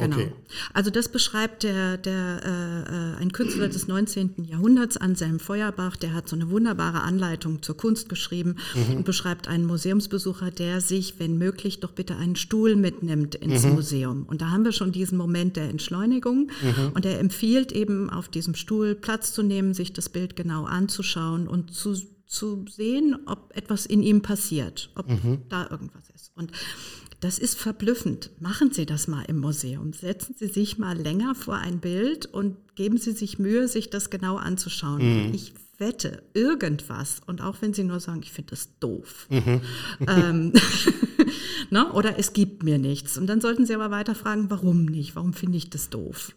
Genau. 0.00 0.16
Okay. 0.16 0.32
Also 0.72 0.90
das 0.90 1.08
beschreibt 1.08 1.62
der, 1.62 1.96
der, 1.96 2.40
äh, 2.44 3.16
äh 3.18 3.20
ein 3.20 3.32
Künstler 3.32 3.68
des 3.68 3.88
19. 3.88 4.44
Jahrhunderts, 4.44 4.96
Anselm 4.96 5.38
Feuerbach, 5.38 5.96
der 5.96 6.14
hat 6.14 6.28
so 6.28 6.36
eine 6.36 6.50
wunderbare 6.50 7.02
Anleitung 7.02 7.62
zur 7.62 7.76
Kunst 7.76 8.08
geschrieben 8.08 8.56
mhm. 8.74 8.98
und 8.98 9.04
beschreibt 9.04 9.48
einen 9.48 9.64
Museumsbesucher, 9.66 10.50
der 10.50 10.80
sich, 10.80 11.18
wenn 11.18 11.38
möglich, 11.38 11.80
doch 11.80 11.92
bitte 11.92 12.16
einen 12.16 12.36
Stuhl 12.36 12.76
mitnimmt 12.76 13.34
ins 13.34 13.64
mhm. 13.64 13.74
Museum. 13.74 14.24
Und 14.26 14.42
da 14.42 14.50
haben 14.50 14.64
wir 14.64 14.72
schon 14.72 14.92
diesen 14.92 15.18
Moment 15.18 15.56
der 15.56 15.68
Entschleunigung 15.68 16.50
mhm. 16.62 16.92
und 16.94 17.04
er 17.04 17.20
empfiehlt 17.20 17.72
eben 17.72 18.10
auf 18.10 18.28
diesem 18.28 18.54
Stuhl 18.54 18.94
Platz 18.94 19.32
zu 19.32 19.42
nehmen, 19.42 19.74
sich 19.74 19.92
das 19.92 20.08
Bild 20.08 20.36
genau 20.36 20.64
anzuschauen 20.64 21.46
und 21.48 21.72
zu 21.74 21.94
zu 22.30 22.64
sehen, 22.68 23.16
ob 23.26 23.50
etwas 23.56 23.86
in 23.86 24.04
ihm 24.04 24.22
passiert, 24.22 24.90
ob 24.94 25.08
mhm. 25.08 25.42
da 25.48 25.68
irgendwas 25.68 26.08
ist. 26.10 26.30
Und 26.36 26.52
das 27.20 27.38
ist 27.38 27.58
verblüffend. 27.58 28.30
Machen 28.40 28.72
Sie 28.72 28.86
das 28.86 29.06
mal 29.06 29.24
im 29.26 29.38
Museum. 29.38 29.92
Setzen 29.92 30.34
Sie 30.38 30.46
sich 30.46 30.78
mal 30.78 30.96
länger 30.96 31.34
vor 31.34 31.56
ein 31.56 31.78
Bild 31.78 32.26
und 32.26 32.56
geben 32.76 32.96
Sie 32.96 33.12
sich 33.12 33.38
Mühe, 33.38 33.68
sich 33.68 33.90
das 33.90 34.08
genau 34.08 34.36
anzuschauen. 34.36 35.28
Mhm. 35.28 35.34
Ich 35.34 35.52
wette, 35.80 36.22
irgendwas, 36.34 37.20
und 37.26 37.40
auch 37.40 37.56
wenn 37.60 37.72
Sie 37.72 37.84
nur 37.84 38.00
sagen, 38.00 38.20
ich 38.22 38.32
finde 38.32 38.50
das 38.50 38.68
doof, 38.80 39.26
mhm. 39.30 39.60
ähm, 40.06 40.52
ne? 41.70 41.90
Oder 41.92 42.18
es 42.18 42.34
gibt 42.34 42.62
mir 42.62 42.78
nichts. 42.78 43.16
Und 43.16 43.26
dann 43.26 43.40
sollten 43.40 43.66
Sie 43.66 43.74
aber 43.74 43.90
weiter 43.90 44.14
fragen, 44.14 44.50
warum 44.50 44.84
nicht? 44.84 45.16
Warum 45.16 45.32
finde 45.32 45.56
ich 45.56 45.70
das 45.70 45.88
doof? 45.88 46.34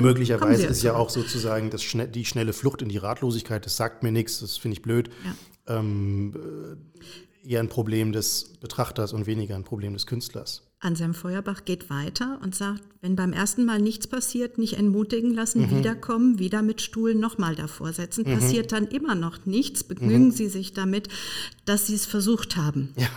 Möglicherweise 0.00 0.66
ist 0.66 0.82
ja 0.82 0.94
auch 0.94 1.10
sozusagen 1.10 1.70
das, 1.70 1.82
die 2.14 2.24
schnelle 2.24 2.52
Flucht 2.52 2.80
in 2.82 2.88
die 2.88 2.96
Ratlosigkeit, 2.96 3.66
das 3.66 3.76
sagt 3.76 4.02
mir 4.02 4.12
nichts, 4.12 4.40
das 4.40 4.56
finde 4.56 4.76
ich 4.76 4.82
blöd. 4.82 5.10
Ja. 5.24 5.78
Ähm, 5.78 6.32
äh, 6.34 7.00
eher 7.44 7.60
ein 7.60 7.68
Problem 7.68 8.12
des 8.12 8.52
Betrachters 8.60 9.12
und 9.12 9.26
weniger 9.26 9.56
ein 9.56 9.64
Problem 9.64 9.92
des 9.92 10.06
Künstlers. 10.06 10.62
Anselm 10.80 11.12
Feuerbach 11.12 11.66
geht 11.66 11.90
weiter 11.90 12.40
und 12.42 12.54
sagt, 12.54 12.82
wenn 13.02 13.14
beim 13.14 13.34
ersten 13.34 13.66
Mal 13.66 13.80
nichts 13.80 14.06
passiert, 14.06 14.56
nicht 14.56 14.78
entmutigen 14.78 15.34
lassen, 15.34 15.62
mhm. 15.62 15.78
wiederkommen, 15.78 16.38
wieder 16.38 16.62
mit 16.62 16.80
Stuhl 16.80 17.14
nochmal 17.14 17.54
davor 17.54 17.92
setzen. 17.92 18.24
Mhm. 18.26 18.38
Passiert 18.38 18.72
dann 18.72 18.86
immer 18.88 19.14
noch 19.14 19.44
nichts, 19.44 19.84
begnügen 19.84 20.26
mhm. 20.26 20.32
Sie 20.32 20.48
sich 20.48 20.72
damit, 20.72 21.08
dass 21.66 21.86
Sie 21.86 21.94
es 21.94 22.06
versucht 22.06 22.56
haben. 22.56 22.94
Ja. 22.96 23.08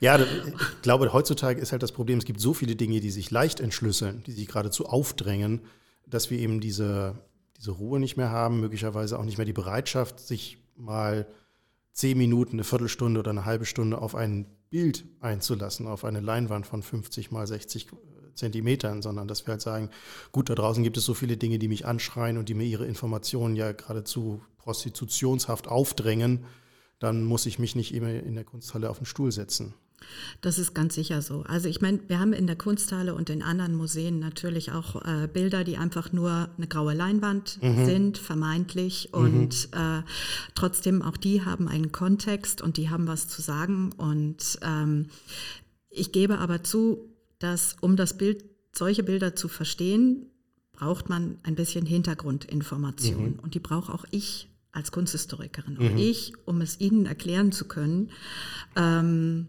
Ja, 0.00 0.18
ich 0.18 0.80
glaube, 0.80 1.12
heutzutage 1.12 1.60
ist 1.60 1.72
halt 1.72 1.82
das 1.82 1.92
Problem, 1.92 2.18
es 2.18 2.24
gibt 2.24 2.40
so 2.40 2.54
viele 2.54 2.74
Dinge, 2.74 3.00
die 3.00 3.10
sich 3.10 3.30
leicht 3.30 3.60
entschlüsseln, 3.60 4.22
die 4.26 4.32
sich 4.32 4.46
geradezu 4.48 4.86
aufdrängen, 4.86 5.60
dass 6.06 6.30
wir 6.30 6.38
eben 6.38 6.60
diese, 6.60 7.18
diese 7.58 7.72
Ruhe 7.72 8.00
nicht 8.00 8.16
mehr 8.16 8.30
haben, 8.30 8.60
möglicherweise 8.60 9.18
auch 9.18 9.24
nicht 9.24 9.36
mehr 9.36 9.44
die 9.44 9.52
Bereitschaft, 9.52 10.18
sich 10.18 10.56
mal 10.74 11.26
zehn 11.92 12.18
Minuten, 12.18 12.52
eine 12.52 12.64
Viertelstunde 12.64 13.20
oder 13.20 13.30
eine 13.30 13.44
halbe 13.44 13.64
Stunde 13.64 13.98
auf 13.98 14.14
ein 14.14 14.46
Bild 14.70 15.04
einzulassen, 15.20 15.86
auf 15.86 16.04
eine 16.04 16.20
Leinwand 16.20 16.66
von 16.66 16.82
50 16.82 17.30
mal 17.30 17.46
60 17.46 17.88
Zentimetern, 18.34 19.02
sondern 19.02 19.28
dass 19.28 19.46
wir 19.46 19.52
halt 19.52 19.60
sagen, 19.60 19.90
gut, 20.32 20.48
da 20.48 20.54
draußen 20.54 20.82
gibt 20.82 20.96
es 20.96 21.04
so 21.04 21.14
viele 21.14 21.36
Dinge, 21.36 21.58
die 21.58 21.68
mich 21.68 21.86
anschreien 21.86 22.38
und 22.38 22.48
die 22.48 22.54
mir 22.54 22.64
ihre 22.64 22.86
Informationen 22.86 23.56
ja 23.56 23.72
geradezu 23.72 24.40
prostitutionshaft 24.58 25.68
aufdrängen, 25.68 26.44
dann 26.98 27.24
muss 27.24 27.46
ich 27.46 27.58
mich 27.58 27.74
nicht 27.74 27.94
immer 27.94 28.10
in 28.10 28.34
der 28.34 28.44
Kunsthalle 28.44 28.90
auf 28.90 28.98
den 28.98 29.06
Stuhl 29.06 29.32
setzen. 29.32 29.74
Das 30.40 30.58
ist 30.58 30.74
ganz 30.74 30.94
sicher 30.94 31.22
so. 31.22 31.42
Also 31.42 31.68
ich 31.68 31.80
meine, 31.80 32.00
wir 32.08 32.18
haben 32.18 32.32
in 32.32 32.46
der 32.46 32.56
Kunsthalle 32.56 33.14
und 33.14 33.30
in 33.30 33.42
anderen 33.42 33.74
Museen 33.74 34.18
natürlich 34.18 34.72
auch 34.72 35.04
äh, 35.04 35.28
Bilder, 35.32 35.64
die 35.64 35.76
einfach 35.76 36.12
nur 36.12 36.48
eine 36.56 36.66
graue 36.66 36.94
Leinwand 36.94 37.58
mhm. 37.62 37.84
sind, 37.84 38.18
vermeintlich. 38.18 39.12
Und 39.12 39.68
mhm. 39.72 39.80
äh, 39.80 40.02
trotzdem 40.54 41.02
auch 41.02 41.16
die 41.16 41.44
haben 41.44 41.68
einen 41.68 41.92
Kontext 41.92 42.62
und 42.62 42.76
die 42.76 42.90
haben 42.90 43.06
was 43.06 43.28
zu 43.28 43.42
sagen. 43.42 43.92
Und 43.96 44.58
ähm, 44.62 45.06
ich 45.90 46.12
gebe 46.12 46.38
aber 46.38 46.62
zu, 46.62 47.10
dass 47.38 47.76
um 47.80 47.96
das 47.96 48.16
Bild, 48.16 48.44
solche 48.72 49.02
Bilder 49.02 49.34
zu 49.34 49.48
verstehen, 49.48 50.30
braucht 50.72 51.08
man 51.08 51.38
ein 51.42 51.56
bisschen 51.56 51.84
Hintergrundinformation. 51.84 53.32
Mhm. 53.32 53.38
Und 53.40 53.54
die 53.54 53.60
brauche 53.60 53.92
auch 53.92 54.04
ich 54.10 54.48
als 54.72 54.92
Kunsthistorikerin, 54.92 55.76
auch 55.78 55.90
mhm. 55.90 55.98
ich, 55.98 56.32
um 56.46 56.60
es 56.60 56.80
Ihnen 56.80 57.06
erklären 57.06 57.52
zu 57.52 57.66
können. 57.66 58.10
Ähm, 58.76 59.48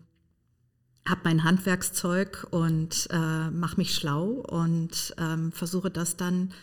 habe 1.08 1.22
mein 1.24 1.43
Handwerkszeug 1.43 2.47
und 2.52 3.08
äh, 3.12 3.49
mache 3.49 3.78
mich 3.78 3.95
schlau 3.95 4.26
und 4.26 5.16
ähm, 5.18 5.52
versuche 5.52 5.89
das 5.89 6.16
dann 6.16 6.54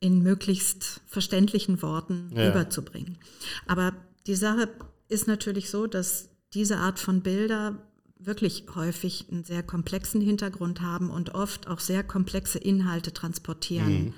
in 0.00 0.22
möglichst 0.22 1.00
verständlichen 1.06 1.80
Worten 1.80 2.30
ja. 2.34 2.48
rüberzubringen. 2.48 3.18
Aber 3.66 3.92
die 4.26 4.34
Sache 4.34 4.68
ist 5.08 5.26
natürlich 5.26 5.70
so, 5.70 5.86
dass 5.86 6.28
diese 6.54 6.78
Art 6.78 6.98
von 6.98 7.22
Bilder 7.22 7.78
wirklich 8.18 8.66
häufig 8.74 9.26
einen 9.30 9.44
sehr 9.44 9.62
komplexen 9.62 10.20
Hintergrund 10.20 10.80
haben 10.80 11.10
und 11.10 11.34
oft 11.34 11.66
auch 11.66 11.80
sehr 11.80 12.04
komplexe 12.04 12.58
Inhalte 12.58 13.12
transportieren. 13.12 14.04
Mhm. 14.04 14.14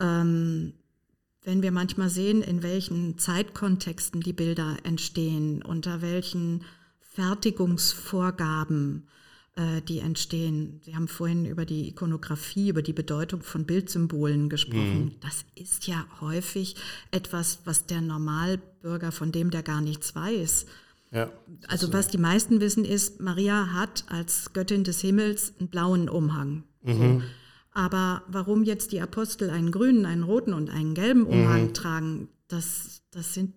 Ähm, 0.00 0.72
wenn 1.44 1.62
wir 1.62 1.72
manchmal 1.72 2.10
sehen, 2.10 2.42
in 2.42 2.62
welchen 2.62 3.16
Zeitkontexten 3.16 4.20
die 4.20 4.32
Bilder 4.32 4.76
entstehen, 4.82 5.62
unter 5.62 6.02
welchen 6.02 6.64
Fertigungsvorgaben, 7.18 9.08
äh, 9.56 9.82
die 9.82 9.98
entstehen. 9.98 10.80
Sie 10.84 10.94
haben 10.94 11.08
vorhin 11.08 11.46
über 11.46 11.64
die 11.64 11.88
Ikonografie, 11.88 12.68
über 12.68 12.82
die 12.82 12.92
Bedeutung 12.92 13.42
von 13.42 13.66
Bildsymbolen 13.66 14.48
gesprochen. 14.48 15.06
Mhm. 15.06 15.12
Das 15.20 15.44
ist 15.56 15.88
ja 15.88 16.06
häufig 16.20 16.76
etwas, 17.10 17.58
was 17.64 17.86
der 17.86 18.02
Normalbürger, 18.02 19.10
von 19.10 19.32
dem 19.32 19.50
der 19.50 19.64
gar 19.64 19.80
nichts 19.80 20.14
weiß, 20.14 20.66
ja, 21.10 21.30
also 21.68 21.92
was 21.94 22.08
die 22.08 22.18
meisten 22.18 22.60
wissen 22.60 22.84
ist, 22.84 23.18
Maria 23.20 23.72
hat 23.72 24.04
als 24.08 24.52
Göttin 24.52 24.84
des 24.84 25.00
Himmels 25.00 25.54
einen 25.58 25.68
blauen 25.70 26.08
Umhang. 26.08 26.64
Mhm. 26.82 27.22
Aber 27.72 28.24
warum 28.28 28.62
jetzt 28.62 28.92
die 28.92 29.00
Apostel 29.00 29.48
einen 29.48 29.72
grünen, 29.72 30.04
einen 30.04 30.22
roten 30.22 30.52
und 30.52 30.68
einen 30.68 30.92
gelben 30.94 31.24
Umhang 31.24 31.68
mhm. 31.68 31.74
tragen, 31.74 32.28
das, 32.48 33.00
das 33.10 33.32
sind 33.32 33.54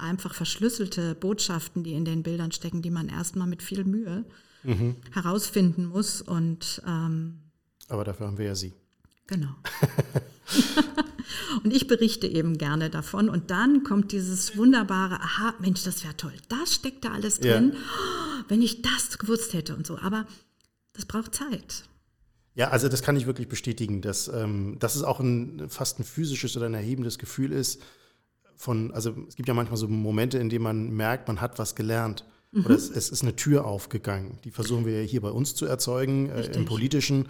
einfach 0.00 0.34
verschlüsselte 0.34 1.14
Botschaften, 1.14 1.84
die 1.84 1.94
in 1.94 2.04
den 2.04 2.22
Bildern 2.22 2.52
stecken, 2.52 2.82
die 2.82 2.90
man 2.90 3.08
erstmal 3.08 3.46
mit 3.46 3.62
viel 3.62 3.84
Mühe 3.84 4.24
mhm. 4.62 4.96
herausfinden 5.12 5.86
muss. 5.86 6.22
Und, 6.22 6.82
ähm, 6.86 7.40
Aber 7.88 8.04
dafür 8.04 8.26
haben 8.26 8.38
wir 8.38 8.46
ja 8.46 8.54
Sie. 8.54 8.72
Genau. 9.26 9.54
und 11.64 11.72
ich 11.72 11.86
berichte 11.86 12.26
eben 12.26 12.58
gerne 12.58 12.90
davon. 12.90 13.28
Und 13.28 13.50
dann 13.50 13.84
kommt 13.84 14.12
dieses 14.12 14.56
wunderbare, 14.56 15.20
aha, 15.20 15.54
Mensch, 15.60 15.84
das 15.84 16.02
wäre 16.02 16.16
toll. 16.16 16.34
Das 16.48 16.74
steckt 16.74 17.04
da 17.04 17.12
alles 17.12 17.38
drin. 17.38 17.72
Ja. 17.74 18.44
wenn 18.48 18.62
ich 18.62 18.82
das 18.82 19.18
gewusst 19.18 19.52
hätte 19.52 19.76
und 19.76 19.86
so. 19.86 19.98
Aber 19.98 20.26
das 20.94 21.06
braucht 21.06 21.34
Zeit. 21.34 21.84
Ja, 22.54 22.70
also 22.70 22.88
das 22.88 23.02
kann 23.02 23.16
ich 23.16 23.26
wirklich 23.26 23.48
bestätigen, 23.48 24.02
dass, 24.02 24.28
ähm, 24.28 24.76
dass 24.80 24.96
es 24.96 25.02
auch 25.02 25.20
ein, 25.20 25.68
fast 25.68 25.98
ein 25.98 26.04
physisches 26.04 26.56
oder 26.56 26.66
ein 26.66 26.74
erhebendes 26.74 27.18
Gefühl 27.18 27.52
ist, 27.52 27.80
von, 28.60 28.92
also 28.92 29.14
es 29.26 29.36
gibt 29.36 29.48
ja 29.48 29.54
manchmal 29.54 29.78
so 29.78 29.88
Momente, 29.88 30.36
in 30.36 30.50
denen 30.50 30.62
man 30.62 30.90
merkt, 30.90 31.28
man 31.28 31.40
hat 31.40 31.58
was 31.58 31.74
gelernt. 31.74 32.26
Mhm. 32.52 32.66
Oder 32.66 32.74
es, 32.74 32.90
es, 32.90 33.08
ist 33.08 33.22
eine 33.22 33.34
Tür 33.34 33.64
aufgegangen. 33.64 34.38
Die 34.44 34.50
versuchen 34.50 34.84
wir 34.84 35.00
hier 35.00 35.22
bei 35.22 35.30
uns 35.30 35.54
zu 35.54 35.64
erzeugen, 35.64 36.28
äh, 36.28 36.44
im 36.52 36.66
Politischen. 36.66 37.28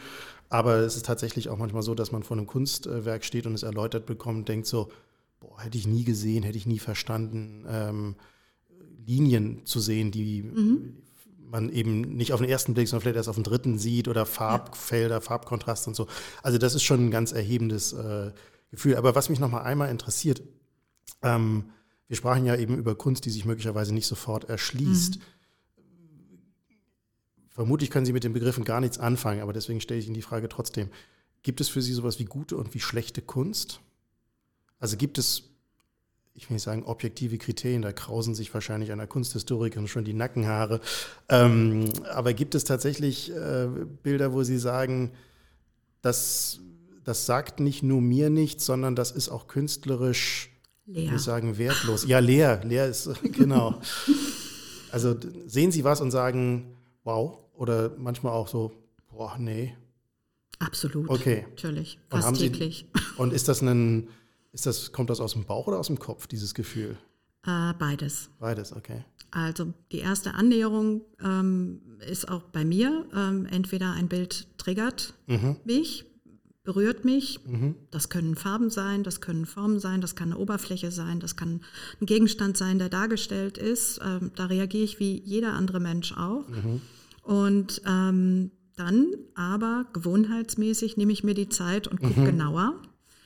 Aber 0.49 0.79
es 0.79 0.97
ist 0.97 1.07
tatsächlich 1.07 1.49
auch 1.49 1.57
manchmal 1.57 1.85
so, 1.85 1.95
dass 1.95 2.11
man 2.11 2.25
vor 2.25 2.37
einem 2.37 2.49
Kunstwerk 2.49 3.25
steht 3.25 3.47
und 3.47 3.55
es 3.55 3.63
erläutert 3.63 4.07
bekommt 4.07 4.39
und 4.39 4.49
denkt 4.49 4.67
so, 4.67 4.91
boah, 5.39 5.63
hätte 5.63 5.79
ich 5.79 5.87
nie 5.87 6.03
gesehen, 6.03 6.43
hätte 6.43 6.59
ich 6.59 6.67
nie 6.67 6.81
verstanden, 6.81 7.65
ähm, 7.69 8.17
Linien 9.07 9.65
zu 9.67 9.79
sehen, 9.79 10.11
die 10.11 10.43
mhm. 10.43 10.97
man 11.49 11.71
eben 11.71 12.01
nicht 12.01 12.33
auf 12.33 12.41
den 12.41 12.51
ersten 12.51 12.75
Blick, 12.75 12.89
sondern 12.89 13.03
vielleicht 13.03 13.17
erst 13.19 13.29
auf 13.29 13.37
den 13.37 13.45
dritten 13.45 13.79
sieht 13.79 14.09
oder 14.09 14.27
Farbfelder, 14.27 15.15
ja. 15.17 15.21
Farbkontraste 15.21 15.91
und 15.91 15.95
so. 15.95 16.09
Also 16.43 16.59
das 16.59 16.75
ist 16.75 16.83
schon 16.83 17.07
ein 17.07 17.11
ganz 17.13 17.31
erhebendes 17.31 17.93
äh, 17.93 18.33
Gefühl. 18.73 18.97
Aber 18.97 19.15
was 19.15 19.29
mich 19.29 19.39
noch 19.39 19.49
mal 19.49 19.63
einmal 19.63 19.91
interessiert, 19.91 20.43
ähm, 21.23 21.65
wir 22.09 22.17
sprachen 22.17 22.45
ja 22.45 22.57
eben 22.57 22.77
über 22.77 22.97
Kunst, 22.97 23.25
die 23.25 23.31
sich 23.31 23.45
möglicherweise 23.45 23.95
nicht 23.95 24.07
sofort 24.07 24.45
erschließt. 24.45 25.19
Mhm. 25.19 25.23
Vermutlich 27.51 27.91
können 27.91 28.07
Sie 28.07 28.13
mit 28.13 28.25
den 28.25 28.33
Begriffen 28.33 28.65
gar 28.65 28.81
nichts 28.81 28.99
anfangen, 28.99 29.43
aber 29.43 29.53
deswegen 29.53 29.81
stelle 29.81 30.01
ich 30.01 30.07
Ihnen 30.07 30.15
die 30.15 30.23
Frage 30.23 30.49
trotzdem. 30.49 30.89
Gibt 31.43 31.61
es 31.61 31.69
für 31.69 31.83
Sie 31.83 31.93
sowas 31.93 32.19
wie 32.19 32.25
gute 32.25 32.57
und 32.57 32.75
wie 32.75 32.81
schlechte 32.81 33.23
Kunst? 33.23 33.81
Also 34.79 34.97
gibt 34.97 35.19
es, 35.19 35.51
ich 36.35 36.49
will 36.49 36.55
nicht 36.55 36.63
sagen 36.63 36.85
objektive 36.85 37.39
Kriterien, 37.39 37.83
da 37.83 37.93
krausen 37.93 38.35
sich 38.35 38.53
wahrscheinlich 38.53 38.93
einer 38.93 39.07
Kunsthistorikerin 39.07 39.89
schon 39.89 40.05
die 40.05 40.15
Nackenhaare. 40.15 40.81
Ähm, 41.29 41.91
aber 42.13 42.33
gibt 42.33 42.55
es 42.55 42.65
tatsächlich 42.65 43.31
äh, 43.31 43.69
Bilder, 44.03 44.33
wo 44.33 44.43
Sie 44.43 44.59
sagen, 44.59 45.13
das, 46.03 46.61
das 47.05 47.27
sagt 47.27 47.61
nicht 47.61 47.83
nur 47.83 48.01
mir 48.01 48.31
nichts, 48.31 48.67
sondern 48.67 48.97
das 48.97 49.11
ist 49.11 49.29
auch 49.29 49.47
künstlerisch 49.47 50.50
Leer. 50.91 51.05
Ich 51.05 51.11
würde 51.11 51.23
sagen, 51.23 51.57
wertlos. 51.57 52.05
Ja, 52.07 52.19
leer. 52.19 52.63
Leer 52.65 52.89
ist, 52.89 53.09
genau. 53.23 53.81
Also 54.91 55.17
sehen 55.47 55.71
Sie 55.71 55.85
was 55.85 56.01
und 56.01 56.11
sagen, 56.11 56.77
wow. 57.05 57.39
Oder 57.55 57.93
manchmal 57.97 58.33
auch 58.33 58.49
so, 58.49 58.73
boah, 59.09 59.37
nee. 59.39 59.77
Absolut. 60.59 61.09
Okay. 61.09 61.47
Natürlich. 61.49 61.99
Fast 62.09 62.29
und 62.29 62.39
täglich. 62.39 62.87
Sie, 62.93 63.01
und 63.19 63.33
ist 63.33 63.47
das 63.47 63.63
ein, 63.63 64.09
ist 64.53 64.67
das, 64.67 64.91
kommt 64.91 65.11
das 65.11 65.21
aus 65.21 65.35
dem 65.35 65.45
Bauch 65.45 65.69
oder 65.69 65.79
aus 65.79 65.87
dem 65.87 65.99
Kopf, 65.99 66.27
dieses 66.27 66.55
Gefühl? 66.55 66.99
Äh, 67.47 67.73
beides. 67.79 68.29
Beides, 68.41 68.73
okay. 68.73 69.05
Also 69.31 69.73
die 69.93 69.99
erste 69.99 70.35
Annäherung 70.35 71.03
ähm, 71.23 71.83
ist 72.01 72.29
auch 72.29 72.43
bei 72.43 72.65
mir. 72.65 73.07
Ähm, 73.15 73.47
entweder 73.47 73.93
ein 73.93 74.09
Bild 74.09 74.49
triggert 74.59 75.15
mhm. 75.29 75.57
mich, 75.65 76.05
berührt 76.71 77.05
mich. 77.05 77.41
Mhm. 77.45 77.75
Das 77.91 78.11
können 78.11 78.37
Farben 78.37 78.71
sein, 78.71 79.03
das 79.03 79.21
können 79.21 79.45
Formen 79.45 79.81
sein, 79.81 80.01
das 80.01 80.15
kann 80.15 80.29
eine 80.29 80.39
Oberfläche 80.39 80.93
sein, 80.93 81.19
das 81.19 81.35
kann 81.35 81.63
ein 82.01 82.07
Gegenstand 82.07 82.57
sein, 82.57 82.79
der 82.79 82.89
dargestellt 82.89 83.59
ist. 83.59 83.99
Ähm, 84.05 84.31
da 84.37 84.47
reagiere 84.47 84.85
ich 84.85 85.01
wie 85.01 85.21
jeder 85.25 85.55
andere 85.55 85.81
Mensch 85.81 86.13
auch. 86.13 86.47
Mhm. 86.49 86.81
Und 87.25 87.83
ähm, 87.89 88.53
dann 88.77 89.07
aber 89.35 89.87
gewohnheitsmäßig 89.93 90.97
nehme 90.97 91.13
ich 91.13 91.25
mir 91.25 91.35
die 91.35 91.49
Zeit 91.49 91.89
und 91.89 92.01
gucke 92.01 92.21
mhm. 92.21 92.27
genauer. 92.27 92.75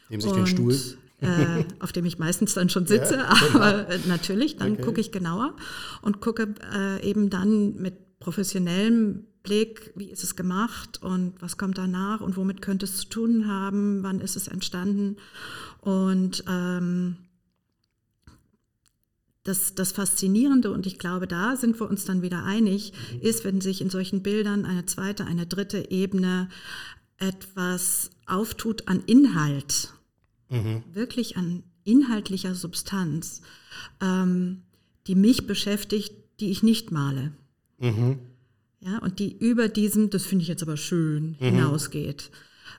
Nehmen 0.09 0.22
sich 0.22 0.32
den 0.32 0.47
Stuhl. 0.47 0.74
äh, 1.20 1.64
auf 1.80 1.92
dem 1.92 2.07
ich 2.07 2.18
meistens 2.18 2.55
dann 2.55 2.70
schon 2.70 2.86
sitze, 2.86 3.16
ja, 3.16 3.28
aber 3.53 3.90
äh, 3.90 3.99
natürlich, 4.07 4.57
dann 4.57 4.72
okay. 4.72 4.82
gucke 4.82 5.03
ich 5.03 5.12
genauer 5.12 5.55
und 6.01 6.22
gucke 6.22 6.55
äh, 6.74 7.07
eben 7.07 7.28
dann 7.28 7.74
mit 7.74 8.20
professionellem 8.20 9.26
Blick, 9.45 9.92
wie 9.95 10.11
ist 10.11 10.24
es 10.24 10.34
gemacht 10.34 11.01
und 11.03 11.34
was 11.40 11.57
kommt 11.57 11.78
danach 11.78 12.20
und 12.20 12.36
womit 12.36 12.62
könnte 12.62 12.86
es 12.86 12.97
zu 12.97 13.09
tun 13.09 13.47
haben, 13.47 14.03
wann 14.03 14.20
ist 14.20 14.36
es 14.36 14.49
entstanden. 14.49 15.18
Und 15.80 16.42
ähm, 16.49 17.16
das, 19.45 19.74
das 19.74 19.92
Faszinierende, 19.92 20.72
und 20.72 20.86
ich 20.86 20.99
glaube, 20.99 21.28
da 21.28 21.57
sind 21.57 21.78
wir 21.78 21.88
uns 21.88 22.07
dann 22.07 22.22
wieder 22.22 22.42
einig, 22.42 22.95
mhm. 23.12 23.20
ist, 23.20 23.45
wenn 23.45 23.61
sich 23.61 23.82
in 23.82 23.90
solchen 23.90 24.22
Bildern 24.22 24.64
eine 24.64 24.86
zweite, 24.86 25.26
eine 25.26 25.47
dritte 25.47 25.90
Ebene 25.90 26.49
etwas 27.18 28.11
auftut 28.26 28.88
an 28.88 29.03
Inhalt, 29.07 29.92
mhm. 30.49 30.82
wirklich 30.90 31.36
an 31.36 31.62
inhaltlicher 31.84 32.55
Substanz, 32.55 33.42
ähm, 34.01 34.62
die 35.07 35.14
mich 35.14 35.47
beschäftigt, 35.47 36.14
die 36.40 36.51
ich 36.51 36.62
nicht 36.62 36.90
male. 36.90 37.32
Mhm. 37.78 38.18
Ja, 38.85 38.99
und 38.99 39.18
die 39.18 39.37
über 39.39 39.68
diesem, 39.68 40.11
das 40.11 40.26
finde 40.26 40.43
ich 40.43 40.49
jetzt 40.49 40.62
aber 40.62 40.76
schön, 40.76 41.37
mhm. 41.41 41.45
hinausgeht. 41.45 42.30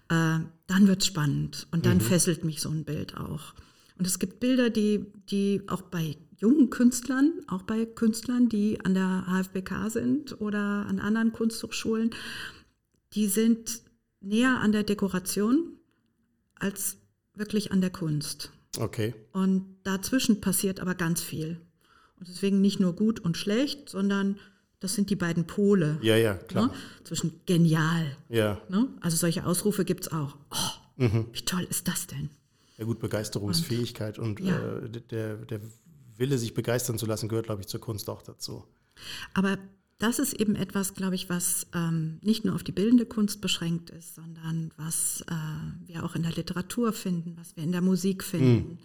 Äh, 0.09 0.39
dann 0.67 0.87
wird 0.87 1.01
es 1.01 1.07
spannend 1.07 1.67
und 1.71 1.85
dann 1.85 1.97
mhm. 1.97 2.01
fesselt 2.01 2.43
mich 2.43 2.61
so 2.61 2.69
ein 2.69 2.85
Bild 2.85 3.17
auch. 3.17 3.53
Und 3.97 4.05
es 4.05 4.19
gibt 4.19 4.39
Bilder, 4.39 4.69
die, 4.69 5.05
die 5.29 5.63
auch 5.67 5.81
bei 5.81 6.17
jungen 6.37 6.69
Künstlern, 6.69 7.33
auch 7.47 7.63
bei 7.63 7.85
Künstlern, 7.85 8.49
die 8.49 8.79
an 8.81 8.93
der 8.93 9.25
HFBK 9.27 9.89
sind 9.89 10.39
oder 10.41 10.85
an 10.87 10.99
anderen 10.99 11.31
Kunsthochschulen, 11.31 12.11
die 13.13 13.27
sind 13.27 13.81
näher 14.21 14.59
an 14.59 14.73
der 14.73 14.83
Dekoration 14.83 15.71
als 16.55 16.97
wirklich 17.33 17.71
an 17.71 17.81
der 17.81 17.89
Kunst. 17.89 18.51
Okay. 18.77 19.15
Und 19.31 19.77
dazwischen 19.83 20.41
passiert 20.41 20.81
aber 20.81 20.93
ganz 20.93 21.21
viel. 21.21 21.61
Und 22.19 22.27
deswegen 22.27 22.61
nicht 22.61 22.79
nur 22.79 22.93
gut 22.93 23.19
und 23.21 23.37
schlecht, 23.37 23.89
sondern 23.89 24.37
das 24.85 24.93
sind 24.93 25.09
die 25.09 25.15
beiden 25.15 25.47
Pole. 25.47 25.97
Ja, 26.01 26.15
ja, 26.15 26.35
klar. 26.35 26.67
Ne? 26.67 26.73
Zwischen 27.03 27.41
genial. 27.47 28.15
Ja. 28.29 28.61
Ne? 28.69 28.87
Also 29.01 29.17
solche 29.17 29.45
Ausrufe 29.45 29.83
gibt 29.83 30.05
es 30.05 30.11
auch. 30.11 30.37
Oh, 30.51 31.03
mhm. 31.03 31.25
wie 31.33 31.41
toll 31.41 31.65
ist 31.67 31.87
das 31.87 32.05
denn? 32.05 32.29
Ja 32.77 32.85
gut, 32.85 32.99
Begeisterungsfähigkeit 32.99 34.19
und, 34.19 34.39
und 34.39 34.47
ja. 34.47 34.77
äh, 34.77 34.89
der, 35.09 35.37
der 35.37 35.61
Wille, 36.17 36.37
sich 36.37 36.53
begeistern 36.53 36.99
zu 36.99 37.07
lassen, 37.07 37.27
gehört, 37.27 37.47
glaube 37.47 37.61
ich, 37.61 37.67
zur 37.67 37.81
Kunst 37.81 38.09
auch 38.09 38.21
dazu. 38.21 38.63
Aber 39.33 39.57
das 39.97 40.19
ist 40.19 40.33
eben 40.33 40.55
etwas, 40.55 40.93
glaube 40.93 41.15
ich, 41.15 41.29
was 41.29 41.65
ähm, 41.73 42.19
nicht 42.21 42.45
nur 42.45 42.53
auf 42.53 42.63
die 42.63 42.71
bildende 42.71 43.07
Kunst 43.07 43.41
beschränkt 43.41 43.89
ist, 43.89 44.13
sondern 44.13 44.71
was 44.77 45.25
äh, 45.27 45.87
wir 45.87 46.03
auch 46.03 46.15
in 46.15 46.21
der 46.21 46.33
Literatur 46.33 46.93
finden, 46.93 47.35
was 47.37 47.55
wir 47.55 47.63
in 47.63 47.71
der 47.71 47.81
Musik 47.81 48.23
finden. 48.23 48.73
Mhm. 48.73 48.77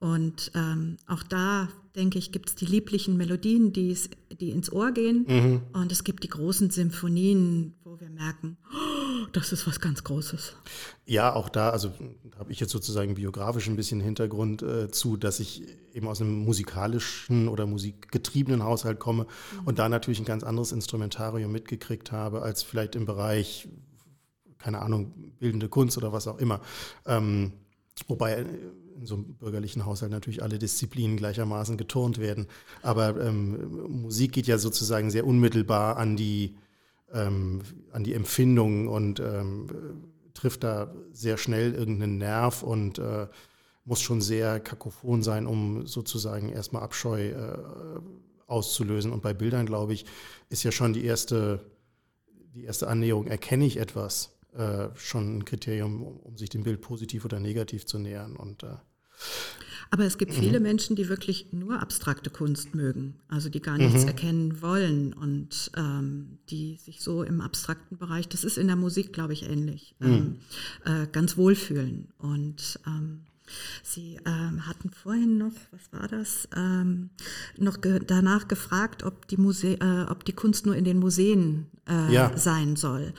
Und 0.00 0.52
ähm, 0.54 0.96
auch 1.08 1.24
da, 1.24 1.68
denke 1.96 2.18
ich, 2.18 2.30
gibt 2.30 2.50
es 2.50 2.54
die 2.54 2.66
lieblichen 2.66 3.16
Melodien, 3.16 3.72
die 3.72 3.96
ins 4.38 4.70
Ohr 4.70 4.92
gehen. 4.92 5.26
Mhm. 5.28 5.62
Und 5.72 5.90
es 5.90 6.04
gibt 6.04 6.22
die 6.22 6.28
großen 6.28 6.70
Symphonien, 6.70 7.74
wo 7.82 7.98
wir 7.98 8.08
merken, 8.08 8.58
oh, 8.72 9.26
das 9.32 9.52
ist 9.52 9.66
was 9.66 9.80
ganz 9.80 10.04
Großes. 10.04 10.54
Ja, 11.04 11.34
auch 11.34 11.48
da, 11.48 11.70
also 11.70 11.92
habe 12.38 12.52
ich 12.52 12.60
jetzt 12.60 12.70
sozusagen 12.70 13.14
biografisch 13.14 13.66
ein 13.66 13.74
bisschen 13.74 14.00
Hintergrund 14.00 14.62
äh, 14.62 14.88
zu, 14.88 15.16
dass 15.16 15.40
ich 15.40 15.64
eben 15.92 16.06
aus 16.06 16.20
einem 16.20 16.44
musikalischen 16.44 17.48
oder 17.48 17.66
musikgetriebenen 17.66 18.62
Haushalt 18.62 19.00
komme 19.00 19.24
mhm. 19.24 19.66
und 19.66 19.80
da 19.80 19.88
natürlich 19.88 20.20
ein 20.20 20.24
ganz 20.24 20.44
anderes 20.44 20.70
Instrumentarium 20.70 21.50
mitgekriegt 21.50 22.12
habe, 22.12 22.42
als 22.42 22.62
vielleicht 22.62 22.94
im 22.94 23.04
Bereich, 23.04 23.68
keine 24.58 24.80
Ahnung, 24.80 25.32
bildende 25.40 25.68
Kunst 25.68 25.98
oder 25.98 26.12
was 26.12 26.28
auch 26.28 26.38
immer. 26.38 26.60
Ähm, 27.04 27.52
wobei 28.06 28.46
in 28.98 29.06
so 29.06 29.14
einem 29.14 29.34
bürgerlichen 29.34 29.84
Haushalt 29.86 30.10
natürlich 30.12 30.42
alle 30.42 30.58
Disziplinen 30.58 31.16
gleichermaßen 31.16 31.76
geturnt 31.76 32.18
werden. 32.18 32.46
Aber 32.82 33.20
ähm, 33.20 34.02
Musik 34.02 34.32
geht 34.32 34.46
ja 34.46 34.58
sozusagen 34.58 35.10
sehr 35.10 35.26
unmittelbar 35.26 35.96
an 35.96 36.16
die, 36.16 36.56
ähm, 37.12 37.62
an 37.92 38.04
die 38.04 38.14
Empfindungen 38.14 38.88
und 38.88 39.20
ähm, 39.20 39.66
trifft 40.34 40.64
da 40.64 40.94
sehr 41.12 41.36
schnell 41.36 41.74
irgendeinen 41.74 42.18
Nerv 42.18 42.62
und 42.62 42.98
äh, 42.98 43.26
muss 43.84 44.00
schon 44.00 44.20
sehr 44.20 44.60
kakophon 44.60 45.22
sein, 45.22 45.46
um 45.46 45.86
sozusagen 45.86 46.50
erstmal 46.50 46.82
Abscheu 46.82 47.30
äh, 47.30 47.58
auszulösen. 48.46 49.12
Und 49.12 49.22
bei 49.22 49.32
Bildern, 49.32 49.66
glaube 49.66 49.94
ich, 49.94 50.04
ist 50.50 50.62
ja 50.62 50.72
schon 50.72 50.92
die 50.92 51.04
erste, 51.04 51.60
die 52.54 52.64
erste 52.64 52.88
Annäherung, 52.88 53.26
erkenne 53.26 53.64
ich 53.64 53.78
etwas, 53.78 54.38
äh, 54.54 54.88
schon 54.94 55.38
ein 55.38 55.44
Kriterium, 55.44 56.02
um, 56.02 56.16
um, 56.18 56.36
sich 56.36 56.50
dem 56.50 56.64
Bild 56.64 56.80
positiv 56.80 57.24
oder 57.24 57.40
negativ 57.40 57.86
zu 57.86 57.98
nähern. 57.98 58.36
Und 58.36 58.62
äh, 58.62 58.76
aber 59.90 60.04
es 60.04 60.18
gibt 60.18 60.34
viele 60.34 60.58
mhm. 60.58 60.64
Menschen, 60.64 60.96
die 60.96 61.08
wirklich 61.08 61.52
nur 61.52 61.80
abstrakte 61.80 62.30
Kunst 62.30 62.74
mögen, 62.74 63.14
also 63.28 63.48
die 63.48 63.60
gar 63.60 63.78
nichts 63.78 64.02
mhm. 64.02 64.08
erkennen 64.08 64.62
wollen 64.62 65.12
und 65.14 65.70
ähm, 65.76 66.38
die 66.50 66.76
sich 66.76 67.00
so 67.00 67.22
im 67.22 67.40
abstrakten 67.40 67.96
Bereich, 67.96 68.28
das 68.28 68.44
ist 68.44 68.58
in 68.58 68.66
der 68.66 68.76
Musik, 68.76 69.12
glaube 69.12 69.32
ich, 69.32 69.48
ähnlich, 69.48 69.94
mhm. 69.98 70.38
ähm, 70.84 71.02
äh, 71.02 71.06
ganz 71.06 71.36
wohlfühlen. 71.36 72.08
Und 72.18 72.80
ähm, 72.86 73.22
Sie 73.82 74.18
ähm, 74.26 74.66
hatten 74.66 74.90
vorhin 74.90 75.38
noch, 75.38 75.52
was 75.70 75.92
war 76.00 76.08
das, 76.08 76.48
ähm, 76.56 77.10
noch 77.56 77.80
ge 77.80 78.00
danach 78.06 78.48
gefragt, 78.48 79.02
ob 79.02 79.26
die, 79.28 79.36
Muse 79.36 79.78
äh, 79.80 80.06
ob 80.08 80.24
die 80.24 80.32
Kunst 80.32 80.66
nur 80.66 80.76
in 80.76 80.84
den 80.84 80.98
Museen 80.98 81.66
äh, 81.88 82.12
ja. 82.12 82.36
sein 82.36 82.76
soll. 82.76 83.12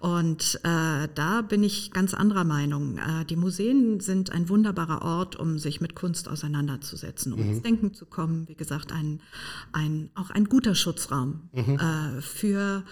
Und 0.00 0.60
äh, 0.64 1.08
da 1.14 1.42
bin 1.42 1.62
ich 1.62 1.90
ganz 1.92 2.14
anderer 2.14 2.44
Meinung. 2.44 2.98
Äh, 2.98 3.24
die 3.24 3.36
Museen 3.36 4.00
sind 4.00 4.32
ein 4.32 4.48
wunderbarer 4.48 5.02
Ort, 5.02 5.36
um 5.36 5.58
sich 5.58 5.80
mit 5.80 5.94
Kunst 5.94 6.28
auseinanderzusetzen, 6.28 7.32
um 7.32 7.40
mhm. 7.40 7.50
ins 7.50 7.62
Denken 7.62 7.94
zu 7.94 8.06
kommen. 8.06 8.48
Wie 8.48 8.54
gesagt, 8.54 8.92
ein, 8.92 9.20
ein, 9.72 10.10
auch 10.14 10.30
ein 10.30 10.46
guter 10.46 10.74
Schutzraum 10.74 11.48
mhm. 11.52 11.76
Äh, 11.76 12.20
für 12.20 12.84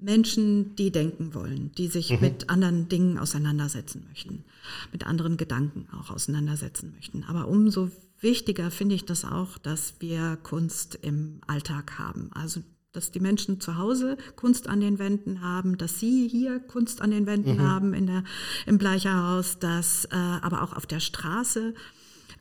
Menschen, 0.00 0.74
die 0.76 0.90
denken 0.90 1.34
wollen, 1.34 1.72
die 1.76 1.88
sich 1.88 2.10
mhm. 2.10 2.20
mit 2.20 2.50
anderen 2.50 2.88
Dingen 2.88 3.18
auseinandersetzen 3.18 4.04
möchten, 4.08 4.44
mit 4.92 5.06
anderen 5.06 5.36
Gedanken 5.36 5.88
auch 5.92 6.10
auseinandersetzen 6.10 6.92
möchten. 6.94 7.24
Aber 7.24 7.48
umso 7.48 7.90
wichtiger 8.20 8.70
finde 8.70 8.94
ich 8.94 9.04
das 9.04 9.24
auch, 9.24 9.58
dass 9.58 9.94
wir 10.00 10.38
Kunst 10.42 10.98
im 11.02 11.40
Alltag 11.46 11.98
haben. 11.98 12.30
Also 12.32 12.62
dass 12.92 13.12
die 13.12 13.20
Menschen 13.20 13.60
zu 13.60 13.76
Hause 13.76 14.16
Kunst 14.34 14.68
an 14.68 14.80
den 14.80 14.98
Wänden 14.98 15.42
haben, 15.42 15.78
dass 15.78 16.00
sie 16.00 16.26
hier 16.28 16.58
Kunst 16.58 17.02
an 17.02 17.12
den 17.12 17.26
Wänden 17.26 17.54
mhm. 17.54 17.60
haben 17.60 17.94
in 17.94 18.06
der, 18.06 18.24
im 18.66 18.78
Bleicherhaus, 18.78 19.58
dass 19.60 20.06
äh, 20.06 20.16
aber 20.16 20.62
auch 20.62 20.76
auf 20.76 20.86
der 20.86 21.00
Straße 21.00 21.74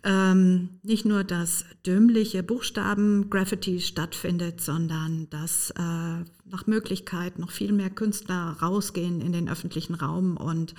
ähm, 0.03 0.79
nicht 0.81 1.05
nur 1.05 1.23
das 1.23 1.65
dümmliche 1.85 2.43
Buchstaben-Graffiti 2.43 3.81
stattfindet, 3.81 4.61
sondern 4.61 5.29
dass 5.29 5.71
äh, 5.71 6.23
nach 6.45 6.67
Möglichkeit 6.67 7.37
noch 7.37 7.51
viel 7.51 7.73
mehr 7.73 7.89
Künstler 7.89 8.55
rausgehen 8.61 9.21
in 9.21 9.33
den 9.33 9.49
öffentlichen 9.49 9.95
Raum 9.95 10.37
und 10.37 10.73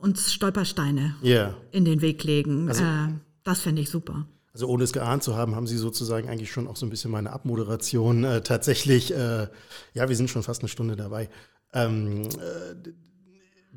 uns 0.00 0.32
Stolpersteine 0.32 1.16
yeah. 1.22 1.54
in 1.72 1.84
den 1.84 2.00
Weg 2.02 2.22
legen. 2.24 2.68
Also, 2.68 2.84
äh, 2.84 3.08
das 3.42 3.60
fände 3.60 3.82
ich 3.82 3.90
super. 3.90 4.26
Also 4.52 4.68
ohne 4.68 4.84
es 4.84 4.92
geahnt 4.92 5.22
zu 5.22 5.36
haben, 5.36 5.54
haben 5.54 5.66
Sie 5.66 5.76
sozusagen 5.76 6.28
eigentlich 6.28 6.50
schon 6.50 6.66
auch 6.66 6.76
so 6.76 6.86
ein 6.86 6.90
bisschen 6.90 7.10
meine 7.10 7.30
Abmoderation 7.30 8.24
äh, 8.24 8.40
tatsächlich, 8.40 9.12
äh, 9.12 9.48
ja, 9.92 10.08
wir 10.08 10.16
sind 10.16 10.30
schon 10.30 10.42
fast 10.42 10.62
eine 10.62 10.68
Stunde 10.68 10.96
dabei, 10.96 11.28
ähm, 11.74 12.22
äh, 12.22 12.90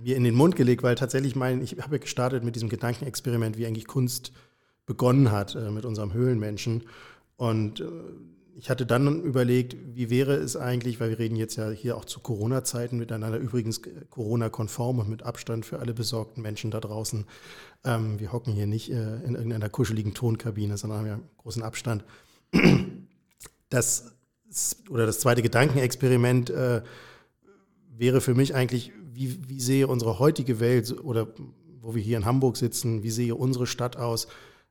mir 0.01 0.15
in 0.15 0.23
den 0.23 0.35
Mund 0.35 0.55
gelegt, 0.55 0.81
weil 0.81 0.95
tatsächlich 0.95 1.35
mein, 1.35 1.61
ich 1.61 1.77
habe 1.81 1.95
ja 1.95 2.01
gestartet 2.01 2.45
mit 2.45 2.55
diesem 2.55 2.69
Gedankenexperiment, 2.69 3.57
wie 3.57 3.65
eigentlich 3.65 3.87
Kunst 3.87 4.31
begonnen 4.89 5.31
hat 5.31 5.53
äh, 5.55 5.69
mit 5.69 5.85
unserem 5.85 6.13
Höhlenmenschen. 6.13 6.83
Und 7.37 7.79
äh, 7.79 7.85
ich 8.57 8.71
hatte 8.71 8.87
dann 8.87 9.21
überlegt, 9.23 9.77
wie 9.93 10.09
wäre 10.09 10.33
es 10.33 10.57
eigentlich, 10.57 10.99
weil 10.99 11.11
wir 11.11 11.19
reden 11.19 11.35
jetzt 11.35 11.55
ja 11.57 11.69
hier 11.69 11.95
auch 11.95 12.05
zu 12.05 12.19
Corona-Zeiten 12.19 12.97
miteinander, 12.97 13.37
übrigens 13.37 13.77
äh, 13.77 13.91
Corona-konform 14.09 14.97
und 14.97 15.07
mit 15.07 15.21
Abstand 15.21 15.65
für 15.67 15.77
alle 15.79 15.93
besorgten 15.93 16.41
Menschen 16.41 16.71
da 16.71 16.79
draußen. 16.79 17.25
Ähm, 17.85 18.19
wir 18.19 18.33
hocken 18.33 18.51
hier 18.51 18.65
nicht 18.65 18.89
äh, 18.91 19.17
in 19.23 19.35
irgendeiner 19.35 19.69
kuscheligen 19.69 20.15
Tonkabine, 20.15 20.75
sondern 20.75 20.99
haben 20.99 21.07
ja 21.07 21.19
großen 21.37 21.63
Abstand. 21.63 22.03
Das 23.69 24.15
oder 24.89 25.05
das 25.05 25.19
zweite 25.19 25.43
Gedankenexperiment 25.43 26.49
äh, 26.49 26.81
wäre 27.95 28.19
für 28.19 28.33
mich 28.33 28.55
eigentlich, 28.55 28.91
wie, 29.13 29.37
wie 29.47 29.61
sehe 29.61 29.87
unsere 29.87 30.17
heutige 30.17 30.59
Welt 30.59 30.99
oder 31.03 31.27
wo 31.79 31.93
wir 31.93 32.01
hier 32.01 32.17
in 32.17 32.25
Hamburg 32.25 32.57
sitzen, 32.57 33.03
wie 33.03 33.11
sehe 33.11 33.35
unsere 33.35 33.67
Stadt 33.67 33.95
aus, 33.95 34.27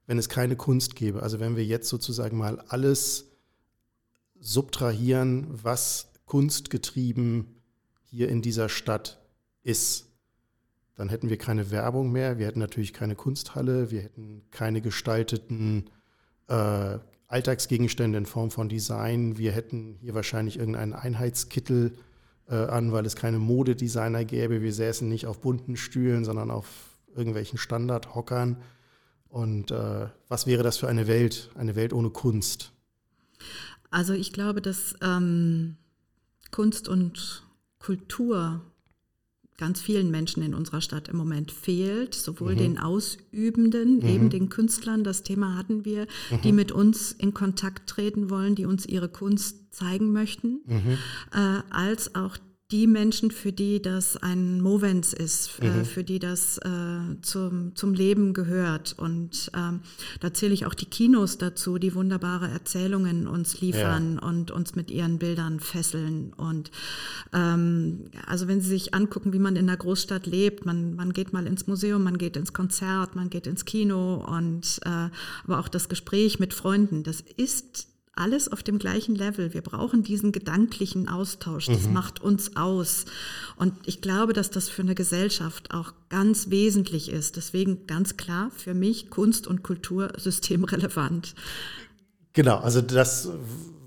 wenn 0.08 0.18
es 0.18 0.30
keine 0.30 0.56
Kunst 0.56 0.96
gäbe. 0.96 1.22
Also 1.22 1.38
wenn 1.38 1.54
wir 1.54 1.64
jetzt 1.64 1.88
sozusagen 1.88 2.38
mal 2.38 2.58
alles 2.68 3.26
subtrahieren, 4.40 5.46
was 5.50 6.10
kunstgetrieben 6.24 7.60
hier 8.02 8.30
in 8.30 8.40
dieser 8.40 8.70
Stadt 8.70 9.20
ist, 9.62 10.06
dann 10.94 11.10
hätten 11.10 11.28
wir 11.28 11.36
keine 11.36 11.70
Werbung 11.70 12.10
mehr, 12.10 12.38
wir 12.38 12.46
hätten 12.46 12.58
natürlich 12.58 12.94
keine 12.94 13.16
Kunsthalle, 13.16 13.90
wir 13.90 14.00
hätten 14.00 14.42
keine 14.50 14.80
gestalteten 14.80 15.90
äh, 16.48 16.98
Alltagsgegenstände 17.26 18.16
in 18.16 18.26
Form 18.26 18.50
von 18.50 18.70
Design, 18.70 19.36
wir 19.36 19.52
hätten 19.52 19.98
hier 20.00 20.14
wahrscheinlich 20.14 20.58
irgendeinen 20.58 20.94
Einheitskittel 20.94 21.98
äh, 22.48 22.54
an, 22.54 22.92
weil 22.92 23.04
es 23.04 23.14
keine 23.14 23.38
Modedesigner 23.38 24.24
gäbe, 24.24 24.62
wir 24.62 24.72
säßen 24.72 25.06
nicht 25.06 25.26
auf 25.26 25.40
bunten 25.40 25.76
Stühlen, 25.76 26.24
sondern 26.24 26.50
auf 26.50 26.98
irgendwelchen 27.14 27.58
Standardhockern. 27.58 28.62
Und 29.28 29.70
äh, 29.70 30.06
was 30.28 30.46
wäre 30.46 30.62
das 30.62 30.78
für 30.78 30.88
eine 30.88 31.06
Welt, 31.06 31.50
eine 31.54 31.76
Welt 31.76 31.92
ohne 31.92 32.10
Kunst? 32.10 32.72
Also 33.90 34.12
ich 34.12 34.32
glaube, 34.32 34.60
dass 34.62 34.94
ähm, 35.02 35.76
Kunst 36.50 36.88
und 36.88 37.42
Kultur 37.78 38.62
ganz 39.58 39.80
vielen 39.80 40.10
Menschen 40.10 40.42
in 40.42 40.54
unserer 40.54 40.80
Stadt 40.80 41.08
im 41.08 41.16
Moment 41.16 41.50
fehlt, 41.50 42.14
sowohl 42.14 42.52
mhm. 42.54 42.58
den 42.58 42.78
Ausübenden, 42.78 43.96
mhm. 43.96 44.08
eben 44.08 44.30
den 44.30 44.48
Künstlern, 44.48 45.02
das 45.02 45.24
Thema 45.24 45.56
hatten 45.56 45.84
wir, 45.84 46.06
mhm. 46.30 46.40
die 46.42 46.52
mit 46.52 46.72
uns 46.72 47.12
in 47.12 47.34
Kontakt 47.34 47.90
treten 47.90 48.30
wollen, 48.30 48.54
die 48.54 48.66
uns 48.66 48.86
ihre 48.86 49.08
Kunst 49.08 49.74
zeigen 49.74 50.12
möchten, 50.12 50.60
mhm. 50.64 50.98
äh, 51.32 51.60
als 51.70 52.14
auch 52.14 52.38
die 52.70 52.86
Menschen, 52.86 53.30
für 53.30 53.50
die 53.50 53.80
das 53.80 54.18
ein 54.18 54.60
Movens 54.60 55.14
ist, 55.14 55.58
äh, 55.62 55.70
mhm. 55.70 55.84
für 55.86 56.04
die 56.04 56.18
das 56.18 56.58
äh, 56.58 56.68
zum, 57.22 57.74
zum 57.74 57.94
Leben 57.94 58.34
gehört. 58.34 58.94
Und 58.98 59.50
ähm, 59.56 59.80
da 60.20 60.34
zähle 60.34 60.52
ich 60.52 60.66
auch 60.66 60.74
die 60.74 60.84
Kinos 60.84 61.38
dazu, 61.38 61.78
die 61.78 61.94
wunderbare 61.94 62.48
Erzählungen 62.48 63.26
uns 63.26 63.62
liefern 63.62 64.18
ja. 64.20 64.28
und 64.28 64.50
uns 64.50 64.74
mit 64.74 64.90
ihren 64.90 65.18
Bildern 65.18 65.60
fesseln. 65.60 66.34
Und 66.34 66.70
ähm, 67.32 68.10
also 68.26 68.48
wenn 68.48 68.60
Sie 68.60 68.68
sich 68.68 68.92
angucken, 68.92 69.32
wie 69.32 69.38
man 69.38 69.56
in 69.56 69.66
der 69.66 69.78
Großstadt 69.78 70.26
lebt, 70.26 70.66
man, 70.66 70.94
man 70.94 71.14
geht 71.14 71.32
mal 71.32 71.46
ins 71.46 71.66
Museum, 71.68 72.02
man 72.02 72.18
geht 72.18 72.36
ins 72.36 72.52
Konzert, 72.52 73.16
man 73.16 73.30
geht 73.30 73.46
ins 73.46 73.64
Kino 73.64 74.16
und 74.16 74.78
äh, 74.84 75.08
aber 75.44 75.58
auch 75.58 75.68
das 75.68 75.88
Gespräch 75.88 76.38
mit 76.38 76.52
Freunden, 76.52 77.02
das 77.02 77.22
ist 77.38 77.88
alles 78.18 78.50
auf 78.50 78.62
dem 78.62 78.78
gleichen 78.78 79.14
Level. 79.14 79.54
Wir 79.54 79.62
brauchen 79.62 80.02
diesen 80.02 80.32
gedanklichen 80.32 81.08
Austausch. 81.08 81.66
Das 81.66 81.86
mhm. 81.86 81.92
macht 81.92 82.20
uns 82.20 82.56
aus. 82.56 83.04
Und 83.56 83.74
ich 83.86 84.00
glaube, 84.00 84.32
dass 84.32 84.50
das 84.50 84.68
für 84.68 84.82
eine 84.82 84.94
Gesellschaft 84.94 85.72
auch 85.72 85.92
ganz 86.08 86.50
wesentlich 86.50 87.10
ist. 87.10 87.36
Deswegen 87.36 87.86
ganz 87.86 88.16
klar 88.16 88.50
für 88.56 88.74
mich 88.74 89.10
Kunst 89.10 89.46
und 89.46 89.62
Kultur 89.62 90.12
systemrelevant. 90.16 91.34
Genau, 92.32 92.58
also 92.58 92.80
das 92.80 93.30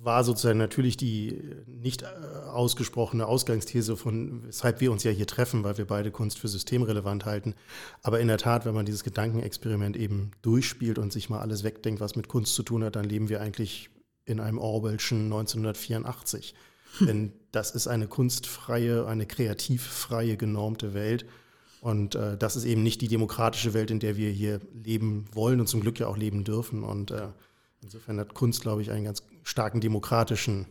war 0.04 0.24
sozusagen 0.24 0.58
natürlich 0.58 0.98
die 0.98 1.40
nicht 1.68 2.04
ausgesprochene 2.06 3.26
Ausgangsthese 3.26 3.96
von, 3.96 4.44
weshalb 4.46 4.82
wir 4.82 4.92
uns 4.92 5.04
ja 5.04 5.12
hier 5.12 5.28
treffen, 5.28 5.64
weil 5.64 5.78
wir 5.78 5.86
beide 5.86 6.12
Kunst 6.12 6.40
für 6.40 6.48
systemrelevant 6.48 7.26
halten. 7.26 7.54
Aber 8.02 8.20
in 8.20 8.28
der 8.28 8.38
Tat, 8.38 8.66
wenn 8.66 8.74
man 8.74 8.86
dieses 8.86 9.04
Gedankenexperiment 9.04 9.96
eben 9.96 10.32
durchspielt 10.42 10.98
und 10.98 11.14
sich 11.14 11.30
mal 11.30 11.40
alles 11.40 11.64
wegdenkt, 11.64 12.02
was 12.02 12.16
mit 12.16 12.28
Kunst 12.28 12.56
zu 12.56 12.64
tun 12.64 12.84
hat, 12.84 12.96
dann 12.96 13.06
leben 13.06 13.30
wir 13.30 13.42
eigentlich 13.42 13.90
in 14.26 14.40
einem 14.40 14.58
Orwellschen 14.58 15.26
1984. 15.26 16.54
Hm. 16.98 17.08
Denn 17.08 17.34
das 17.52 17.72
ist 17.72 17.88
eine 17.88 18.08
kunstfreie, 18.08 19.06
eine 19.06 19.26
kreativfreie, 19.26 20.38
genormte 20.38 20.94
Welt. 20.94 21.26
Und 21.82 22.16
äh, 22.16 22.38
das 22.38 22.56
ist 22.56 22.66
eben 22.66 22.84
nicht 22.84 23.02
die 23.02 23.08
demokratische 23.08 23.74
Welt, 23.74 23.90
in 23.90 24.00
der 24.00 24.16
wir 24.16 24.30
hier 24.30 24.62
leben 24.84 25.26
wollen 25.34 25.60
und 25.60 25.68
zum 25.68 25.82
Glück 25.82 26.00
ja 26.00 26.08
auch 26.08 26.18
leben 26.18 26.44
dürfen. 26.44 26.84
Und 26.84 27.12
äh, 27.12 27.30
insofern 27.82 28.20
hat 28.20 28.34
Kunst, 28.34 28.62
glaube 28.62 28.82
ich, 28.84 28.92
einen 28.92 29.06
ganz 29.06 29.24
starken 29.44 29.82
demokratischen 29.82 30.68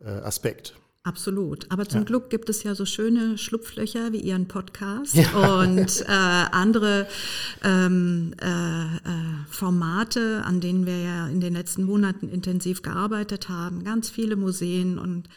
äh, 0.00 0.08
Aspekt. 0.08 0.74
Absolut. 1.04 1.66
Aber 1.68 1.88
zum 1.88 2.02
ja. 2.02 2.04
Glück 2.04 2.30
gibt 2.30 2.48
es 2.48 2.62
ja 2.62 2.76
so 2.76 2.86
schöne 2.86 3.36
Schlupflöcher 3.36 4.12
wie 4.12 4.20
Ihren 4.20 4.46
Podcast 4.46 5.16
ja. 5.16 5.60
und 5.60 6.00
äh, 6.06 6.06
andere 6.06 7.08
ähm, 7.64 8.34
äh, 8.40 8.46
äh, 8.46 8.98
Formate, 9.50 10.44
an 10.44 10.60
denen 10.60 10.86
wir 10.86 11.00
ja 11.00 11.26
in 11.26 11.40
den 11.40 11.54
letzten 11.54 11.82
Monaten 11.82 12.28
intensiv 12.28 12.82
gearbeitet 12.82 13.48
haben. 13.48 13.82
Ganz 13.82 14.10
viele 14.10 14.36
Museen 14.36 14.96
und 14.96 15.28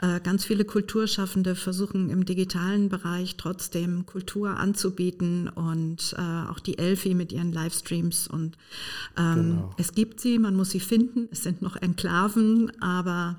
äh, 0.00 0.20
ganz 0.20 0.44
viele 0.44 0.64
Kulturschaffende 0.64 1.56
versuchen 1.56 2.10
im 2.10 2.24
digitalen 2.24 2.88
Bereich 2.88 3.36
trotzdem 3.36 4.06
Kultur 4.06 4.50
anzubieten 4.50 5.48
und 5.48 6.14
äh, 6.16 6.48
auch 6.48 6.60
die 6.60 6.78
Elfi 6.78 7.14
mit 7.14 7.32
ihren 7.32 7.52
Livestreams. 7.52 8.28
Und 8.28 8.56
ähm, 9.16 9.34
genau. 9.34 9.74
es 9.78 9.94
gibt 9.94 10.20
sie, 10.20 10.38
man 10.38 10.54
muss 10.54 10.70
sie 10.70 10.78
finden. 10.78 11.28
Es 11.32 11.42
sind 11.42 11.60
noch 11.60 11.74
Enklaven, 11.74 12.70
aber 12.80 13.34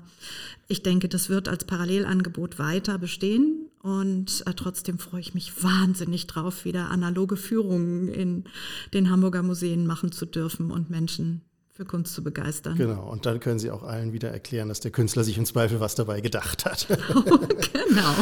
ich 0.70 0.82
denke, 0.82 1.08
das 1.08 1.28
wird 1.28 1.48
als 1.48 1.64
Parallelangebot 1.64 2.58
weiter 2.58 2.98
bestehen. 2.98 3.68
Und 3.82 4.42
äh, 4.46 4.52
trotzdem 4.54 4.98
freue 4.98 5.20
ich 5.20 5.34
mich 5.34 5.62
wahnsinnig 5.62 6.26
drauf, 6.26 6.64
wieder 6.64 6.90
analoge 6.90 7.36
Führungen 7.36 8.08
in 8.08 8.44
den 8.92 9.10
Hamburger 9.10 9.42
Museen 9.42 9.86
machen 9.86 10.12
zu 10.12 10.26
dürfen 10.26 10.70
und 10.70 10.90
Menschen 10.90 11.42
für 11.72 11.86
Kunst 11.86 12.14
zu 12.14 12.22
begeistern. 12.22 12.76
Genau, 12.76 13.10
und 13.10 13.24
dann 13.24 13.40
können 13.40 13.58
Sie 13.58 13.70
auch 13.70 13.82
allen 13.82 14.12
wieder 14.12 14.28
erklären, 14.28 14.68
dass 14.68 14.80
der 14.80 14.90
Künstler 14.90 15.24
sich 15.24 15.38
im 15.38 15.46
Zweifel 15.46 15.80
was 15.80 15.94
dabei 15.94 16.20
gedacht 16.20 16.66
hat. 16.66 16.86
genau. 16.88 18.14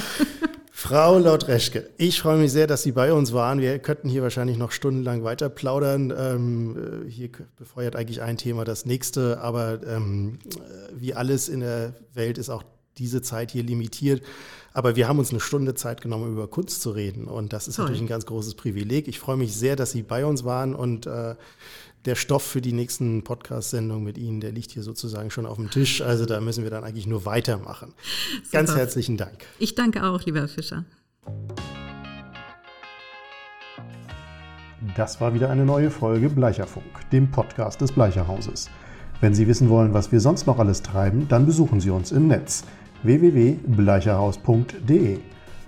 Frau 0.81 1.19
Lautreschke, 1.19 1.91
ich 1.97 2.21
freue 2.21 2.39
mich 2.39 2.53
sehr, 2.53 2.69
dass 2.69 2.85
Sie 2.85 2.93
bei 2.93 3.13
uns 3.13 3.33
waren. 3.33 3.61
Wir 3.61 3.81
könnten 3.81 4.09
hier 4.09 4.23
wahrscheinlich 4.23 4.59
noch 4.59 4.71
stundenlang 4.71 5.25
weiter 5.25 5.49
plaudern. 5.49 6.15
Ähm, 6.17 7.05
äh, 7.05 7.11
hier 7.11 7.31
befeuert 7.57 7.97
eigentlich 7.97 8.23
ein 8.23 8.37
Thema 8.37 8.65
das 8.65 8.87
nächste, 8.87 9.41
aber 9.41 9.81
ähm, 9.85 10.39
wie 10.95 11.15
alles 11.15 11.49
in 11.49 11.61
der 11.61 11.95
Welt 12.15 12.39
ist 12.39 12.49
auch 12.49 12.63
diese 12.97 13.23
Zeit 13.23 13.51
hier 13.51 13.65
limitiert. 13.65 14.23
Aber 14.73 14.95
wir 14.95 15.09
haben 15.09 15.19
uns 15.19 15.31
eine 15.31 15.41
Stunde 15.41 15.75
Zeit 15.75 16.01
genommen, 16.01 16.31
über 16.31 16.47
Kunst 16.47 16.81
zu 16.81 16.93
reden. 16.93 17.25
Und 17.27 17.53
das 17.53 17.67
ist 17.67 17.75
Toll. 17.75 17.87
natürlich 17.87 18.03
ein 18.03 18.09
ganz 18.09 18.25
großes 18.27 18.55
Privileg. 18.55 19.09
Ich 19.09 19.19
freue 19.19 19.37
mich 19.37 19.57
sehr, 19.57 19.75
dass 19.75 19.91
Sie 19.91 20.05
bei 20.05 20.25
uns 20.25 20.45
waren 20.45 20.77
und 20.77 21.09
äh, 21.09 21.35
der 22.09 22.17
Stoff 22.17 22.43
für 22.43 22.63
die 22.63 22.73
nächsten 22.73 23.23
Podcast-Sendungen 23.23 24.03
mit 24.03 24.17
Ihnen, 24.17 24.41
der 24.41 24.51
liegt 24.51 24.71
hier 24.73 24.83
sozusagen 24.83 25.31
schon 25.31 25.45
auf 25.45 25.57
dem 25.57 25.69
Tisch. 25.71 26.01
Also 26.01 26.25
da 26.25 26.41
müssen 26.41 26.65
wir 26.65 26.71
dann 26.71 26.83
eigentlich 26.83 27.07
nur 27.07 27.27
weitermachen. 27.27 27.93
Super. 28.45 28.49
Ganz 28.51 28.75
herzlichen 28.75 29.19
Dank. 29.19 29.45
Ich 29.59 29.75
danke 29.75 30.03
auch, 30.03 30.25
lieber 30.25 30.49
Fischer. 30.49 30.87
Das 34.97 35.21
war 35.21 35.35
wieder 35.35 35.51
eine 35.51 35.67
neue 35.67 35.91
Folge 35.91 36.31
Bleicherfunk, 36.31 37.11
dem 37.13 37.31
Podcast 37.31 37.83
des 37.83 37.93
Bleicherhauses. 37.93 38.71
Wenn 39.21 39.35
Sie 39.35 39.47
wissen 39.47 39.69
wollen, 39.69 39.93
was 39.93 40.11
wir 40.11 40.21
sonst 40.21 40.47
noch 40.47 40.59
alles 40.59 40.81
treiben, 40.83 41.29
dann 41.29 41.45
besuchen 41.45 41.81
Sie 41.81 41.91
uns 41.91 42.11
im 42.11 42.29
Netz 42.29 42.65
www.bleicherhaus.de. 43.03 45.19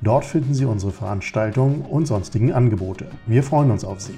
Dort 0.00 0.24
finden 0.24 0.54
Sie 0.54 0.64
unsere 0.64 0.92
Veranstaltungen 0.92 1.82
und 1.82 2.06
sonstigen 2.06 2.52
Angebote. 2.52 3.10
Wir 3.26 3.42
freuen 3.42 3.70
uns 3.70 3.84
auf 3.84 4.00
Sie. 4.00 4.16